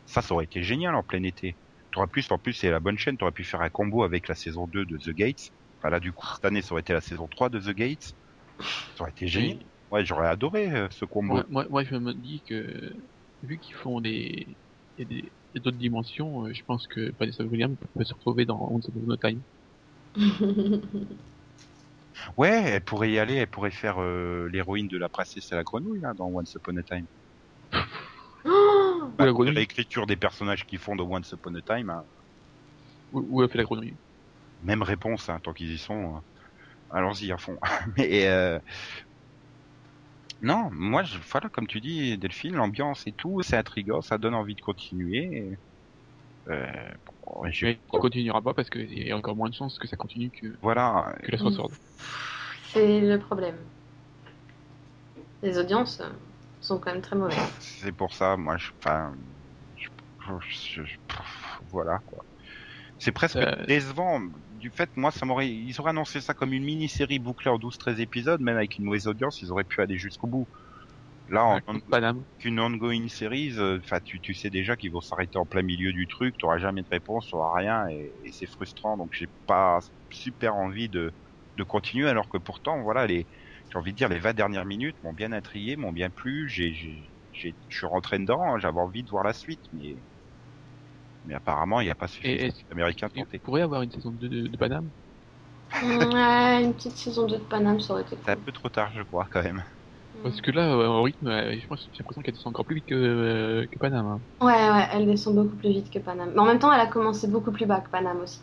[0.05, 1.55] Ça, ça aurait été génial en plein été.
[1.91, 4.35] T'aurais plus, en plus, c'est la bonne chaîne, t'aurais pu faire un combo avec la
[4.35, 5.51] saison 2 de The Gates.
[5.77, 8.15] Enfin, là, du coup, cette année, ça aurait été la saison 3 de The Gates.
[8.59, 9.59] Ça aurait été génial.
[9.91, 11.33] Ouais, j'aurais adoré euh, ce combo.
[11.33, 12.93] Moi, moi, moi, je me dis que,
[13.43, 14.47] vu qu'ils font des,
[14.97, 18.45] des, il y a d'autres dimensions, euh, je pense que Vanessa Williams peut se retrouver
[18.45, 19.43] dans Once Upon a Time.
[22.37, 25.63] Ouais, elle pourrait y aller, elle pourrait faire euh, l'héroïne de la princesse et la
[25.63, 27.07] grenouille, là, dans Once Upon a Time.
[29.17, 29.25] Bah.
[29.51, 32.03] L'écriture des personnages qui font de Once Upon a Time, hein.
[33.11, 33.95] Où, où elle fait la grenouille.
[34.63, 36.15] même réponse, hein, tant qu'ils y sont.
[36.15, 36.23] hein.
[36.91, 37.57] Allons-y à fond.
[37.97, 38.59] Mais euh,
[40.41, 44.35] non, moi, je, voilà, comme tu dis, Delphine, l'ambiance et tout, c'est intriguant, ça donne
[44.35, 45.51] envie de continuer.
[46.49, 46.65] Euh,
[47.25, 49.87] bon, je- Mais il continuera pas parce qu'il y a encore moins de chances que
[49.87, 51.71] ça continue que, voilà, que la Sword.
[52.71, 53.57] C'est le problème.
[55.41, 56.01] Les audiences
[56.61, 57.37] sont quand même très mauvaises.
[57.59, 59.13] c'est pour ça, moi, je, enfin,
[59.75, 59.87] je,
[60.39, 62.25] je- je- pff, voilà quoi.
[62.99, 64.21] C'est presque Euh, décevant
[64.59, 67.99] du fait, moi, ça m'aurait, ils auraient annoncé ça comme une mini-série bouclée en 12-13
[68.01, 70.49] épisodes, même avec une mauvaise audience, ils auraient pu aller jusqu'au bout.
[71.27, 72.25] Là, en, Paname.
[72.39, 75.93] qu'une ongoing series, euh, enfin tu, tu sais déjà qu'ils vont s'arrêter en plein milieu
[75.93, 78.97] du truc, tu jamais de réponse, tu rien et, et c'est frustrant.
[78.97, 79.79] Donc j'ai pas
[80.11, 81.13] super envie de,
[81.57, 83.27] de continuer alors que pourtant voilà les
[83.71, 86.73] j'ai envie de dire les 20 dernières minutes m'ont bien intrigué, m'ont bien plu, j'ai
[86.73, 90.03] j'ai j'ai- je suis rentré dedans, hein, j'avais envie de voir la suite mais
[91.23, 93.39] mais apparemment il n'y a pas Et suffisamment d'américains il tentés.
[93.39, 94.91] pourrait avoir une saison 2 de, de Paname
[95.81, 98.91] Ouais, une petite saison 2 de Paname, ça aurait été C'est un peu trop tard
[98.93, 99.63] je crois quand même.
[100.23, 102.95] Parce que là, euh, au rythme, euh, j'ai l'impression qu'elle descend encore plus vite que,
[102.95, 104.07] euh, que Paname.
[104.07, 104.23] hein.
[104.41, 106.31] Ouais, ouais, elle descend beaucoup plus vite que Paname.
[106.33, 108.39] Mais en même temps, elle a commencé beaucoup plus bas que Paname aussi.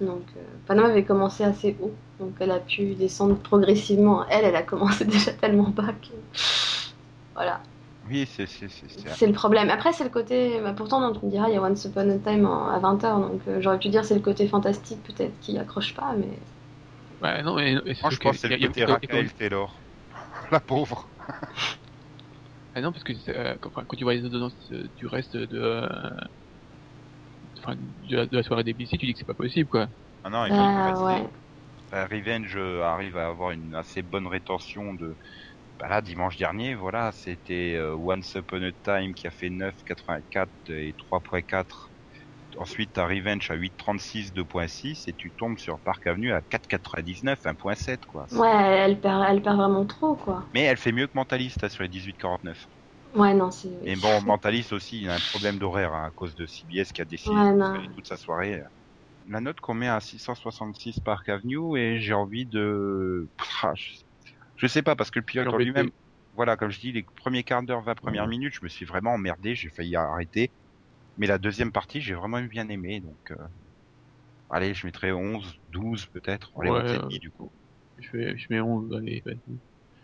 [0.00, 4.26] Donc, euh, Paname avait commencé assez haut, donc elle a pu descendre progressivement.
[4.28, 6.14] Elle, elle a commencé déjà tellement bas que.
[7.34, 7.62] Voilà,
[8.04, 9.70] Oui c'est c'est le problème.
[9.70, 10.60] Après, c'est le côté.
[10.60, 12.78] Bah, pourtant, non, tu me diras, il y a Once Upon a Time en- à
[12.78, 16.38] 20h, donc euh, j'aurais pu dire c'est le côté fantastique peut-être qui accroche pas, mais.
[17.20, 19.84] Ouais, non, mais, Moi je pense que c'est le côté Raquel Taylor.
[20.50, 21.12] La pauvre.
[22.74, 25.88] Ah non, parce que euh, quand, tu vois les audiences euh, du reste de, euh,
[27.58, 29.88] enfin, de, la, de la soirée des BC, tu dis que c'est pas possible, quoi.
[30.22, 31.22] Ah non, il faut Ah, rester.
[31.22, 31.30] ouais.
[31.90, 35.16] Bah, Revenge arrive à avoir une assez bonne rétention de
[35.84, 40.46] Bah là, dimanche dernier, voilà, c'était euh, Once Upon a Time qui a fait 9,84
[40.70, 41.90] et 3,4.
[42.56, 47.98] Ensuite, t'as Revenge à 8,36, 2,6 et tu tombes sur Park Avenue à 4,99, 1,7
[48.06, 48.24] quoi.
[48.32, 50.44] Ouais, elle perd, elle perd vraiment trop, quoi.
[50.54, 52.54] Mais elle fait mieux que Mentalist hein, sur les 18,49.
[53.16, 53.68] Ouais, non, c'est.
[53.84, 57.02] Et bon, Mentalist aussi, il a un problème d'horaire hein, à cause de CBS qui
[57.02, 58.62] a décidé Ouais, de toute sa soirée.
[59.28, 63.28] La note qu'on met à 666 Park Avenue et j'ai envie de...
[63.62, 64.03] Ah, je...
[64.64, 65.90] je sais pas parce que le pilote en lui-même,
[66.36, 69.12] voilà, comme je dis, les premiers quarts d'heure, 20 premières minutes, je me suis vraiment
[69.12, 70.50] emmerdé, j'ai failli arrêter.
[71.18, 73.30] Mais la deuxième partie, j'ai vraiment bien aimé, donc...
[73.30, 73.36] euh,
[74.50, 76.50] Allez, je mettrai 11, 12 peut-être.
[76.58, 77.50] Allez, Ouais, 11 et euh, demi, du coup.
[77.98, 79.36] Je, fais, je mets 11, allez, vas-y.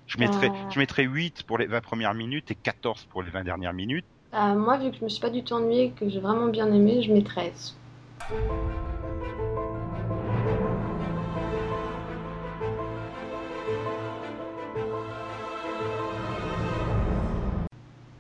[0.06, 0.70] Je mettrai, Euh.
[0.70, 4.04] je mettrai 8 pour les 20 premières minutes et 14 pour les 20 dernières minutes.
[4.34, 6.70] Euh, moi, vu que je me suis pas du tout ennuyée, que j'ai vraiment bien
[6.72, 7.76] aimé, je mets 13.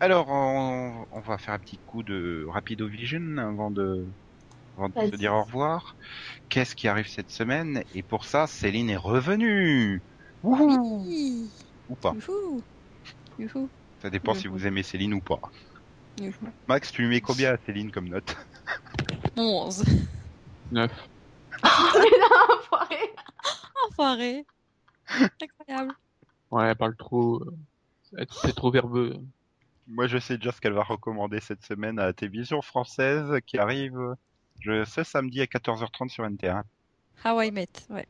[0.00, 4.06] Alors, on, on va faire un petit coup de Rapido Vision avant de,
[4.76, 5.94] avant de se dire au revoir.
[6.48, 7.82] Qu'est-ce qui arrive cette semaine?
[7.94, 10.00] Et pour ça, Céline est revenue.
[10.42, 11.50] Wouhou Oui.
[11.90, 12.14] Ou pas.
[12.14, 12.62] Youhou.
[13.38, 13.68] Youhou.
[14.00, 15.40] Ça dépend si vous aimez Céline ou pas.
[16.18, 16.32] Youhou.
[16.66, 18.34] Max, tu lui mets combien à Céline comme note?
[19.36, 19.84] 11.
[20.72, 20.90] 9.
[21.62, 21.68] Mais
[22.18, 22.96] non, enfoiré
[23.90, 24.46] Enfoiré.
[25.42, 25.94] Incroyable.
[26.50, 27.42] Ouais, elle parle trop.
[28.16, 29.18] euh, C'est trop verbeux.
[29.90, 33.58] Moi, je sais déjà ce qu'elle va recommander cette semaine à la télévision française qui
[33.58, 33.98] arrive,
[34.60, 36.62] je sais, samedi à 14h30 sur NT1.
[37.24, 38.06] How I Met, ouais.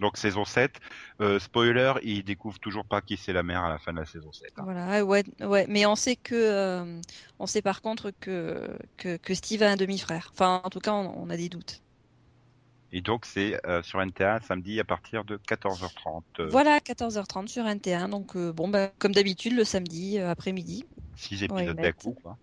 [0.00, 0.80] Donc saison 7.
[1.20, 4.06] Euh, spoiler, il découvre toujours pas qui c'est la mère à la fin de la
[4.06, 4.52] saison 7.
[4.56, 4.62] hein.
[4.64, 5.66] Voilà, ouais, ouais.
[5.68, 7.00] Mais on sait que, euh,
[7.38, 10.30] on sait par contre que, que, que Steve a un demi-frère.
[10.32, 11.83] Enfin, en tout cas, on, on a des doutes.
[12.96, 16.22] Et donc c'est euh, sur NT1 samedi à partir de 14h30.
[16.38, 18.08] euh, Voilà, 14h30 sur NT1.
[18.08, 20.86] Donc, euh, bon, bah, comme d'habitude, le samedi euh, après-midi.
[21.16, 22.16] Six épisodes d'un coup.
[22.22, 22.38] Quoi.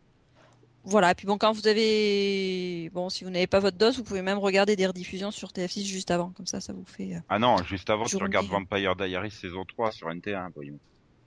[0.84, 4.04] Voilà, et puis bon, quand vous avez, bon, si vous n'avez pas votre dose, vous
[4.04, 7.14] pouvez même regarder des rediffusions sur TF6 juste avant, comme ça, ça vous fait.
[7.30, 8.26] Ah non, juste avant tu Journée.
[8.26, 10.50] regardes Vampire Diaries saison 3 sur NT1.
[10.54, 10.80] Voyons.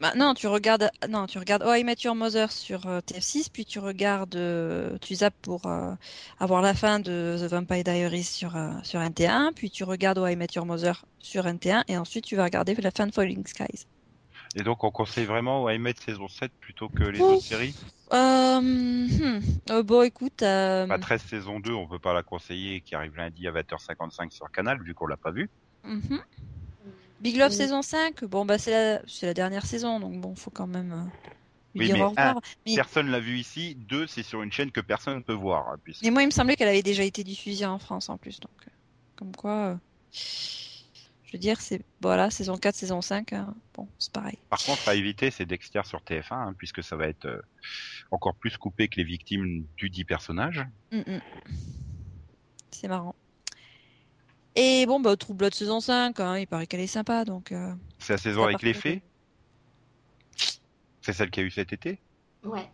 [0.04, 3.48] Bah, non, tu regardes, non, tu regardes Oh I Met Your Mother sur euh, TF6,
[3.50, 5.94] puis tu regardes, euh, tu zappes pour euh,
[6.38, 8.52] avoir la fin de The Vampire Diaries sur
[8.82, 12.36] sur NT1, puis tu regardes Oh I Met Your Mother sur NT1, et ensuite tu
[12.36, 13.86] vas regarder la fin de Falling Skies.
[14.54, 17.74] Et donc on conseille vraiment I Met saison 7 plutôt que les autres séries?
[18.10, 19.38] Hmm,
[19.70, 23.48] euh, bon, écoute, Bah 13 saison 2, on peut pas la conseiller qui arrive lundi
[23.48, 25.48] à 20h55 sur Canal vu qu'on l'a pas vu.
[25.82, 26.20] mhm.
[27.24, 27.56] Big Love Oui.
[27.56, 30.92] saison 5, bon bah c'est la c'est la dernière saison, donc bon, faut quand même
[30.92, 31.04] euh,
[31.74, 32.40] lui Oui, dire mais au revoir.
[32.66, 33.74] Mais- Personne l'a vu ici.
[33.76, 35.68] Deux, c'est sur une chaîne que personne ne peut voir.
[35.70, 38.18] hein, puisque- Mais moi, il me semblait qu'elle avait déjà été diffusée en France en
[38.18, 38.70] plus, donc euh,
[39.16, 39.76] comme quoi, euh,
[40.12, 44.38] je veux dire, c'est voilà, saison 4, saison 5, hein, bon, c'est pareil.
[44.50, 47.40] Par contre, à éviter, c'est Dexter sur TF1, hein, puisque ça va être euh,
[48.10, 50.64] encore plus coupé que les victimes du dit personnage.
[50.92, 51.20] Mm, mm.
[52.70, 53.14] C'est marrant.
[54.56, 57.50] Et bon, bah, True Blood saison 5, hein, il paraît qu'elle est sympa, donc.
[57.52, 59.02] euh, C'est la saison avec les fées
[61.02, 61.98] C'est celle qui a eu cet été
[62.44, 62.70] Ouais.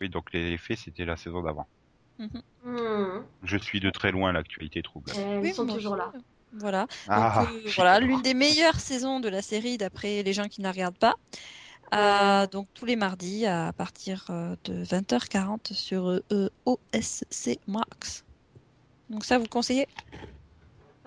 [0.00, 1.66] Oui, donc les fées, c'était la saison d'avant.
[2.64, 3.20] Hmm.
[3.42, 5.12] Je suis de très loin l'actualité trouble.
[5.16, 6.12] Elles Oui, sont moi toujours là.
[6.14, 6.18] euh,
[6.54, 6.86] Voilà.
[7.08, 10.60] Ah, Donc, euh, voilà, l'une des meilleures saisons de la série d'après les gens qui
[10.60, 11.14] ne la regardent pas.
[11.94, 18.24] Euh, donc tous les mardis à partir euh, de 20h40 sur euh, euh, OSC Max.
[19.08, 19.86] Donc ça vous conseillez?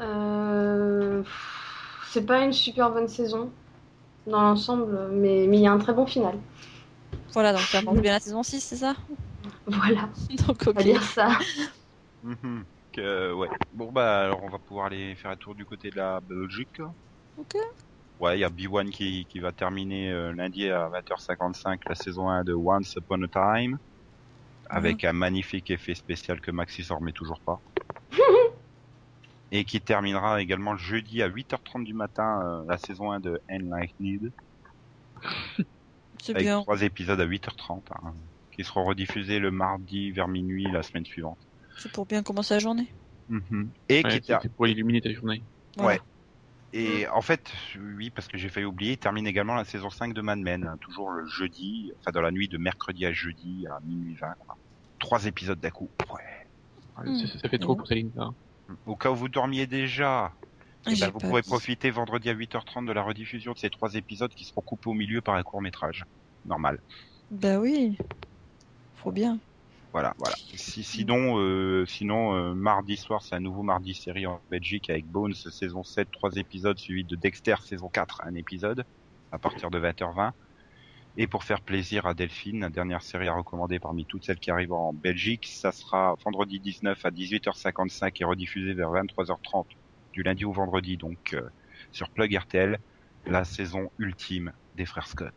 [0.02, 1.24] Euh,
[2.08, 3.52] C'est pas une super bonne saison
[4.28, 6.36] dans l'ensemble, mais mais il y a un très bon final.
[7.34, 8.96] Voilà, donc ça mange bien la saison 6, c'est ça?
[9.68, 10.10] Voilà,
[10.48, 10.76] Donc on ok.
[10.76, 11.30] va dire ça.
[12.24, 12.66] Mhm.
[12.92, 13.50] Que, ouais.
[13.72, 16.80] Bon, bah, alors on va pouvoir aller faire un tour du côté de la Belgique.
[17.38, 17.56] Ok.
[18.20, 22.30] Ouais, il y a B1 qui, qui va terminer euh, lundi à 20h55 la saison
[22.30, 23.78] 1 de Once Upon a Time.
[24.70, 27.62] Avec un magnifique effet spécial que Maxis en remet toujours pas.
[29.52, 34.32] Et qui terminera également jeudi à 8h30 du matin euh, la saison 1 de Enlightened.
[36.22, 36.62] C'est Avec bien.
[36.62, 37.82] trois épisodes à 8h30.
[38.04, 38.14] hein,
[38.52, 41.38] qui seront rediffusés le mardi vers minuit la semaine suivante.
[41.78, 42.92] C'est pour bien commencer la journée.
[43.30, 43.70] Mhm.
[43.88, 45.42] Et Ouais, qui ter- c'est pour éliminer ta journée.
[45.78, 45.94] Voilà.
[45.94, 46.02] Ouais.
[46.74, 50.14] Et en fait, oui, parce que j'ai failli oublier, il termine également la saison 5
[50.14, 53.66] de Mad Men, hein, toujours le jeudi, enfin dans la nuit de mercredi à jeudi
[53.68, 54.34] à minuit 20.
[54.46, 54.56] Quoi.
[55.00, 55.90] Trois épisodes d'un coup.
[56.14, 57.16] Ouais.
[57.26, 58.30] Ça, ça fait trop pour Céline, ça.
[58.86, 60.34] Au cas où vous dormiez déjà,
[60.88, 61.50] eh ben, vous pourrez dit.
[61.50, 64.94] profiter vendredi à 8h30 de la rediffusion de ces trois épisodes qui seront coupés au
[64.94, 66.06] milieu par un court métrage.
[66.46, 66.80] Normal.
[67.32, 67.98] Bah oui.
[68.96, 69.40] Faut bien.
[69.92, 70.36] Voilà, voilà.
[70.56, 75.08] Si, sinon, euh, sinon euh, mardi soir, c'est un nouveau mardi série en Belgique avec
[75.08, 78.86] Bones saison 7, trois épisodes suivis de Dexter saison 4, un épisode.
[79.32, 80.32] à partir de 20h20.
[81.22, 84.52] Et pour faire plaisir à Delphine, la dernière série à recommander parmi toutes celles qui
[84.52, 89.66] arrivent en Belgique, ça sera vendredi 19 à 18h55 et rediffusé vers 23h30
[90.14, 91.42] du lundi au vendredi, donc euh,
[91.92, 92.80] sur Plug RTL,
[93.26, 95.34] la saison ultime des frères Scott.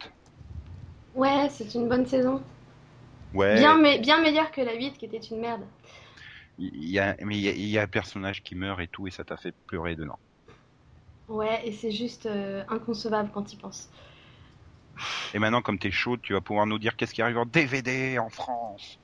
[1.17, 2.41] Ouais, c'est une bonne saison.
[3.35, 5.63] Ouais, Bien, mais, bien meilleure que la 8 qui était une merde.
[6.59, 8.87] il y a, mais il y a, il y a un personnage qui meurt et
[8.87, 10.21] tout, et ça t'a fait pleurer dedans.
[11.27, 13.91] Ouais, et c'est juste euh, inconcevable quand tu y penses.
[15.35, 18.19] Et maintenant, comme t'es chaude, tu vas pouvoir nous dire qu'est-ce qui arrive en DVD
[18.19, 18.99] en France.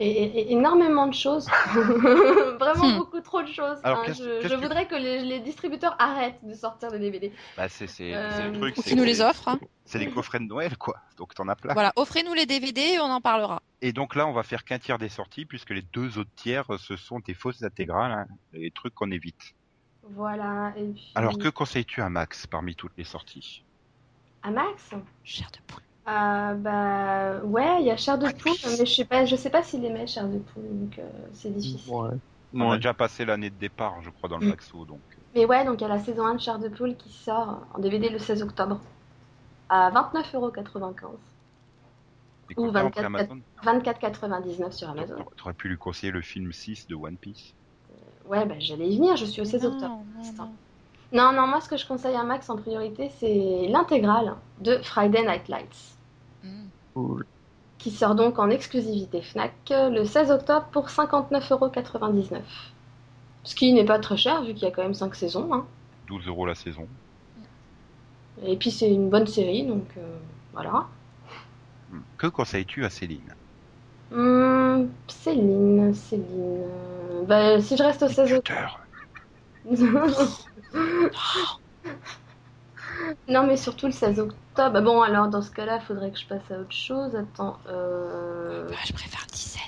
[0.00, 1.48] Et, énormément de choses.
[1.74, 2.98] Vraiment Hmm.
[2.98, 3.78] beaucoup trop de choses.
[3.82, 7.00] Alors, Hein, je qu'est-ce je que- voudrais que les, les distributeurs arrêtent de sortir des
[7.00, 7.32] DVD.
[7.56, 8.76] Bah, c'est c'est- Euh, le truc.
[8.78, 9.48] Ou qui nous les c'est- offre.
[9.48, 9.58] hein.
[9.84, 10.98] C'est des coffrets de Noël, quoi.
[11.16, 11.72] Donc t'en as plein.
[11.74, 13.60] Voilà, offrez-nous les DVD et on en parlera.
[13.82, 16.64] Et donc là, on va faire qu'un tiers des sorties, puisque les deux autres tiers,
[16.78, 19.54] ce sont des fausses intégrales, hein, les trucs qu'on évite.
[20.10, 20.74] Voilà.
[20.76, 21.10] Et puis...
[21.16, 23.64] Alors, que conseilles-tu à Max parmi toutes les sorties?
[24.42, 25.84] À Max Chair de poule.
[26.06, 29.50] Ah bah ouais, il y a Chair de poule, mais je sais pas, je sais
[29.50, 31.02] pas s'il aimait Chair de poule, donc euh,
[31.34, 31.92] c'est difficile.
[31.92, 32.16] Ouais.
[32.54, 32.76] On a Ouais.
[32.76, 34.50] déjà passé l'année de départ, je crois, dans le Mm.
[34.50, 35.02] Maxo, donc.
[35.34, 37.66] Mais ouais, donc il y a la saison 1 de Chair de poule qui sort
[37.74, 38.80] en DVD le 16 octobre
[39.68, 41.18] à 29,95€.
[42.50, 45.24] Et Ou combien 24, après Amazon 24,99€ sur Amazon.
[45.36, 47.54] T'aurais pu lui conseiller le film 6 de One Piece?
[48.24, 49.96] Ouais, bah j'allais y venir, je suis au 16 Non, octobre.
[50.14, 50.58] non, non.
[51.12, 55.22] Non, non, moi ce que je conseille à Max en priorité, c'est l'intégrale de Friday
[55.24, 55.94] Night Lights,
[56.44, 56.66] Mm.
[56.94, 57.26] Cool.
[57.78, 62.40] qui sort donc en exclusivité Fnac euh, le 16 octobre pour 59,99€.
[63.44, 65.52] Ce qui n'est pas très cher vu qu'il y a quand même 5 saisons.
[65.52, 65.64] Hein.
[66.08, 66.86] 12 euros la saison.
[68.44, 70.18] Et puis c'est une bonne série, donc euh,
[70.52, 70.86] voilà.
[71.90, 71.98] Mm.
[72.18, 73.34] Que conseilles-tu à Céline?
[74.12, 76.64] Hum, Céline, Céline.
[77.26, 78.80] Bah, si je reste au 16 octobre.
[83.28, 84.72] Non, mais surtout le 16 octobre.
[84.72, 87.14] Bah Bon, alors dans ce cas-là, il faudrait que je passe à autre chose.
[87.14, 87.58] Attends.
[87.68, 88.68] Euh...
[88.68, 89.62] Bah, je préfère 17.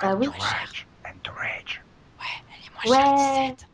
[0.00, 0.28] Ah oui.
[0.28, 0.86] Entourage.
[1.04, 1.82] Entourage.
[2.20, 3.50] Ouais, elle est moins chère, Ouais.
[3.50, 3.68] 17.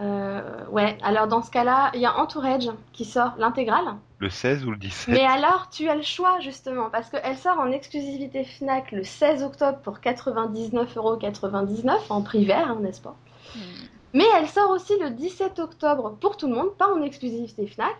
[0.00, 3.94] Euh, ouais, alors dans ce cas-là, il y a Entourage qui sort l'intégrale.
[4.18, 7.58] Le 16 ou le 17 Mais alors, tu as le choix justement, parce qu'elle sort
[7.60, 13.14] en exclusivité Fnac le 16 octobre pour 99,99€ en prix vert, hein, n'est-ce pas?
[13.54, 13.60] Mm.
[14.14, 17.96] Mais elle sort aussi le 17 octobre pour tout le monde, pas en exclusivité Fnac.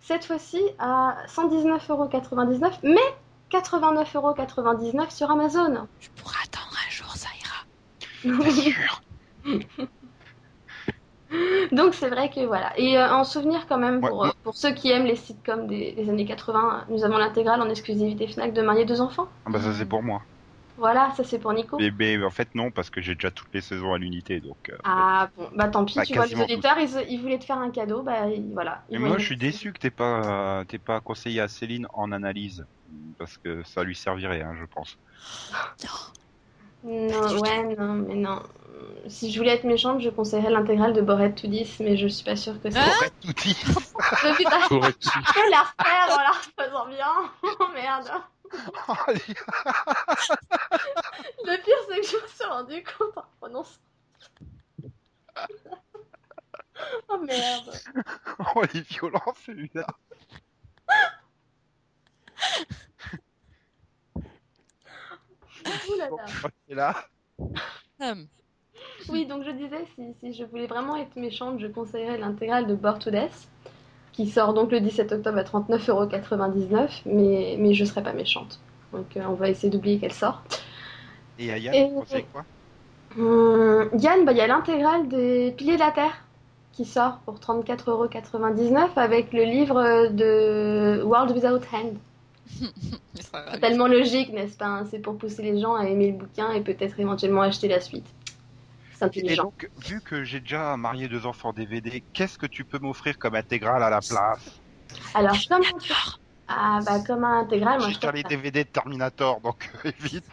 [0.00, 2.96] Cette fois-ci à 119,99€, mais
[3.50, 5.86] 89,99€ sur Amazon.
[6.00, 8.50] Je pourrais attendre un jour, ça ira.
[8.50, 9.02] Sûr.
[11.72, 12.72] Donc c'est vrai que voilà.
[12.78, 15.16] Et euh, en souvenir quand même, Ouais, pour, moi- euh, pour ceux qui aiment les
[15.16, 19.28] sitcoms des, des années 80, nous avons l'intégrale en exclusivité Fnac de Marier deux enfants.
[19.44, 20.22] Ah bah ça c'est pour moi.
[20.78, 21.78] Voilà, ça c'est pour Nico.
[21.78, 24.56] Mais, mais en fait non, parce que j'ai déjà toutes les saisons à l'unité, donc...
[24.70, 27.44] euh, Ah bon, bah tant pis, Bah, tu vois, les auditeurs, ils, ils voulaient te
[27.44, 28.84] faire un cadeau, bah ils- voilà.
[28.90, 32.64] vont moi je suis déçu que t'aies pas, t'aies pas conseillé à Céline en analyse,
[33.18, 34.96] parce que ça lui servirait, hein, je pense.
[36.82, 38.42] Non, ouais, non, mais non.
[39.08, 42.24] Si je voulais être méchante, je conseillerais l'intégrale de Bored to 10, mais je suis
[42.24, 42.78] pas sûre que c'est.
[44.36, 45.08] Putain, J'aurais pu.
[45.26, 47.32] je peux la refaire en la refaisant bien.
[47.60, 48.10] Oh merde.
[51.44, 53.80] Le pire, c'est que je me suis rendu compte en prononçant.
[57.08, 57.72] oh merde.
[58.54, 59.86] oh les violences celui-là.
[65.88, 66.24] Ouh là là.
[66.66, 67.08] C'est là.
[68.00, 68.26] Hum.
[69.08, 72.74] Oui, donc je disais, si, si je voulais vraiment être méchante, je conseillerais l'intégrale de
[72.74, 73.48] Bored to Death,
[74.18, 78.58] qui sort donc le 17 octobre à 39,99€, mais, mais je serais pas méchante.
[78.92, 80.42] Donc euh, on va essayer d'oublier qu'elle sort.
[81.38, 82.44] Et Aya, Et- tu conseilles quoi?
[83.16, 86.24] Hum, Yann, bah, il y a l'intégrale des Piliers de la Terre
[86.72, 91.94] qui sort pour 34,99€ avec le livre de World Without Hand.
[93.14, 94.84] C'est tellement logique, n'est-ce pas hein?
[94.90, 98.06] C'est pour pousser les gens à aimer le bouquin et peut-être éventuellement acheter la suite.
[99.00, 102.78] C'est Et donc, vu que j'ai déjà marié deux enfants DVD, qu'est-ce que tu peux
[102.80, 104.60] m'offrir comme intégrale à la place?
[105.14, 105.62] Alors, comme
[106.48, 108.24] ah bah comme un intégral, moi J'ai je déjà les.
[108.24, 109.70] DVD de Terminator, donc
[110.00, 110.26] vite.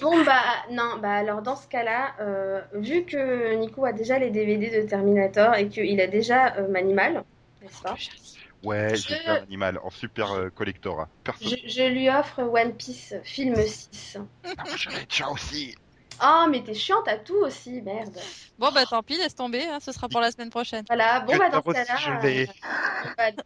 [0.00, 4.30] Bon bah non, bah alors dans ce cas-là, euh, vu que Nico a déjà les
[4.30, 7.24] DVD de Terminator et qu'il a déjà euh, Manimal,
[7.62, 8.00] n'est-ce pas?
[8.62, 11.10] Ouais, Je- j'ai déjà l'animal en super euh, collectora.
[11.24, 11.52] Perso.
[11.52, 14.18] je, je lui offre One Piece film 6.
[14.56, 15.74] Ah, je l'ai déjà aussi.
[16.22, 18.16] Oh mais t'es chiante à tout aussi, merde.
[18.58, 20.84] Bon, bah tant pis, laisse tomber, hein, ce sera pour la semaine prochaine.
[20.88, 22.46] Voilà, bon bah dans ce cas-là, euh,
[23.16, 23.42] bah,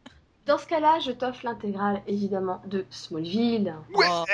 [0.47, 3.75] dans ce cas-là, je t'offre l'intégrale évidemment de Smallville.
[3.95, 4.07] Ouais.
[4.11, 4.25] Oh.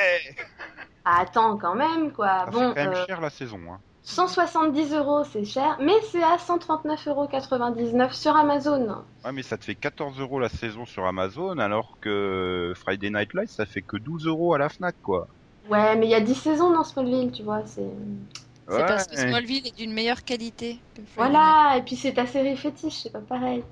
[1.04, 2.44] Ah, attends quand même quoi.
[2.44, 3.60] Ça bon, fait quand même euh, cher la saison.
[3.70, 3.80] Hein.
[4.08, 9.04] 170 euros, c'est cher, mais c'est à 139,99 euros sur Amazon.
[9.22, 13.34] Ouais, mais ça te fait 14 euros la saison sur Amazon, alors que Friday Night
[13.34, 15.28] Lights, ça fait que 12 euros à la Fnac, quoi.
[15.70, 17.80] Ouais, mais il y a 10 saisons dans Smallville, tu vois, c'est...
[17.80, 18.86] Ouais.
[18.86, 20.78] parce que Smallville est d'une meilleure qualité.
[20.94, 23.62] que Voilà, et puis c'est ta série fétiche, c'est pas pareil.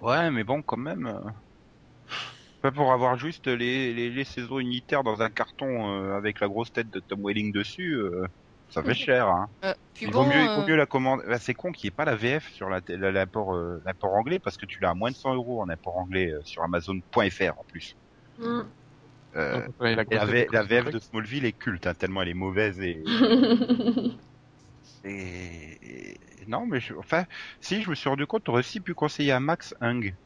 [0.00, 1.06] Ouais, mais bon, quand même.
[1.06, 1.30] euh,
[2.60, 5.66] Pas pour avoir juste les, les, les saisons unitaires dans un carton
[6.02, 8.26] euh, avec la grosse tête de Tom Welling dessus, euh,
[8.70, 9.28] ça fait cher.
[9.28, 9.48] Hein.
[9.64, 11.20] Euh, puis Il bon, vaut mieux, il vaut mieux la commande.
[11.28, 14.14] Bah, c'est con qu'il n'y ait pas la VF sur la- la- l'apport euh, l'apport
[14.14, 16.62] anglais parce que tu l'as à moins de 100 euros en apport anglais euh, sur
[16.62, 17.94] Amazon.fr en plus.
[18.38, 18.62] Mm.
[19.36, 23.04] Euh, Ouais, la la, VF de Smallville est culte, hein, tellement elle est mauvaise et,
[25.04, 25.78] et-
[26.42, 27.24] et- non mais je- enfin
[27.60, 30.16] si je me suis rendu compte, t'aurais aussi pu conseiller à Max Hung.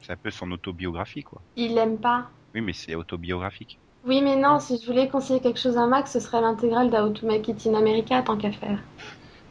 [0.00, 1.44] C'est un peu son autobiographie quoi.
[1.56, 2.30] Il l'aime pas.
[2.54, 3.80] Oui mais c'est autobiographique.
[4.04, 7.10] Oui, mais non, si je voulais conseiller quelque chose à Max, ce serait l'intégrale d'How
[7.10, 8.78] to Make It in America, tant qu'à faire.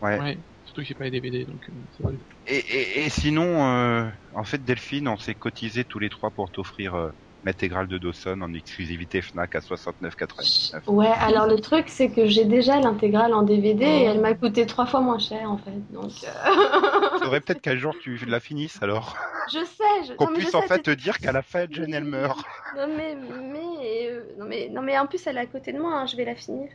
[0.02, 0.20] Ouais.
[0.20, 2.16] Ouais, surtout que j'ai pas les DVD, donc euh, c'est vrai.
[2.46, 6.52] Et, et, et sinon, euh, en fait Delphine, on s'est cotisé tous les trois pour
[6.52, 7.12] t'offrir
[7.46, 10.82] l'intégrale de Dawson en exclusivité Fnac à 69,99.
[10.88, 14.66] Ouais, alors le truc, c'est que j'ai déjà l'intégrale en DVD et elle m'a coûté
[14.66, 15.92] trois fois moins cher, en fait.
[15.92, 19.16] Donc, euh, Faudrait peut-être qu'un jour tu la finisses alors.
[19.52, 20.14] je sais, je...
[20.14, 22.44] Qu'on je puisse en sais, fait te dire qu'à la fin, Jen elle meurt.
[22.76, 25.80] Non mais, mais, euh, non mais, non mais en plus elle est à côté de
[25.80, 26.70] moi, hein, je vais la finir.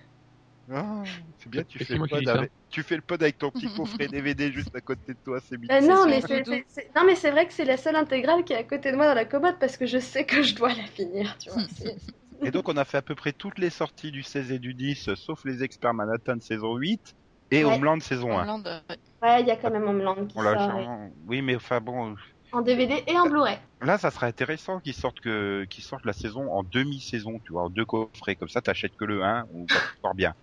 [0.70, 1.02] Ah,
[1.38, 2.52] c'est bien, tu fais, le pod avec...
[2.68, 5.54] tu fais le pod avec ton petit coffret DVD juste à côté de toi, c'est
[5.54, 5.80] Euh, bien.
[5.80, 8.52] non mais c'est, c'est- c'est- non mais c'est vrai que c'est la seule intégrale qui
[8.52, 10.68] est à côté de moi dans la commode parce que je sais que je dois
[10.74, 11.62] la finir, tu vois.
[11.68, 11.96] c'est-
[12.44, 14.74] Et donc on a fait à peu près toutes les sorties du 16 et du
[14.74, 17.14] 10, sauf les experts Manhattan saison 8
[17.50, 17.74] et Ouais.
[17.74, 18.42] Homeland saison 1.
[18.42, 18.96] Homeland, euh, ouais.
[19.22, 22.14] Ouais, il y a quand même Homeland qui On l'a sort Oui mais enfin bon,
[22.52, 23.58] en DVD et en Blu-ray.
[23.80, 27.64] là ça serait intéressant qu'ils sortent que qu'ils sortent la saison en demi-saison, tu vois,
[27.64, 29.66] en deux coffrets, comme ça t'achètes que le 1 ou
[30.02, 30.34] sort bien.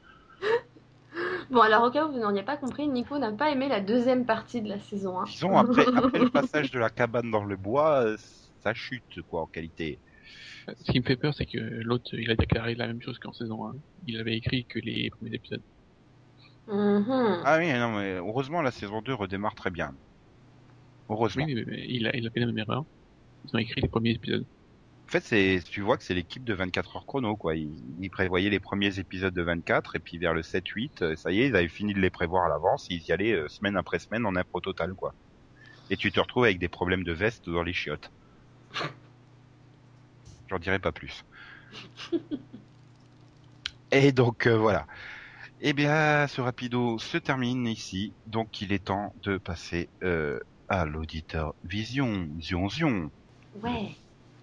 [1.51, 4.25] Bon alors au cas où vous n'auriez pas compris, Nico n'a pas aimé la deuxième
[4.25, 5.25] partie de la saison 1.
[5.25, 8.17] Disons après, après le passage de la cabane dans le bois, euh,
[8.63, 9.99] ça chute quoi en qualité.
[10.67, 13.33] Ce qui me fait peur, c'est que l'autre, il a déclaré la même chose qu'en
[13.33, 13.73] saison 1.
[14.07, 15.61] Il avait écrit que les premiers épisodes.
[16.67, 17.41] Mhm.
[17.45, 19.91] Ah oui, non mais heureusement la saison 2 redémarre très bien.
[21.09, 21.45] Heureusement.
[21.45, 22.85] Oui, mais, mais il, a, il a fait la même erreur.
[23.43, 24.45] Ils ont écrit les premiers épisodes.
[25.07, 27.55] En fait, c'est, tu vois que c'est l'équipe de 24 heures chrono, quoi.
[27.55, 31.31] Ils, ils prévoyaient les premiers épisodes de 24, et puis vers le 7-8, euh, ça
[31.31, 33.77] y est, ils avaient fini de les prévoir à l'avance, ils y allaient euh, semaine
[33.77, 35.15] après semaine en impro total, quoi.
[35.89, 38.11] Et tu te retrouves avec des problèmes de veste dans les chiottes.
[40.47, 41.23] J'en dirai pas plus.
[43.91, 44.87] et donc, euh, voilà.
[45.59, 50.85] Eh bien, ce rapido se termine ici, donc il est temps de passer euh, à
[50.85, 53.11] l'auditeur Vision, Zion Zion.
[53.53, 53.95] Ouais.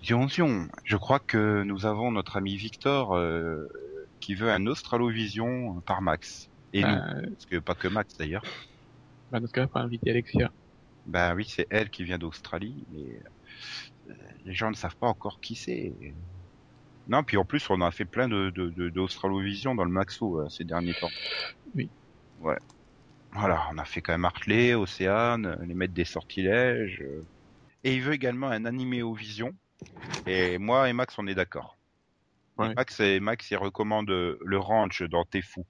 [0.02, 3.68] Zion, je crois que nous avons notre ami Victor euh,
[4.20, 6.48] qui veut un Australovision par Max.
[6.72, 8.44] Et nous, Euh, parce que pas que Max d'ailleurs.
[9.30, 10.52] bah, dans ce cas-là, faut inviter Alexia.
[11.06, 13.22] Ben oui, c'est elle qui vient d'Australie, mais
[14.08, 14.14] euh,
[14.44, 15.92] les gens ne savent pas encore qui c'est.
[17.08, 20.40] Non, puis en plus, on a fait plein de, de, de- d'Australovision dans le Maxo
[20.40, 21.10] euh, ces derniers temps.
[21.74, 21.90] Oui.
[22.38, 22.58] Ouais.
[23.32, 27.00] Voilà, on a fait quand même Hartley, Océane, euh, les maîtres des sortilèges.
[27.02, 27.22] euh.
[27.84, 29.52] Et il veut également un animé au Vision.
[30.26, 31.76] Et moi et Max, on est d'accord.
[32.58, 32.74] Ouais.
[32.74, 35.64] Max, et Max, il recommande le ranch dans T'es fou.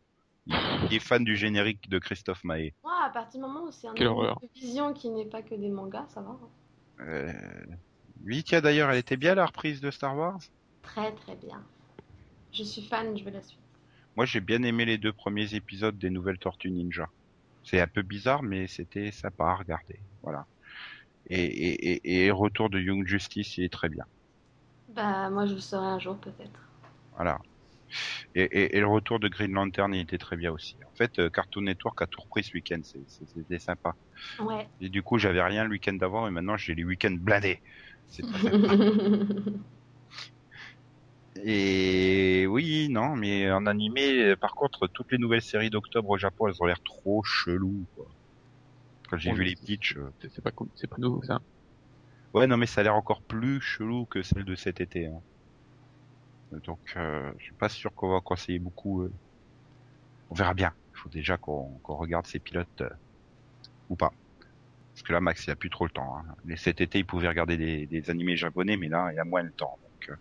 [0.46, 0.56] Il
[0.90, 2.74] il est fan du générique de Christophe Maé.
[2.82, 4.40] Moi, à partir du moment où c'est un Quelle anime horreur.
[4.40, 6.30] de vision qui n'est pas que des mangas, ça va.
[6.30, 6.48] hein.
[7.00, 7.32] Euh...
[8.24, 10.38] Oui, tiens, d'ailleurs, elle était bien la reprise de Star Wars?
[10.82, 11.64] Très très bien.
[12.52, 13.60] Je suis fan, je veux la suite.
[14.16, 17.08] Moi, j'ai bien aimé les deux premiers épisodes des Nouvelles Tortues Ninja.
[17.64, 20.00] C'est un peu bizarre, mais c'était sympa à regarder.
[20.22, 20.44] Voilà.
[21.26, 24.04] Et, et, et, retour de Young Justice, il est très bien.
[24.88, 26.60] Bah, moi je le saurai un jour peut-être.
[27.12, 27.38] Voilà.
[28.34, 30.76] Et, et, et le retour de Green Lantern, il était très bien aussi.
[30.84, 32.80] En fait, euh, Cartoon Network a tout repris ce week-end.
[32.82, 33.94] c'est- c'est- C'était sympa.
[34.40, 34.68] Ouais.
[34.80, 37.60] Et du coup, j'avais rien le week-end d'avant, et maintenant j'ai les week-ends blindés.
[38.08, 38.50] C'est sympa.
[41.44, 46.48] Et oui, non, mais en animé, par contre, toutes les nouvelles séries d'octobre au Japon,
[46.48, 48.06] elles ont l'air trop cheloues, quoi.
[49.12, 49.96] Quand j'ai vu les pitchs.
[49.96, 51.40] euh, C'est pas, cool- c'est pas nouveau, ça.
[52.34, 55.06] Ouais, non, mais ça a l'air encore plus chelou que celle de cet été.
[55.06, 55.22] hein.
[56.52, 59.02] Donc, euh, je suis pas sûr qu'on va conseiller beaucoup.
[59.02, 59.12] euh.
[60.30, 60.74] On verra bien.
[60.94, 62.90] Il faut déjà qu'on qu'on regarde ces pilotes euh,
[63.88, 64.12] ou pas.
[64.94, 66.16] Parce que là, Max, il a plus trop le temps.
[66.18, 66.24] Hein.
[66.44, 69.42] Mais cet été, il pouvait regarder des, des animés japonais, mais là, il a moins
[69.42, 69.78] le temps.
[69.82, 70.16] Donc, euh.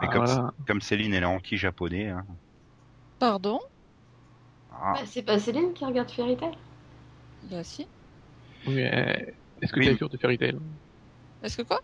[0.00, 0.54] Mais Ah, comme, voilà.
[0.66, 2.08] comme Céline, elle est anti-japonais.
[2.10, 2.26] Hein.
[3.18, 3.58] Pardon?
[4.70, 6.56] Ah, Bah, c'est pas Céline qui regarde Fairy Tail?
[7.42, 7.86] Bah si.
[8.66, 9.84] Oui, mais, euh, est-ce que Oui.
[9.86, 10.56] t'es à jour de Fairy Tail
[11.42, 11.78] Est-ce que quoi?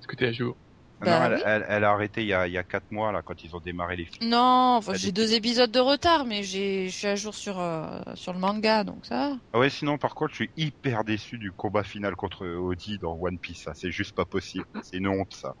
[0.00, 0.58] Est-ce que t'es à jour?
[1.00, 1.42] Bah non, elle, oui.
[1.44, 3.56] elle- elle a arrêté il y a, il y a 4 mois, là, quand ils
[3.56, 4.28] ont démarré les films.
[4.30, 8.00] Non, enfin, j'ai deux épisodes de retard, mais j'ai, je suis à jour sur euh,
[8.14, 9.30] sur le manga, donc ça.
[9.30, 9.36] va.
[9.52, 13.14] Ah ouais, sinon, par contre, je suis hyper déçu du combat final contre Audi dans
[13.16, 13.62] One Piece.
[13.64, 14.66] Ça, c'est juste pas possible.
[14.82, 15.54] C'est une honte, ça.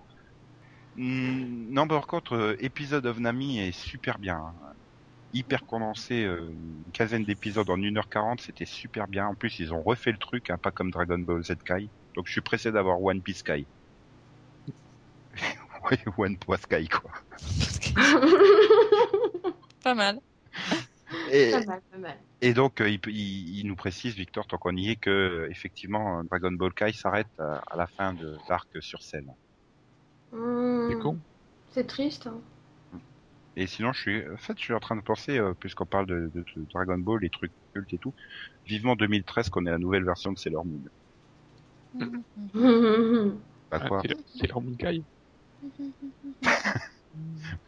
[0.94, 4.36] Hmm, non, par contre, euh, Episode of Nami est super bien.
[4.36, 4.72] hein.
[5.32, 9.26] Hyper condensé, euh, une quinzaine d'épisodes en 1h40, c'était super bien.
[9.28, 11.88] En plus, ils ont refait le truc, hein, pas comme Dragon Ball Z Kai.
[12.16, 13.64] Donc, je suis pressé d'avoir One Piece Kai.
[15.90, 17.10] ouais, One Piece Kai, quoi.
[19.82, 20.18] Pas mal.
[21.32, 22.16] Et, Pas mal, pas mal.
[22.42, 25.10] Et donc, euh, il, peut- il, il nous précise, Victor, tant qu'on y est, que
[25.10, 29.30] euh, effectivement, Dragon Ball Kai s'arrête à, à la fin de l'arc sur scène.
[30.32, 31.18] Hmm, C'est con.
[31.72, 32.26] C'est triste.
[32.26, 32.40] hein.
[33.56, 36.06] Et sinon, je suis, en fait, je suis en train de penser, euh, puisqu'on parle
[36.06, 38.14] de, de- de Dragon Ball, les trucs cultes et tout,
[38.66, 40.82] vivement 2013 qu'on ait la nouvelle version de Sailor Moon.
[43.70, 44.02] Bah Ah, quoi
[44.48, 45.04] leur Moon Kai.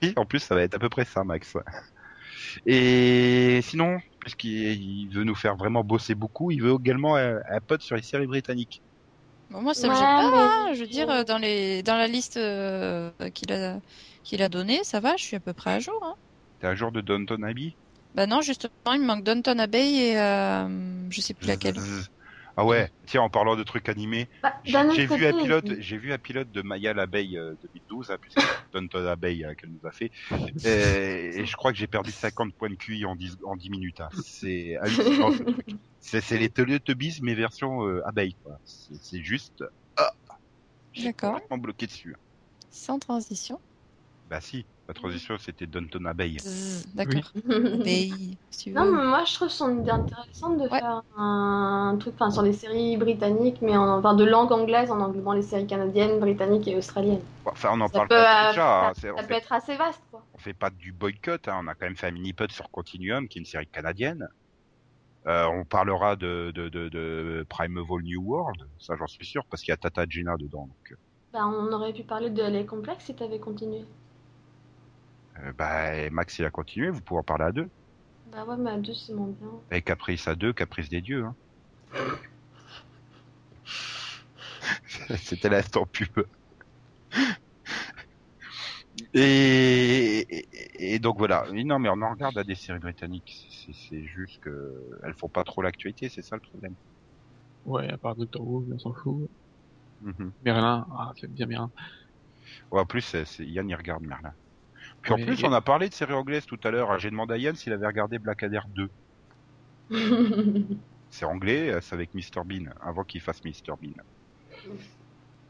[0.03, 1.57] Oui, en plus, ça va être à peu près ça, Max.
[2.67, 4.51] Et sinon, puisqu'il
[4.83, 8.03] il veut nous faire vraiment bosser beaucoup, il veut également un, un pote sur les
[8.03, 8.83] séries britanniques.
[9.51, 10.31] Bon, moi, ça me Ouais, gêne pas.
[10.31, 10.75] mais- hein.
[10.75, 13.81] Je veux dire, euh, dans les dans la liste euh, qu'il a
[14.23, 15.17] qu'il a donnée, ça va.
[15.17, 15.99] Je suis à peu près à jour.
[16.03, 16.15] Hein.
[16.61, 17.75] T'es un jour de Downton Abbey?
[18.15, 21.79] Bah non, justement, il me manque Downton Abbey et euh, je sais plus laquelle.
[21.79, 22.09] Zzz.
[22.55, 26.13] Ah ouais, tiens, en parlant de trucs animés, Bah, J'ai vu un pilote, j'ai vu
[26.13, 28.41] un pilote de Maya l'abeille euh, 2012, hein, puisque
[28.75, 30.11] Downton Abbey euh, qu'elle nous a fait,
[30.67, 33.71] et, et je crois que j'ai perdu 50 points de QI en 10, en 10
[33.71, 34.03] minutes.
[34.03, 34.11] hein.
[34.23, 35.33] C'est hallucinant.
[35.33, 35.67] ce truc.
[36.05, 38.59] C'est c'est les Teletubbies mais version euh, abeille quoi.
[38.65, 39.65] C'est juste.
[39.97, 40.11] Ah,
[40.93, 41.35] j'ai D'accord.
[41.35, 42.17] complètement bloqué dessus.
[42.71, 43.61] Sans transition.
[44.27, 46.39] Bah si, la transition c'était Downton Abbey.
[46.39, 47.33] Zzz, D'accord.
[47.45, 48.11] Abbey,
[48.51, 48.77] si tu veux.
[48.77, 50.79] Non, mais moi je trouve son idée intéressante de Ouais.
[50.81, 55.01] faire un truc enfin, sur les séries britanniques, mais en, enfin, de langue anglaise en
[55.01, 57.21] englobant les séries canadiennes, britanniques et australiennes.
[57.45, 58.89] Enfin, on en Ça parle peut, pas euh, déjà.
[58.89, 60.25] hein, ça, on ça peut fait- être assez vaste, quoi.
[60.33, 63.29] on fait pas du boycott, hein, on a quand même fait un mini-pod sur Continuum,
[63.29, 64.27] qui est une série canadienne.
[65.27, 69.63] Euh, on parlera de, de, de, de Primeval New World, ça j'en suis sûr, parce
[69.63, 70.67] qu'il y a Tata Gina dedans.
[70.67, 70.99] Donc,
[71.33, 73.85] Bah, on aurait pu parler de Les Complexes si t'avais continué.
[75.43, 77.69] Euh, bah, Max il a continué, vous pouvez en parler à deux.
[78.27, 79.61] Bah ouais, mais à deux, c'est moins bien.
[79.73, 81.25] Et Caprice à deux, Caprice des dieux.
[81.25, 81.37] Hein.
[85.19, 86.09] C'était l'instant pub.
[89.15, 91.47] Et, et, et donc voilà.
[91.55, 93.35] Et non mais on en regarde à des séries britanniques.
[93.75, 96.75] C'est- juste que elles font pas trop l'actualité, c'est ça le problème.
[97.65, 99.29] Ouais, à part Doctor Who, on s'en fout.
[100.01, 100.33] Mhm.
[100.43, 101.71] Merlin, ah, c'est bien Merlin.
[102.73, 104.35] Ouais, en plus, Yann, il regarde Merlin.
[105.03, 106.99] Puis en plus, on a parlé de séries anglaises tout à l'heure.
[106.99, 108.91] J'ai demandé à Yann s'il avait regardé Blackadder 2.
[111.11, 113.93] C'est anglais, euh, c'est avec Mr Bean, avant qu'il fasse Mr Bean.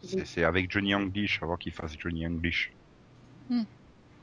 [0.02, 2.72] C'est, avec Johnny English, avant qu'il fasse Johnny English.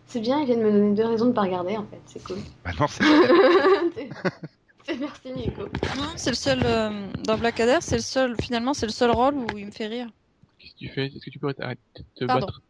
[0.06, 2.02] c'est bien, il vient de me donner deux raisons de pas regarder, en fait.
[2.08, 2.40] C'est cool.
[2.66, 3.06] Bah non, c'est...
[5.00, 5.62] Merci, Nico.
[5.96, 8.36] Non, c'est le seul euh, dans Blackadder, c'est le seul.
[8.42, 10.10] Finalement, c'est le seul rôle où il me fait rire.
[10.58, 11.06] Qu'est-ce que tu fais?
[11.06, 12.48] Est-ce que tu peux arrêter de te Pardon.
[12.48, 12.62] battre?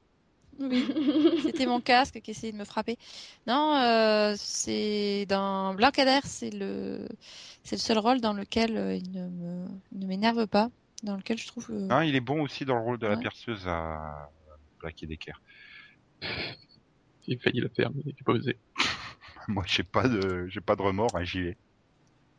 [0.59, 0.93] Oui,
[1.37, 2.97] c'était mon casque qui essayait de me frapper.
[3.47, 7.07] Non, euh, c'est dans Blackadder, c'est le
[7.63, 10.69] c'est le seul rôle dans lequel euh, il ne me il ne m'énerve pas,
[11.03, 11.67] dans lequel je trouve.
[11.71, 13.23] euh, Hein, il est bon aussi dans le rôle de la Ouais.
[13.23, 14.29] perceuse à
[14.79, 15.33] Black et Decker.
[17.25, 18.59] J'ai failli le faire, mais j'ai pas osé.
[19.47, 21.57] Moi, j'ai pas de, j'ai pas de remords, hein, j'y vais.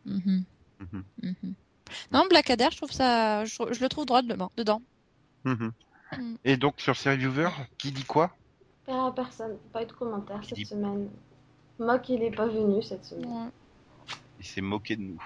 [0.05, 0.45] mhm,
[0.81, 1.05] Mhm.
[1.23, 1.55] mhm.
[2.13, 4.83] Non, Blackadder, je trouve ça, je, je le trouve droit dedans.
[6.19, 6.35] Mm.
[6.45, 8.31] Et donc, sur Série Viewer, qui dit quoi?
[8.89, 11.09] Ah, personne, pas eu de commentaires Il cette dit- semaine.
[11.79, 13.27] Mock, il est pas venu cette semaine.
[13.31, 13.51] Ouais.
[14.41, 15.23] Il s'est moqué de nous.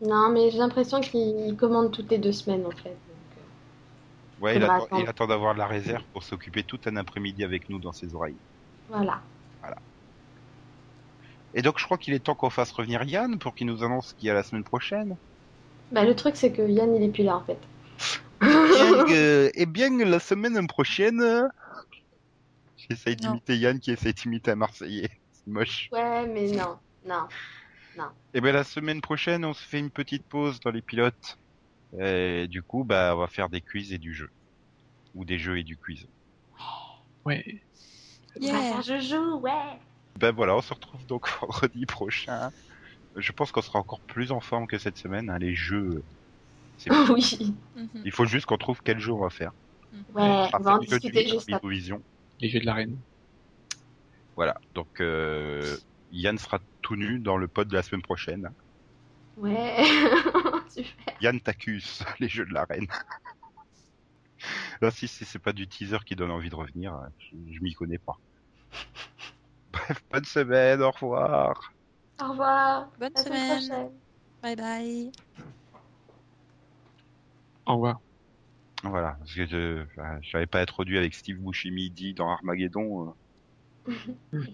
[0.00, 2.90] Non, mais j'ai l'impression qu'il commande toutes les deux semaines, en fait.
[2.90, 2.96] donc,
[3.36, 5.02] euh, Ouais, il attend, attendre.
[5.02, 8.14] il attend d'avoir de la réserve pour s'occuper tout un après-midi avec nous dans ses
[8.14, 8.36] oreilles.
[8.88, 9.20] voilà.
[11.54, 14.08] Et donc, je crois qu'il est temps qu'on fasse revenir Yann pour qu'il nous annonce
[14.08, 15.16] ce qu'il y a la semaine prochaine.
[15.90, 17.58] Bah, le truc, c'est que Yann, il est plus là, en fait.
[18.68, 21.48] Et, euh, eh bien, la semaine prochaine,
[22.76, 23.30] j'essaye Non.
[23.30, 25.10] d'imiter Yann qui essaye d'imiter un Marseillais.
[25.32, 25.88] C'est moche.
[25.92, 27.26] Ouais, mais non, non.
[28.32, 31.36] Et ben la semaine prochaine, on se fait une petite pause dans les pilotes.
[31.98, 34.30] Et du coup, bah, on va faire des quiz et du jeu.
[35.14, 36.06] Ou des jeux et du quiz.
[37.24, 37.60] Ouais.
[38.38, 38.52] Yeah.
[38.54, 39.78] faire je joue, ouais.
[40.16, 42.52] Ben voilà, on se retrouve donc vendredi prochain.
[43.16, 45.28] Je pense qu'on sera encore plus en forme que cette semaine.
[45.30, 46.04] hein, Les jeux,
[47.10, 47.54] oui.
[47.76, 48.02] Mhm.
[48.04, 49.52] il faut juste qu'on trouve quel jeu on va faire.
[50.14, 51.68] Ouais, Ah, on va en discuter juste après.
[51.68, 52.02] Vision.
[52.40, 52.96] Les jeux de l'arène.
[54.36, 55.76] Voilà, donc euh,
[56.12, 58.48] Yann sera tout nu dans le pod de la semaine prochaine.
[59.36, 59.84] Ouais.
[60.68, 61.14] Super.
[61.20, 62.86] Yann t'accuse les jeux de l'arène.
[64.80, 67.60] Là, si, si c'est pas du teaser qui donne envie de revenir, euh, je, je
[67.62, 68.16] m'y connais pas.
[69.72, 71.74] Bref, bonne semaine, au revoir.
[72.20, 72.90] Au revoir.
[72.98, 73.68] Bonne À la semaine semaine.
[73.68, 73.90] prochaine.
[74.42, 75.12] Bye bye.
[77.68, 78.00] Au revoir.
[78.82, 79.84] Voilà, parce que je,
[80.22, 83.14] je savais pas introduit avec Steve Buscemi dit dans Armageddon.
[84.32, 84.44] euh.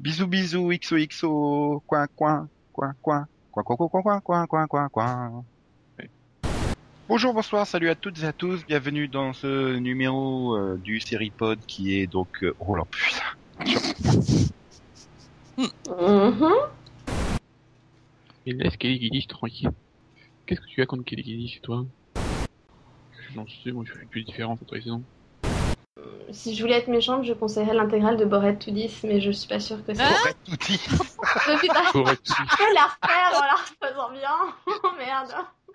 [0.00, 5.44] bisous bisous, XOXO, coin coin, coin coin, coin coin coin coin coin coin coin coin.
[7.08, 11.60] Bonjour, bonsoir, salut à toutes et à tous, bienvenue dans ce numéro euh, du Seripod
[11.66, 12.42] qui est donc...
[12.42, 13.22] euh, oh là putain
[15.56, 16.50] Mhm.
[18.46, 19.70] Et laisse Kelly tranquille.
[20.46, 21.86] Qu'est-ce que tu as contre Kelly Guidish, toi
[23.34, 25.02] J'en sais, moi je fais plus différence entre les saisons.
[26.32, 29.48] Si je voulais être méchante, je conseillerais l'intégrale de Bored to 10, mais je suis
[29.48, 30.02] pas sûre que c'est.
[30.02, 32.26] Mais putain, Correct.
[32.26, 34.54] je peux la refaire en la refaisant bien.
[34.66, 35.32] Oh merde.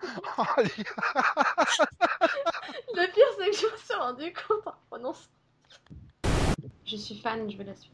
[2.94, 5.28] Le pire, c'est que je me suis rendu compte en prononçant.
[6.86, 7.92] Je suis fan, je veux la suite.